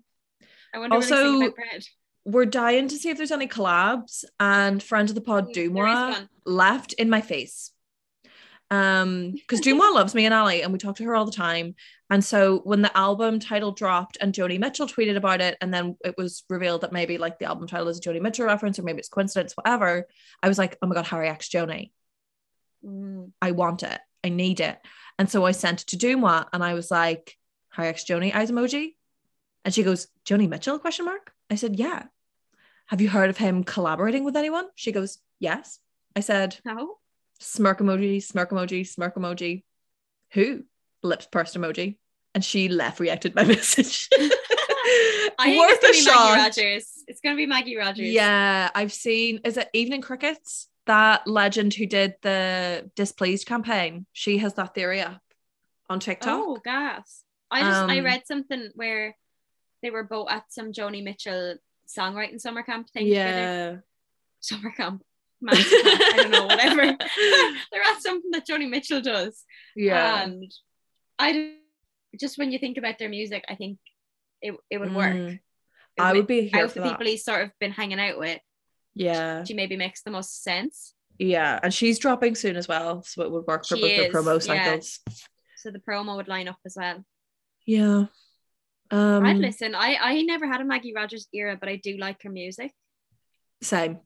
I 0.73 0.79
wonder 0.79 0.95
Also- 0.95 1.15
sing 1.15 1.43
about 1.43 1.55
bread. 1.55 1.83
We're 2.25 2.45
dying 2.45 2.87
to 2.89 2.95
see 2.97 3.09
if 3.09 3.17
there's 3.17 3.31
any 3.31 3.47
collabs, 3.47 4.25
and 4.39 4.83
friend 4.83 5.07
of 5.09 5.15
the 5.15 5.21
pod 5.21 5.47
Mm, 5.49 5.53
Dumois 5.53 6.27
left 6.45 6.91
in 6.93 7.09
my 7.09 7.21
face. 7.21 7.71
Um, 8.69 9.31
because 9.31 9.61
Dumois 9.61 9.93
loves 9.93 10.13
me 10.13 10.25
and 10.25 10.33
Ali, 10.33 10.61
and 10.61 10.73
we 10.73 10.79
talk 10.79 10.97
to 10.97 11.03
her 11.05 11.15
all 11.15 11.25
the 11.25 11.31
time. 11.31 11.75
And 12.09 12.23
so 12.23 12.59
when 12.59 12.81
the 12.81 12.95
album 12.97 13.39
title 13.39 13.71
dropped 13.71 14.17
and 14.19 14.33
Joni 14.33 14.59
Mitchell 14.59 14.87
tweeted 14.87 15.15
about 15.15 15.41
it, 15.41 15.57
and 15.61 15.73
then 15.73 15.97
it 16.03 16.15
was 16.17 16.43
revealed 16.49 16.81
that 16.81 16.91
maybe 16.91 17.17
like 17.17 17.39
the 17.39 17.45
album 17.45 17.67
title 17.67 17.87
is 17.87 17.97
a 17.97 18.01
Joni 18.01 18.21
Mitchell 18.21 18.45
reference, 18.45 18.77
or 18.79 18.83
maybe 18.83 18.99
it's 18.99 19.09
coincidence, 19.09 19.55
whatever. 19.55 20.07
I 20.43 20.47
was 20.47 20.57
like, 20.57 20.77
oh 20.81 20.87
my 20.87 20.95
god, 20.95 21.07
Harry 21.07 21.29
X 21.29 21.49
Joni. 21.49 21.91
Mm. 22.85 23.31
I 23.41 23.51
want 23.51 23.83
it. 23.83 23.99
I 24.23 24.29
need 24.29 24.59
it. 24.59 24.77
And 25.19 25.29
so 25.29 25.45
I 25.45 25.51
sent 25.51 25.81
it 25.81 25.87
to 25.87 25.97
Duma 25.97 26.47
and 26.53 26.63
I 26.63 26.73
was 26.73 26.91
like, 26.91 27.35
hi 27.69 27.87
X 27.87 28.03
Joni 28.05 28.33
eyes 28.33 28.51
emoji. 28.51 28.95
And 29.65 29.73
she 29.73 29.83
goes, 29.83 30.07
Joni 30.25 30.47
Mitchell 30.47 30.79
question 30.79 31.05
mark? 31.05 31.31
I 31.49 31.55
said, 31.55 31.77
yeah. 31.77 32.03
Have 32.87 33.01
you 33.01 33.09
heard 33.09 33.29
of 33.29 33.37
him 33.37 33.63
collaborating 33.63 34.23
with 34.23 34.37
anyone? 34.37 34.65
She 34.75 34.91
goes, 34.91 35.19
yes. 35.39 35.79
I 36.15 36.21
said, 36.21 36.57
No. 36.65 36.97
Smirk 37.39 37.79
emoji, 37.79 38.21
smirk 38.23 38.51
emoji, 38.51 38.87
smirk 38.87 39.15
emoji. 39.15 39.63
Who? 40.33 40.63
Lips 41.03 41.27
pursed 41.31 41.55
emoji. 41.55 41.97
And 42.35 42.43
she 42.43 42.69
left 42.69 42.99
reacted 42.99 43.35
my 43.35 43.43
message. 43.55 44.09
I 45.39 45.45
think 45.45 45.59
Worth 45.59 45.79
it's 45.81 45.81
gonna 45.81 45.93
be 45.93 45.99
shot. 46.01 46.37
Maggie 46.37 46.61
Rogers. 46.61 47.03
It's 47.07 47.21
gonna 47.21 47.35
be 47.35 47.45
Maggie 47.45 47.77
Rogers. 47.77 48.07
Yeah, 48.07 48.69
I've 48.73 48.93
seen. 48.93 49.41
Is 49.43 49.57
it 49.57 49.69
Evening 49.73 50.01
Crickets? 50.01 50.67
That 50.85 51.27
legend 51.27 51.73
who 51.73 51.85
did 51.85 52.15
the 52.21 52.89
Displeased 52.95 53.45
campaign. 53.45 54.05
She 54.13 54.37
has 54.39 54.53
that 54.55 54.73
theory 54.73 55.01
up 55.01 55.21
on 55.89 55.99
TikTok. 55.99 56.39
Oh, 56.41 56.57
gas. 56.63 57.23
I 57.51 57.61
just 57.61 57.89
I 57.89 57.99
Um, 57.99 58.05
read 58.05 58.23
something 58.25 58.69
where 58.75 59.15
they 59.83 59.89
were 59.91 60.03
both 60.03 60.29
at 60.31 60.45
some 60.51 60.71
Joni 60.71 61.03
Mitchell 61.03 61.55
songwriting 61.87 62.39
summer 62.39 62.63
camp 62.63 62.89
thing 62.89 63.05
together. 63.07 63.39
yeah. 63.39 63.75
Summer 64.39 64.71
camp. 64.71 65.03
Man's 65.41 65.65
I 65.69 66.13
don't 66.17 66.31
know, 66.31 66.45
whatever. 66.45 66.81
They're 67.71 67.81
at 67.83 68.01
something 68.01 68.31
that 68.31 68.47
Joni 68.47 68.69
Mitchell 68.69 69.01
does. 69.01 69.43
yeah. 69.75 70.23
And 70.23 70.51
I 71.19 71.31
don't- 71.33 71.53
just 72.19 72.37
when 72.37 72.51
you 72.51 72.57
think 72.57 72.77
about 72.77 72.97
their 72.97 73.09
music, 73.09 73.43
I 73.47 73.55
think 73.55 73.77
it, 74.41 74.55
it 74.71 74.79
would 74.79 74.93
work. 74.95 75.13
Mm. 75.13 75.39
I 75.99 76.13
would 76.13 76.25
be 76.27 76.47
here 76.47 76.63
out 76.63 76.71
for 76.71 76.79
the 76.79 76.85
that. 76.85 76.91
people 76.91 77.05
he's 77.07 77.23
sort 77.23 77.43
of 77.43 77.51
been 77.59 77.71
hanging 77.71 77.99
out 77.99 78.17
with. 78.17 78.39
Yeah. 78.95 79.43
She 79.43 79.53
maybe 79.53 79.75
makes 79.77 80.01
the 80.03 80.09
most 80.11 80.43
sense. 80.43 80.93
Yeah. 81.19 81.59
And 81.61 81.73
she's 81.73 81.99
dropping 81.99 82.35
soon 82.35 82.55
as 82.55 82.67
well. 82.67 83.03
So 83.03 83.23
it 83.23 83.31
would 83.31 83.45
work 83.45 83.65
for 83.67 83.75
She 83.75 83.81
both 83.81 83.95
their 83.97 84.07
is, 84.09 84.13
promo 84.15 84.47
yeah. 84.47 84.63
cycles. 84.65 84.99
So 85.57 85.69
the 85.71 85.79
promo 85.79 86.15
would 86.15 86.27
line 86.27 86.47
up 86.47 86.57
as 86.65 86.75
well. 86.79 87.03
Yeah. 87.65 88.05
Um 88.89 89.25
I'd 89.25 89.37
listen. 89.37 89.75
I 89.75 89.97
I 90.01 90.21
never 90.21 90.47
had 90.47 90.61
a 90.61 90.65
Maggie 90.65 90.93
Rogers 90.95 91.27
era, 91.33 91.57
but 91.59 91.67
I 91.69 91.75
do 91.75 91.97
like 91.97 92.23
her 92.23 92.29
music. 92.29 92.71
same. 93.61 93.99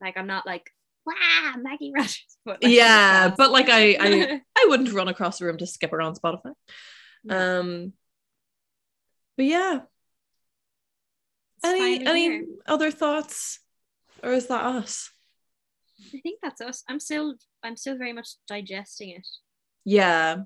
Like 0.00 0.16
I'm 0.16 0.26
not 0.26 0.46
like 0.46 0.70
wow 1.06 1.54
Maggie 1.58 1.92
Rogers, 1.94 2.36
but 2.44 2.62
like, 2.62 2.72
Yeah, 2.72 3.34
but 3.36 3.50
like 3.50 3.68
I 3.68 3.96
I. 3.98 4.40
I 4.58 4.66
wouldn't 4.68 4.92
run 4.92 5.08
across 5.08 5.38
the 5.38 5.46
room 5.46 5.58
to 5.58 5.66
skip 5.66 5.90
her 5.92 6.00
on 6.02 6.14
Spotify. 6.14 6.52
No. 7.24 7.60
Um 7.60 7.92
but 9.36 9.46
yeah. 9.46 9.80
It's 11.58 11.66
Any 11.72 12.06
any 12.06 12.22
here. 12.22 12.44
other 12.66 12.90
thoughts? 12.90 13.60
Or 14.22 14.32
is 14.32 14.46
that 14.48 14.64
us? 14.64 15.10
I 16.14 16.18
think 16.20 16.40
that's 16.42 16.60
us. 16.60 16.82
I'm 16.88 17.00
still 17.00 17.34
I'm 17.62 17.76
still 17.76 17.96
very 17.96 18.12
much 18.12 18.28
digesting 18.46 19.10
it. 19.10 19.26
Yeah. 19.84 20.38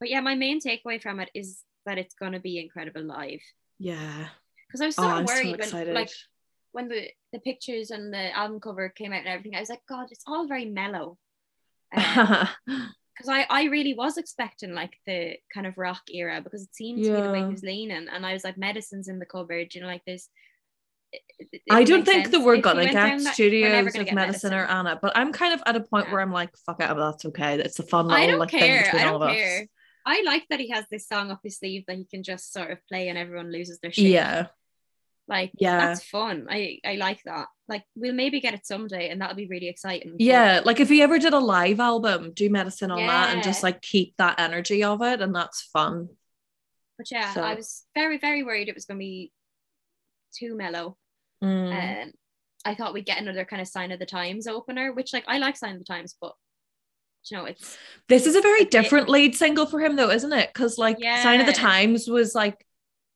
But 0.00 0.10
yeah, 0.10 0.20
my 0.20 0.34
main 0.34 0.60
takeaway 0.60 1.00
from 1.00 1.20
it 1.20 1.30
is 1.34 1.62
that 1.86 1.98
it's 1.98 2.14
gonna 2.14 2.40
be 2.40 2.58
incredible 2.58 3.02
live. 3.04 3.40
Yeah. 3.78 4.28
Because 4.66 4.80
I 4.80 4.86
was 4.86 4.98
Oh, 4.98 5.02
sort 5.02 5.12
of 5.12 5.18
I'm 5.20 5.26
so 5.26 5.34
worried 5.34 5.60
when 5.72 5.94
like 5.94 6.10
when 6.76 6.88
the 6.88 7.02
the 7.32 7.40
pictures 7.40 7.90
and 7.90 8.12
the 8.12 8.24
album 8.36 8.60
cover 8.60 8.88
came 8.90 9.12
out 9.14 9.20
and 9.24 9.28
everything. 9.28 9.56
I 9.56 9.60
was 9.60 9.70
like, 9.74 9.84
God, 9.88 10.08
it's 10.10 10.24
all 10.26 10.46
very 10.46 10.66
mellow. 10.66 11.08
Um, 11.96 12.48
because 12.66 13.28
I 13.30 13.46
I 13.48 13.64
really 13.76 13.94
was 13.94 14.18
expecting 14.18 14.74
like 14.74 14.94
the 15.06 15.36
kind 15.54 15.66
of 15.66 15.78
rock 15.78 16.02
era 16.12 16.40
because 16.44 16.62
it 16.64 16.74
seemed 16.74 17.02
to 17.04 17.10
be 17.16 17.20
the 17.22 17.32
way 17.32 17.38
Yeah. 17.40 17.46
he 17.46 17.52
was 17.52 17.62
leaning, 17.62 18.08
and 18.14 18.26
I 18.26 18.32
was 18.34 18.44
like, 18.44 18.58
medicines 18.58 19.08
in 19.08 19.18
the 19.18 19.26
cupboard, 19.26 19.74
you 19.74 19.80
know, 19.80 19.86
like 19.96 20.04
this. 20.06 20.28
it- 21.12 21.22
it- 21.38 21.48
it 21.52 21.62
I 21.70 21.82
don't 21.84 22.04
think 22.04 22.24
sense 22.26 22.32
that 22.36 22.44
we're 22.44 22.56
if 22.56 22.62
gonna 22.62 22.84
get 22.84 22.94
that- 22.94 23.34
studios 23.34 23.92
gonna 23.94 24.08
of 24.08 24.12
medicine, 24.14 24.52
or 24.52 24.66
Anna, 24.66 24.98
but 25.00 25.12
I'm 25.16 25.32
kind 25.32 25.54
of 25.54 25.62
at 25.64 25.76
a 25.76 25.80
point 25.80 26.06
Yeah. 26.06 26.12
where 26.12 26.20
I'm 26.20 26.32
like, 26.40 26.50
fuck 26.66 26.78
it, 26.82 26.94
that's 26.94 27.24
okay. 27.30 27.52
It's 27.66 27.78
a 27.78 27.84
fun 27.84 28.06
little 28.08 28.22
I 28.22 28.26
don't 28.26 28.40
like 28.40 28.50
thing 28.50 28.60
care. 28.60 28.82
between 28.84 29.02
I 29.02 29.06
all 29.06 29.18
don't 29.20 29.30
of 29.30 29.34
care. 29.34 29.60
us. 29.62 29.68
I 30.04 30.22
like 30.26 30.44
that 30.50 30.60
he 30.60 30.68
has 30.76 30.84
this 30.90 31.06
song 31.08 31.30
up 31.30 31.40
his 31.42 31.56
sleeve 31.58 31.84
that 31.86 31.96
he 31.96 32.04
can 32.04 32.22
just 32.22 32.52
sort 32.52 32.70
of 32.70 32.78
play 32.90 33.08
and 33.08 33.16
everyone 33.16 33.50
loses 33.52 33.78
their 33.80 33.92
shit. 33.92 34.06
Yeah. 34.18 34.48
Like 35.28 35.50
Yeah. 35.58 35.78
that's 35.78 36.04
fun. 36.04 36.46
I 36.48 36.78
I 36.84 36.94
like 36.94 37.22
that. 37.24 37.48
Like 37.68 37.84
we'll 37.96 38.14
maybe 38.14 38.40
get 38.40 38.54
it 38.54 38.64
someday 38.66 39.08
and 39.08 39.20
that'll 39.20 39.34
be 39.36 39.48
really 39.48 39.68
exciting. 39.68 40.14
Yeah. 40.18 40.60
Like 40.64 40.78
if 40.78 40.88
he 40.88 41.02
ever 41.02 41.18
did 41.18 41.32
a 41.32 41.38
live 41.40 41.80
album, 41.80 42.32
do 42.32 42.48
medicine 42.48 42.90
on 42.90 43.06
that 43.06 43.34
and 43.34 43.42
just 43.42 43.62
like 43.62 43.82
keep 43.82 44.14
that 44.18 44.38
energy 44.38 44.84
of 44.84 45.02
it, 45.02 45.20
and 45.20 45.34
that's 45.34 45.62
fun. 45.62 46.08
But 46.96 47.10
yeah, 47.10 47.34
So- 47.34 47.42
I 47.42 47.54
was 47.54 47.84
very, 47.94 48.18
very 48.18 48.42
worried 48.42 48.68
it 48.68 48.74
was 48.74 48.84
gonna 48.84 48.98
be 48.98 49.32
too 50.38 50.56
mellow. 50.56 50.96
Mm. 51.42 52.04
Um 52.04 52.12
I 52.64 52.74
thought 52.74 52.94
we'd 52.94 53.06
get 53.06 53.20
another 53.20 53.44
kind 53.44 53.62
of 53.62 53.68
sign 53.68 53.92
of 53.92 53.98
the 53.98 54.06
times 54.06 54.46
opener, 54.46 54.92
which 54.92 55.12
like 55.12 55.24
I 55.28 55.38
like 55.38 55.56
sign 55.56 55.74
of 55.74 55.78
the 55.78 55.84
times, 55.84 56.16
but 56.20 56.34
you 57.30 57.36
know, 57.36 57.44
it's 57.46 57.76
This 58.08 58.26
is 58.26 58.36
a 58.36 58.40
very 58.40 58.64
different 58.64 59.08
lead 59.08 59.34
single 59.34 59.66
for 59.66 59.80
him, 59.80 59.96
though, 59.96 60.10
isn't 60.10 60.32
it? 60.32 60.48
Because 60.52 60.78
like 60.78 60.98
Sign 61.00 61.40
of 61.40 61.46
the 61.46 61.52
Times 61.52 62.06
was 62.06 62.36
like, 62.36 62.64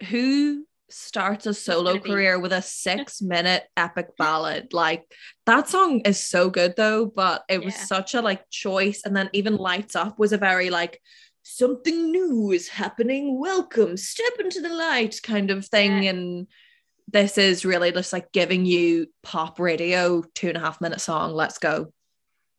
who 0.08 0.66
starts 0.92 1.46
a 1.46 1.54
solo 1.54 1.94
be- 1.94 2.00
career 2.00 2.38
with 2.38 2.52
a 2.52 2.62
six 2.62 3.20
minute 3.34 3.64
epic 3.76 4.16
ballad? 4.16 4.72
Like 4.72 5.04
that 5.46 5.68
song 5.68 6.00
is 6.00 6.24
so 6.24 6.50
good 6.50 6.74
though, 6.76 7.06
but 7.06 7.44
it 7.48 7.64
was 7.64 7.74
Yeah. 7.74 7.84
such 7.84 8.14
a 8.14 8.22
like 8.22 8.48
choice. 8.50 9.02
And 9.04 9.16
then 9.16 9.30
even 9.32 9.56
Lights 9.56 9.96
Up 9.96 10.18
was 10.18 10.32
a 10.32 10.38
very 10.38 10.70
like 10.70 11.00
something 11.42 12.10
new 12.10 12.50
is 12.52 12.68
happening. 12.68 13.40
Welcome, 13.40 13.96
step 13.96 14.32
into 14.38 14.60
the 14.60 14.68
light 14.68 15.20
kind 15.22 15.50
of 15.50 15.66
thing. 15.66 16.02
Yeah. 16.02 16.10
And 16.10 16.46
this 17.12 17.38
is 17.38 17.64
really 17.64 17.90
just 17.90 18.12
like 18.12 18.30
giving 18.32 18.64
you 18.66 19.06
pop 19.22 19.58
radio 19.58 20.22
two 20.34 20.48
and 20.48 20.56
a 20.56 20.60
half 20.60 20.80
minute 20.80 21.00
song. 21.00 21.32
Let's 21.32 21.58
go. 21.58 21.92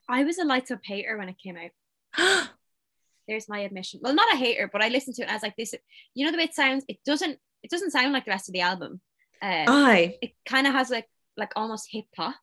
I 0.09 0.23
was 0.25 0.39
a 0.39 0.43
lights 0.43 0.71
up 0.71 0.81
hater 0.83 1.17
when 1.17 1.29
it 1.29 1.37
came 1.41 1.57
out. 1.57 2.49
There's 3.27 3.47
my 3.47 3.59
admission. 3.59 4.01
Well, 4.03 4.13
not 4.13 4.33
a 4.33 4.37
hater, 4.37 4.69
but 4.71 4.81
I 4.81 4.89
listened 4.89 5.15
to 5.17 5.21
it 5.21 5.25
and 5.25 5.31
I 5.31 5.35
was 5.35 5.43
like, 5.43 5.55
this 5.55 5.73
you 6.13 6.25
know 6.25 6.31
the 6.33 6.37
way 6.37 6.45
it 6.45 6.53
sounds, 6.53 6.83
it 6.89 6.97
doesn't 7.05 7.39
it 7.63 7.69
doesn't 7.71 7.91
sound 7.91 8.13
like 8.13 8.25
the 8.25 8.31
rest 8.31 8.49
of 8.49 8.53
the 8.53 8.61
album. 8.61 9.01
Um, 9.41 9.65
Aye. 9.67 10.17
it 10.21 10.31
kind 10.45 10.67
of 10.67 10.73
has 10.73 10.89
like 10.89 11.07
like 11.37 11.51
almost 11.55 11.87
hip 11.91 12.05
hop 12.17 12.35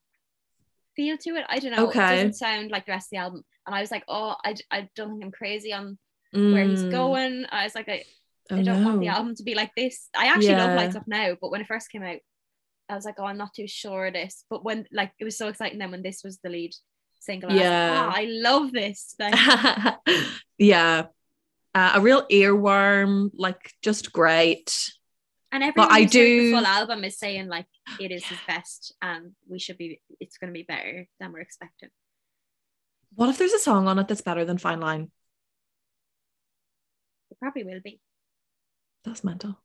feel 0.95 1.17
to 1.17 1.29
it. 1.35 1.45
I 1.47 1.59
don't 1.59 1.71
know. 1.71 1.87
Okay. 1.87 2.03
It 2.05 2.09
doesn't 2.09 2.33
sound 2.33 2.71
like 2.71 2.85
the 2.85 2.91
rest 2.91 3.07
of 3.07 3.11
the 3.11 3.17
album. 3.17 3.43
And 3.65 3.75
I 3.75 3.81
was 3.81 3.91
like, 3.91 4.03
oh, 4.07 4.35
I, 4.43 4.55
I 4.71 4.89
don't 4.95 5.11
think 5.11 5.23
I'm 5.23 5.31
crazy 5.31 5.73
on 5.73 5.97
where 6.49 6.65
he's 6.65 6.81
Mm. 6.83 6.91
going. 6.91 7.45
I 7.51 7.63
was 7.63 7.75
like, 7.75 7.87
I, 7.87 8.03
Oh, 8.51 8.55
I 8.57 8.63
don't 8.63 8.83
want 8.83 8.99
the 8.99 9.07
album 9.07 9.35
to 9.35 9.43
be 9.43 9.53
like 9.55 9.71
this. 9.77 10.09
I 10.15 10.25
actually 10.27 10.55
Yeah. 10.55 10.65
love 10.65 10.73
Lights 10.75 10.95
Up 10.95 11.03
now, 11.07 11.37
but 11.39 11.51
when 11.51 11.61
it 11.61 11.67
first 11.67 11.91
came 11.91 12.03
out, 12.03 12.17
I 12.89 12.95
was 12.95 13.05
like, 13.05 13.15
oh, 13.19 13.25
I'm 13.25 13.37
not 13.37 13.53
too 13.53 13.67
sure 13.67 14.07
of 14.07 14.13
this. 14.13 14.43
But 14.49 14.63
when 14.63 14.85
like 14.91 15.11
it 15.19 15.23
was 15.23 15.37
so 15.37 15.47
exciting 15.47 15.77
then 15.77 15.91
when 15.91 16.01
this 16.01 16.21
was 16.23 16.39
the 16.43 16.49
lead 16.49 16.71
single, 17.19 17.51
I 17.51 17.53
was 17.53 17.61
like, 17.61 17.69
Yeah. 17.69 18.09
"Ah, 18.09 18.13
I 18.15 18.23
love 18.27 18.71
this. 18.71 19.15
Like, 19.19 19.35
yeah. 20.57 21.05
Uh, 21.75 21.91
a 21.95 22.01
real 22.01 22.25
earworm, 22.27 23.29
like 23.35 23.71
just 23.83 24.11
great. 24.11 24.75
And 25.51 25.63
everyone 25.63 25.91
I 25.91 26.05
do- 26.05 26.51
the 26.51 26.57
full 26.57 26.65
album 26.65 27.03
is 27.03 27.17
saying 27.17 27.47
like 27.47 27.65
it 27.99 28.11
is 28.11 28.25
his 28.25 28.37
best, 28.47 28.93
and 29.01 29.31
we 29.47 29.59
should 29.59 29.77
be. 29.77 30.01
It's 30.19 30.37
going 30.37 30.53
to 30.53 30.57
be 30.57 30.63
better 30.63 31.07
than 31.19 31.31
we're 31.31 31.39
expecting. 31.39 31.89
What 33.15 33.29
if 33.29 33.37
there's 33.37 33.53
a 33.53 33.59
song 33.59 33.87
on 33.87 33.97
it 33.99 34.07
that's 34.07 34.21
better 34.21 34.45
than 34.45 34.57
Fine 34.57 34.79
Line? 34.79 35.11
It 37.31 37.39
probably 37.39 37.63
will 37.63 37.81
be. 37.83 37.99
That's 39.03 39.23
mental. 39.23 39.57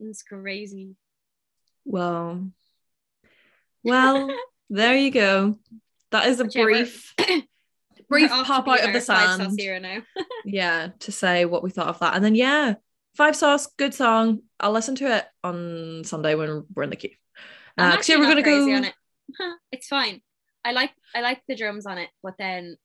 It's 0.00 0.22
crazy. 0.22 0.96
Well, 1.84 2.48
well, 3.82 4.30
there 4.70 4.96
you 4.96 5.10
go. 5.10 5.58
That 6.10 6.26
is 6.26 6.40
a 6.40 6.44
But 6.44 6.52
brief, 6.52 7.14
brief 7.18 7.46
We're 8.10 8.26
off 8.30 8.46
to 8.46 8.52
pop 8.52 8.68
out 8.68 8.84
of 8.84 8.92
the 8.92 9.00
sand. 9.00 9.58
Yeah, 10.44 10.88
to 11.00 11.12
say 11.12 11.44
what 11.44 11.62
we 11.62 11.70
thought 11.70 11.86
of 11.88 12.00
that, 12.00 12.14
and 12.16 12.24
then 12.24 12.34
yeah, 12.34 12.74
Five 13.14 13.36
Sauce, 13.36 13.66
good 13.76 13.92
song. 13.94 14.40
I'll 14.58 14.72
listen 14.72 14.94
to 14.96 15.16
it 15.16 15.24
on 15.44 16.02
Sunday 16.04 16.34
when 16.34 16.64
we're 16.74 16.84
in 16.84 16.90
the 16.90 16.96
queue. 16.96 17.10
Uh, 17.76 17.96
'cause 17.96 18.08
yeah, 18.08 18.16
actually 18.16 18.16
we're 18.16 18.28
gonna 18.28 18.42
go. 18.42 18.74
on 18.74 18.84
it. 18.84 18.94
it's 19.72 19.86
fine. 19.88 20.22
I 20.64 20.72
like 20.72 20.92
I 21.14 21.20
like 21.20 21.42
the 21.48 21.56
drums 21.56 21.86
on 21.86 21.98
it, 21.98 22.10
but 22.22 22.34
then 22.38 22.76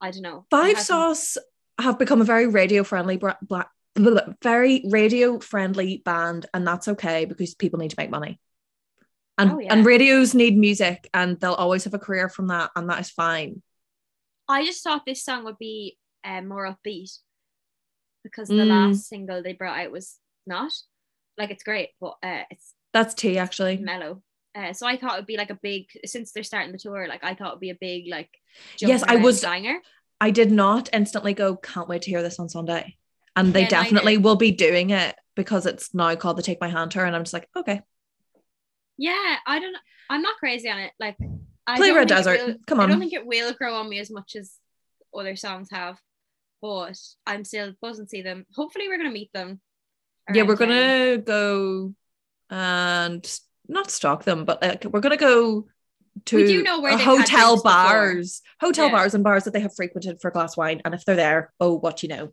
I 0.00 0.10
don't 0.10 0.22
know. 0.22 0.46
Five 0.50 0.78
Sauce 0.78 1.38
have 1.78 1.98
become 1.98 2.20
a 2.20 2.24
very 2.24 2.46
radio 2.46 2.84
friendly 2.84 3.16
bra- 3.16 3.36
bla- 3.42 3.70
blah, 3.94 4.10
blah, 4.10 4.34
very 4.42 4.82
radio 4.88 5.38
friendly 5.38 6.02
band, 6.04 6.46
and 6.52 6.66
that's 6.66 6.88
okay 6.88 7.24
because 7.24 7.54
people 7.54 7.78
need 7.78 7.90
to 7.90 7.96
make 7.98 8.10
money. 8.10 8.38
And, 9.38 9.52
Oh, 9.52 9.58
yeah. 9.58 9.72
and 9.74 9.84
radios 9.84 10.34
need 10.34 10.56
music 10.56 11.10
and 11.12 11.38
they'll 11.38 11.52
always 11.52 11.84
have 11.84 11.92
a 11.92 11.98
career 11.98 12.30
from 12.30 12.46
that 12.46 12.70
and 12.74 12.88
that 12.88 13.00
is 13.00 13.10
fine. 13.10 13.62
I 14.48 14.64
just 14.64 14.82
thought 14.82 15.04
this 15.04 15.22
song 15.22 15.44
would 15.44 15.58
be 15.58 15.98
um, 16.24 16.48
more 16.48 16.64
upbeat 16.66 17.18
because 18.30 18.48
the 18.48 18.54
Mm. 18.54 18.68
last 18.68 19.08
single 19.08 19.42
they 19.42 19.52
brought 19.52 19.78
out 19.78 19.92
was 19.92 20.16
not. 20.46 20.72
Like 21.38 21.50
it's 21.50 21.62
great, 21.64 21.90
but 22.00 22.16
uh, 22.22 22.42
it's 22.50 22.72
That's 22.92 23.14
tea 23.14 23.38
actually. 23.38 23.76
mellow. 23.78 24.22
Uh, 24.54 24.72
so 24.72 24.86
I 24.86 24.96
thought 24.96 25.14
it 25.14 25.18
would 25.20 25.26
be 25.26 25.36
like 25.36 25.50
a 25.50 25.58
big 25.62 25.84
since 26.06 26.32
they're 26.32 26.42
starting 26.42 26.72
the 26.72 26.78
tour. 26.78 27.06
Like 27.08 27.22
I 27.22 27.34
thought 27.34 27.48
it'd 27.48 27.60
be 27.60 27.70
a 27.70 27.74
big 27.74 28.08
like. 28.08 28.30
Yes, 28.78 29.02
I 29.06 29.16
was- 29.16 29.42
banger. 29.42 29.78
I 30.18 30.30
did 30.30 30.50
not 30.50 30.88
instantly 30.94 31.34
go, 31.34 31.56
can't 31.56 31.88
wait 31.88 32.02
to 32.02 32.10
hear 32.10 32.22
this 32.22 32.38
on 32.40 32.48
Sunday. 32.48 32.96
And 33.36 33.52
they 33.52 33.62
Yeah, 33.62 33.68
definitely 33.68 34.16
will 34.16 34.36
be 34.36 34.50
doing 34.50 34.88
it 34.90 35.14
because 35.34 35.66
it's 35.66 35.92
now 35.94 36.14
called 36.16 36.38
the 36.38 36.42
Take 36.42 36.58
My 36.58 36.68
Hand 36.68 36.90
Tour. 36.90 37.04
And 37.04 37.14
I'm 37.14 37.22
just 37.24 37.34
like, 37.34 37.48
okay. 37.54 37.82
Yeah, 38.96 39.36
I 39.46 39.58
don't. 39.58 39.76
I'm 40.08 40.22
not 40.22 40.36
crazy 40.38 40.70
on 40.70 40.78
it. 40.78 40.92
Like 40.98 41.16
I 41.66 41.76
Play 41.76 41.90
Red 41.92 42.08
Desert. 42.08 42.40
will- 42.46 42.54
Come 42.66 42.80
on. 42.80 42.86
I 42.86 42.88
don't 42.92 43.00
think 43.00 43.12
it 43.12 43.26
will 43.26 43.52
grow 43.52 43.74
on 43.74 43.88
me 43.90 43.98
as 43.98 44.10
much 44.10 44.36
as 44.36 44.54
other 45.14 45.36
songs 45.36 45.68
have, 45.70 45.98
but 46.62 46.98
I'm 47.26 47.44
still 47.44 47.72
buzzing 47.80 48.06
to 48.06 48.08
see 48.08 48.22
them. 48.22 48.46
Hopefully, 48.54 48.88
we're 48.88 48.98
gonna 48.98 49.10
meet 49.10 49.32
them. 49.32 49.60
Yeah, 50.32 50.42
we're 50.42 50.56
gonna 50.56 51.18
go 51.18 51.94
and 52.50 53.38
not 53.68 53.90
stalk 53.90 54.24
them, 54.24 54.44
but 54.44 54.62
like 54.62 54.84
we're 54.84 55.00
gonna 55.00 55.16
go 55.16 55.68
to 56.24 56.36
We 56.36 56.46
do 56.46 56.62
know 56.62 56.80
where 56.80 56.92
a 56.92 56.96
they've 56.96 57.04
had 57.04 57.18
hotel 57.18 57.48
drinks 57.56 57.62
before. 57.62 57.72
bars, 57.72 58.42
hotel 58.60 58.86
Yeah. 58.86 58.92
bars 58.92 59.14
and 59.14 59.22
bars 59.22 59.44
that 59.44 59.52
they 59.52 59.60
have 59.60 59.74
frequented 59.76 60.20
for 60.20 60.28
a 60.28 60.32
glass 60.32 60.56
wine. 60.56 60.80
And 60.84 60.94
if 60.94 61.04
they're 61.04 61.14
there, 61.16 61.52
oh, 61.60 61.74
what 61.78 62.02
you 62.02 62.08
know. 62.08 62.32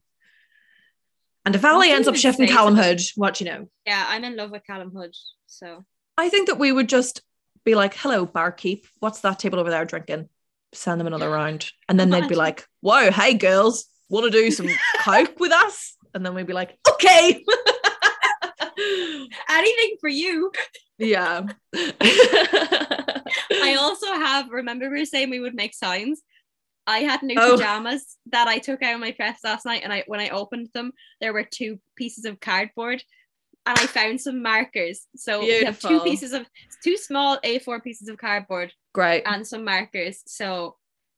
And 1.45 1.55
if 1.55 1.65
Ali 1.65 1.89
ends 1.91 2.07
up 2.07 2.15
shifting 2.15 2.47
Calum? 2.47 2.75
Hood, 2.77 3.01
what 3.15 3.41
you 3.41 3.45
know. 3.45 3.67
Yeah, 3.85 4.05
I'm 4.07 4.23
in 4.23 4.37
love 4.37 4.51
with 4.51 4.65
Calum 4.65 4.91
Hood. 4.95 5.13
So 5.47 5.83
I 6.17 6.29
think 6.29 6.47
that 6.47 6.57
we 6.59 6.71
would 6.71 6.87
just 6.87 7.21
be 7.65 7.75
like, 7.75 7.93
hello, 7.95 8.25
barkeep, 8.25 8.87
what's 8.99 9.19
that 9.21 9.39
table 9.39 9.59
over 9.59 9.69
there 9.69 9.83
drinking? 9.85 10.29
Send 10.73 10.99
them 11.01 11.07
another 11.07 11.29
round. 11.39 11.69
And 11.89 11.99
then 11.99 12.09
they'd 12.09 12.29
be 12.29 12.35
like, 12.35 12.65
whoa, 12.79 13.11
hey 13.11 13.33
girls, 13.33 13.85
want 14.09 14.25
to 14.25 14.31
do 14.31 14.51
some 14.51 14.67
coke 15.01 15.39
with 15.39 15.51
us? 15.51 15.95
And 16.13 16.25
then 16.25 16.35
we'd 16.35 16.47
be 16.47 16.53
like, 16.53 16.77
okay. 16.89 17.43
anything 19.49 19.95
for 19.99 20.09
you. 20.09 20.51
yeah. 20.97 21.43
I 21.75 23.75
also 23.79 24.07
have. 24.07 24.49
Remember, 24.49 24.89
we 24.89 24.99
were 24.99 25.05
saying 25.05 25.29
we 25.29 25.39
would 25.39 25.55
make 25.55 25.73
signs. 25.73 26.21
I 26.85 26.99
had 26.99 27.23
new 27.23 27.35
Oh. 27.39 27.55
pajamas 27.55 28.17
that 28.31 28.47
I 28.47 28.59
took 28.59 28.83
out 28.83 28.95
of 28.95 28.99
my 28.99 29.11
press 29.11 29.39
last 29.43 29.65
night, 29.65 29.81
and 29.83 29.93
I 29.93 30.03
when 30.07 30.19
I 30.19 30.29
opened 30.29 30.69
them, 30.73 30.91
there 31.21 31.33
were 31.33 31.45
two 31.49 31.79
pieces 31.95 32.25
of 32.25 32.39
cardboard, 32.39 33.01
and 33.65 33.77
I 33.79 33.87
found 33.87 34.19
some 34.19 34.41
markers. 34.41 35.07
So 35.15 35.39
we 35.39 35.63
have 35.63 35.79
two 35.79 36.01
pieces 36.01 36.33
of 36.33 36.45
two 36.83 36.97
small 36.97 37.39
A4 37.43 37.81
pieces 37.83 38.09
of 38.09 38.17
cardboard 38.17 38.73
Great. 38.93 39.23
and 39.25 39.47
some 39.47 39.63
markers. 39.63 40.21
So 40.27 40.75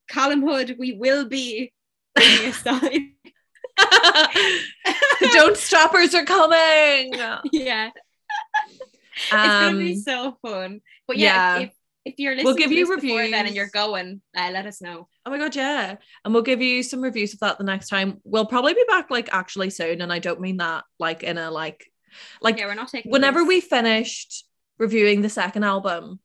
Calum 0.08 0.44
Hood, 0.44 0.76
we 0.78 0.94
will 0.94 1.28
be 1.28 1.74
bringing 2.16 2.46
a 2.50 2.54
sign. 2.54 3.12
don't 5.34 5.58
stoppers 5.58 6.14
are 6.16 6.26
coming. 6.26 7.14
yeah, 7.52 7.90
it's 9.16 9.32
gonna 9.32 9.78
be 9.78 9.94
Um, 9.94 10.00
so 10.00 10.38
fun. 10.42 10.82
But 11.08 11.18
yeah, 11.18 11.58
yeah. 11.58 11.64
if, 11.66 11.72
if 12.06 12.14
you're 12.18 12.34
listening 12.34 12.46
We'll 12.46 12.56
give 12.56 12.70
to 12.70 12.76
you 12.76 12.86
this 12.88 13.02
before 13.02 13.28
then 13.30 13.46
and 13.48 13.56
you're 13.56 13.68
going, 13.68 14.22
uh, 14.38 14.50
let 14.52 14.66
us 14.66 14.82
know. 14.82 15.08
oh 15.26 15.32
my 15.32 15.38
god, 15.38 15.56
yeah. 15.56 15.96
And 16.24 16.34
we'll 16.34 16.44
give 16.44 16.62
you 16.62 16.84
some 16.84 17.02
reviews 17.02 17.34
of 17.34 17.40
that 17.42 17.58
the 17.58 17.64
next 17.64 17.90
time. 17.90 18.22
We'll 18.24 18.46
probably 18.46 18.74
be 18.74 18.86
back 18.88 19.10
like 19.10 19.30
actually 19.32 19.70
soon. 19.72 20.02
And 20.02 20.12
I 20.14 20.20
don't 20.20 20.42
mean 20.42 20.58
that 20.58 20.84
like 21.00 21.24
in 21.24 21.38
a 21.38 21.52
like 21.52 21.86
like 22.42 22.58
yeah, 22.58 22.66
we're 22.68 22.76
not 22.76 22.88
taking. 22.90 23.12
whenever 23.12 23.40
this. 23.40 23.48
we 23.48 23.62
finished 23.62 24.46
reviewing 24.78 25.22
the 25.22 25.30
second 25.30 25.64
album, 25.64 26.20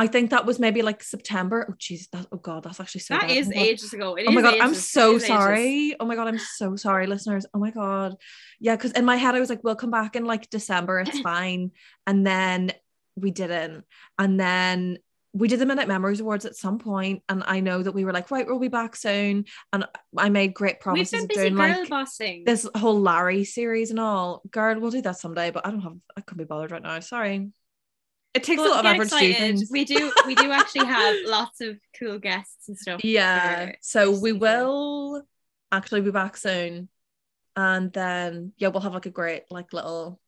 I 0.00 0.06
think 0.06 0.30
that 0.30 0.46
was 0.46 0.58
maybe 0.58 0.80
like 0.80 1.02
September. 1.02 1.66
Oh 1.68 1.74
jeez, 1.74 2.08
that 2.12 2.26
oh 2.32 2.38
god, 2.38 2.62
that's 2.64 2.80
actually 2.80 3.02
so 3.02 3.12
that 3.12 3.28
bad. 3.28 3.36
is 3.36 3.48
Oh 3.48 3.60
ages 3.60 3.92
ago. 3.92 4.14
It 4.14 4.24
Oh 4.26 4.32
my 4.32 4.40
god, 4.40 4.54
I'm 4.58 4.72
so 4.74 5.16
is 5.16 5.24
ages. 5.24 5.28
sorry. 5.28 5.94
Oh 6.00 6.06
my 6.06 6.16
god, 6.16 6.26
I'm 6.26 6.38
so 6.38 6.74
sorry, 6.74 7.06
listeners. 7.06 7.44
Oh 7.52 7.58
my 7.58 7.70
god. 7.70 8.16
Yeah, 8.60 8.76
because 8.76 8.92
in 8.92 9.04
my 9.04 9.16
head 9.16 9.34
I 9.34 9.40
was 9.40 9.50
like, 9.50 9.62
we'll 9.62 9.76
come 9.76 9.90
back 9.90 10.16
in 10.16 10.24
like 10.24 10.48
December, 10.48 11.00
it's 11.00 11.20
fine. 11.30 11.72
And 12.06 12.26
then 12.26 12.72
we 13.14 13.30
didn't. 13.30 13.84
And 14.18 14.40
then 14.40 14.96
we 15.34 15.48
did 15.48 15.58
the 15.58 15.66
Midnight 15.66 15.86
Memories 15.86 16.20
Awards 16.20 16.46
at 16.46 16.56
some 16.56 16.78
point, 16.78 17.22
and 17.28 17.44
I 17.46 17.60
know 17.60 17.82
that 17.82 17.92
we 17.92 18.06
were 18.06 18.12
like, 18.14 18.30
right, 18.30 18.46
we'll 18.46 18.58
be 18.58 18.68
back 18.68 18.96
soon. 18.96 19.44
And 19.74 19.84
I 20.16 20.30
made 20.30 20.54
great 20.54 20.76
We've 20.76 20.80
promises 20.80 21.10
been 21.12 21.22
of 21.24 21.28
busy 21.28 21.40
doing 21.40 21.54
girl 21.56 21.78
like 21.80 21.88
bossing. 21.90 22.44
this 22.46 22.66
whole 22.74 22.98
Larry 22.98 23.44
series 23.44 23.90
and 23.90 24.00
all. 24.00 24.40
Girl, 24.50 24.80
we'll 24.80 24.90
do 24.90 25.02
that 25.02 25.18
someday, 25.18 25.50
but 25.50 25.66
I 25.66 25.70
don't 25.70 25.82
have 25.82 25.96
I 26.16 26.22
couldn't 26.22 26.38
be 26.38 26.48
bothered 26.48 26.70
right 26.70 26.82
now. 26.82 26.98
Sorry. 27.00 27.50
It 28.32 28.44
takes 28.44 28.60
a 28.60 28.64
lot 28.64 28.78
of 28.78 28.82
get 28.84 28.94
effort 28.94 29.04
to 29.04 29.10
do 29.10 29.16
excited. 29.16 29.36
things. 29.36 29.68
We 29.70 29.84
do 29.84 30.12
we 30.26 30.34
do 30.36 30.52
actually 30.52 30.86
have 30.86 31.16
lots 31.26 31.60
of 31.60 31.78
cool 31.98 32.18
guests 32.18 32.68
and 32.68 32.78
stuff. 32.78 33.04
Yeah. 33.04 33.72
So 33.80 34.18
we 34.18 34.32
will 34.32 35.22
actually 35.72 36.02
be 36.02 36.10
back 36.12 36.36
soon. 36.36 36.88
And 37.56 37.92
then 37.92 38.52
yeah, 38.56 38.68
we'll 38.68 38.82
have 38.82 38.94
like 38.94 39.06
a 39.06 39.10
great 39.10 39.44
like 39.50 39.72
little 39.72 40.20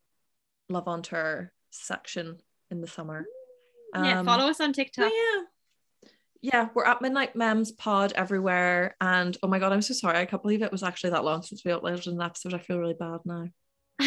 love 0.69 0.87
on 0.87 1.01
tour 1.01 1.51
section 1.71 2.39
in 2.69 2.81
the 2.81 2.87
summer. 2.87 3.25
yeah, 3.95 4.19
Um, 4.19 4.25
follow 4.25 4.49
us 4.49 4.59
on 4.59 4.73
TikTok. 4.73 5.09
yeah. 5.11 5.41
Yeah, 6.41 6.67
we're 6.73 6.83
at 6.83 7.01
Midnight 7.01 7.37
Mems 7.37 7.71
Pod 7.71 8.11
everywhere. 8.17 8.97
And 8.99 9.37
oh 9.41 9.47
my 9.47 9.59
god, 9.59 9.71
I'm 9.71 9.81
so 9.81 9.93
sorry. 9.93 10.17
I 10.19 10.25
can't 10.25 10.41
believe 10.41 10.61
it 10.61 10.73
was 10.73 10.83
actually 10.83 11.11
that 11.11 11.23
long 11.23 11.41
since 11.41 11.63
we 11.63 11.71
uploaded 11.71 12.05
an 12.07 12.21
episode. 12.21 12.53
I 12.53 12.57
feel 12.57 12.79
really 12.79 12.95
bad 12.95 13.19
now. 13.23 13.47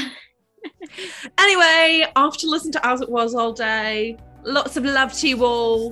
anyway, 1.38 2.06
after 2.16 2.46
listening 2.46 2.72
to 2.72 2.86
As 2.86 3.00
It 3.00 3.08
Was 3.08 3.34
all 3.34 3.52
day. 3.52 4.16
Lots 4.44 4.76
of 4.76 4.84
love 4.84 5.12
to 5.14 5.28
you 5.28 5.44
all. 5.44 5.90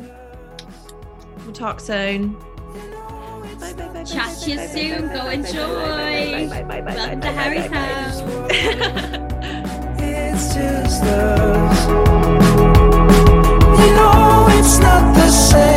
We'll 1.44 1.52
talk 1.52 1.80
soon. 1.80 2.34
Bye, 2.34 3.58
bye, 3.58 3.72
bye, 3.72 3.88
bye, 3.88 4.04
Chat 4.04 4.38
to 4.42 4.50
you 4.50 4.56
bye, 4.56 4.66
bye, 4.66 4.72
soon. 4.72 5.08
Go 5.08 5.28
enjoy. 5.28 5.74
bye, 5.74 6.46
bye, 6.48 6.62
bye, 6.62 6.62
bye, 6.62 6.80
bye, 6.80 6.94
Welcome 6.94 7.20
to 7.20 7.32
Harry's 7.32 7.62
bye, 7.62 7.68
bye. 7.68 7.76
house. 7.78 8.20
It's 10.00 10.54
just 10.54 11.02
us. 11.04 11.86
You 13.80 13.90
know 13.94 14.46
it's 14.50 14.78
not 14.78 15.14
the 15.14 15.28
same. 15.30 15.74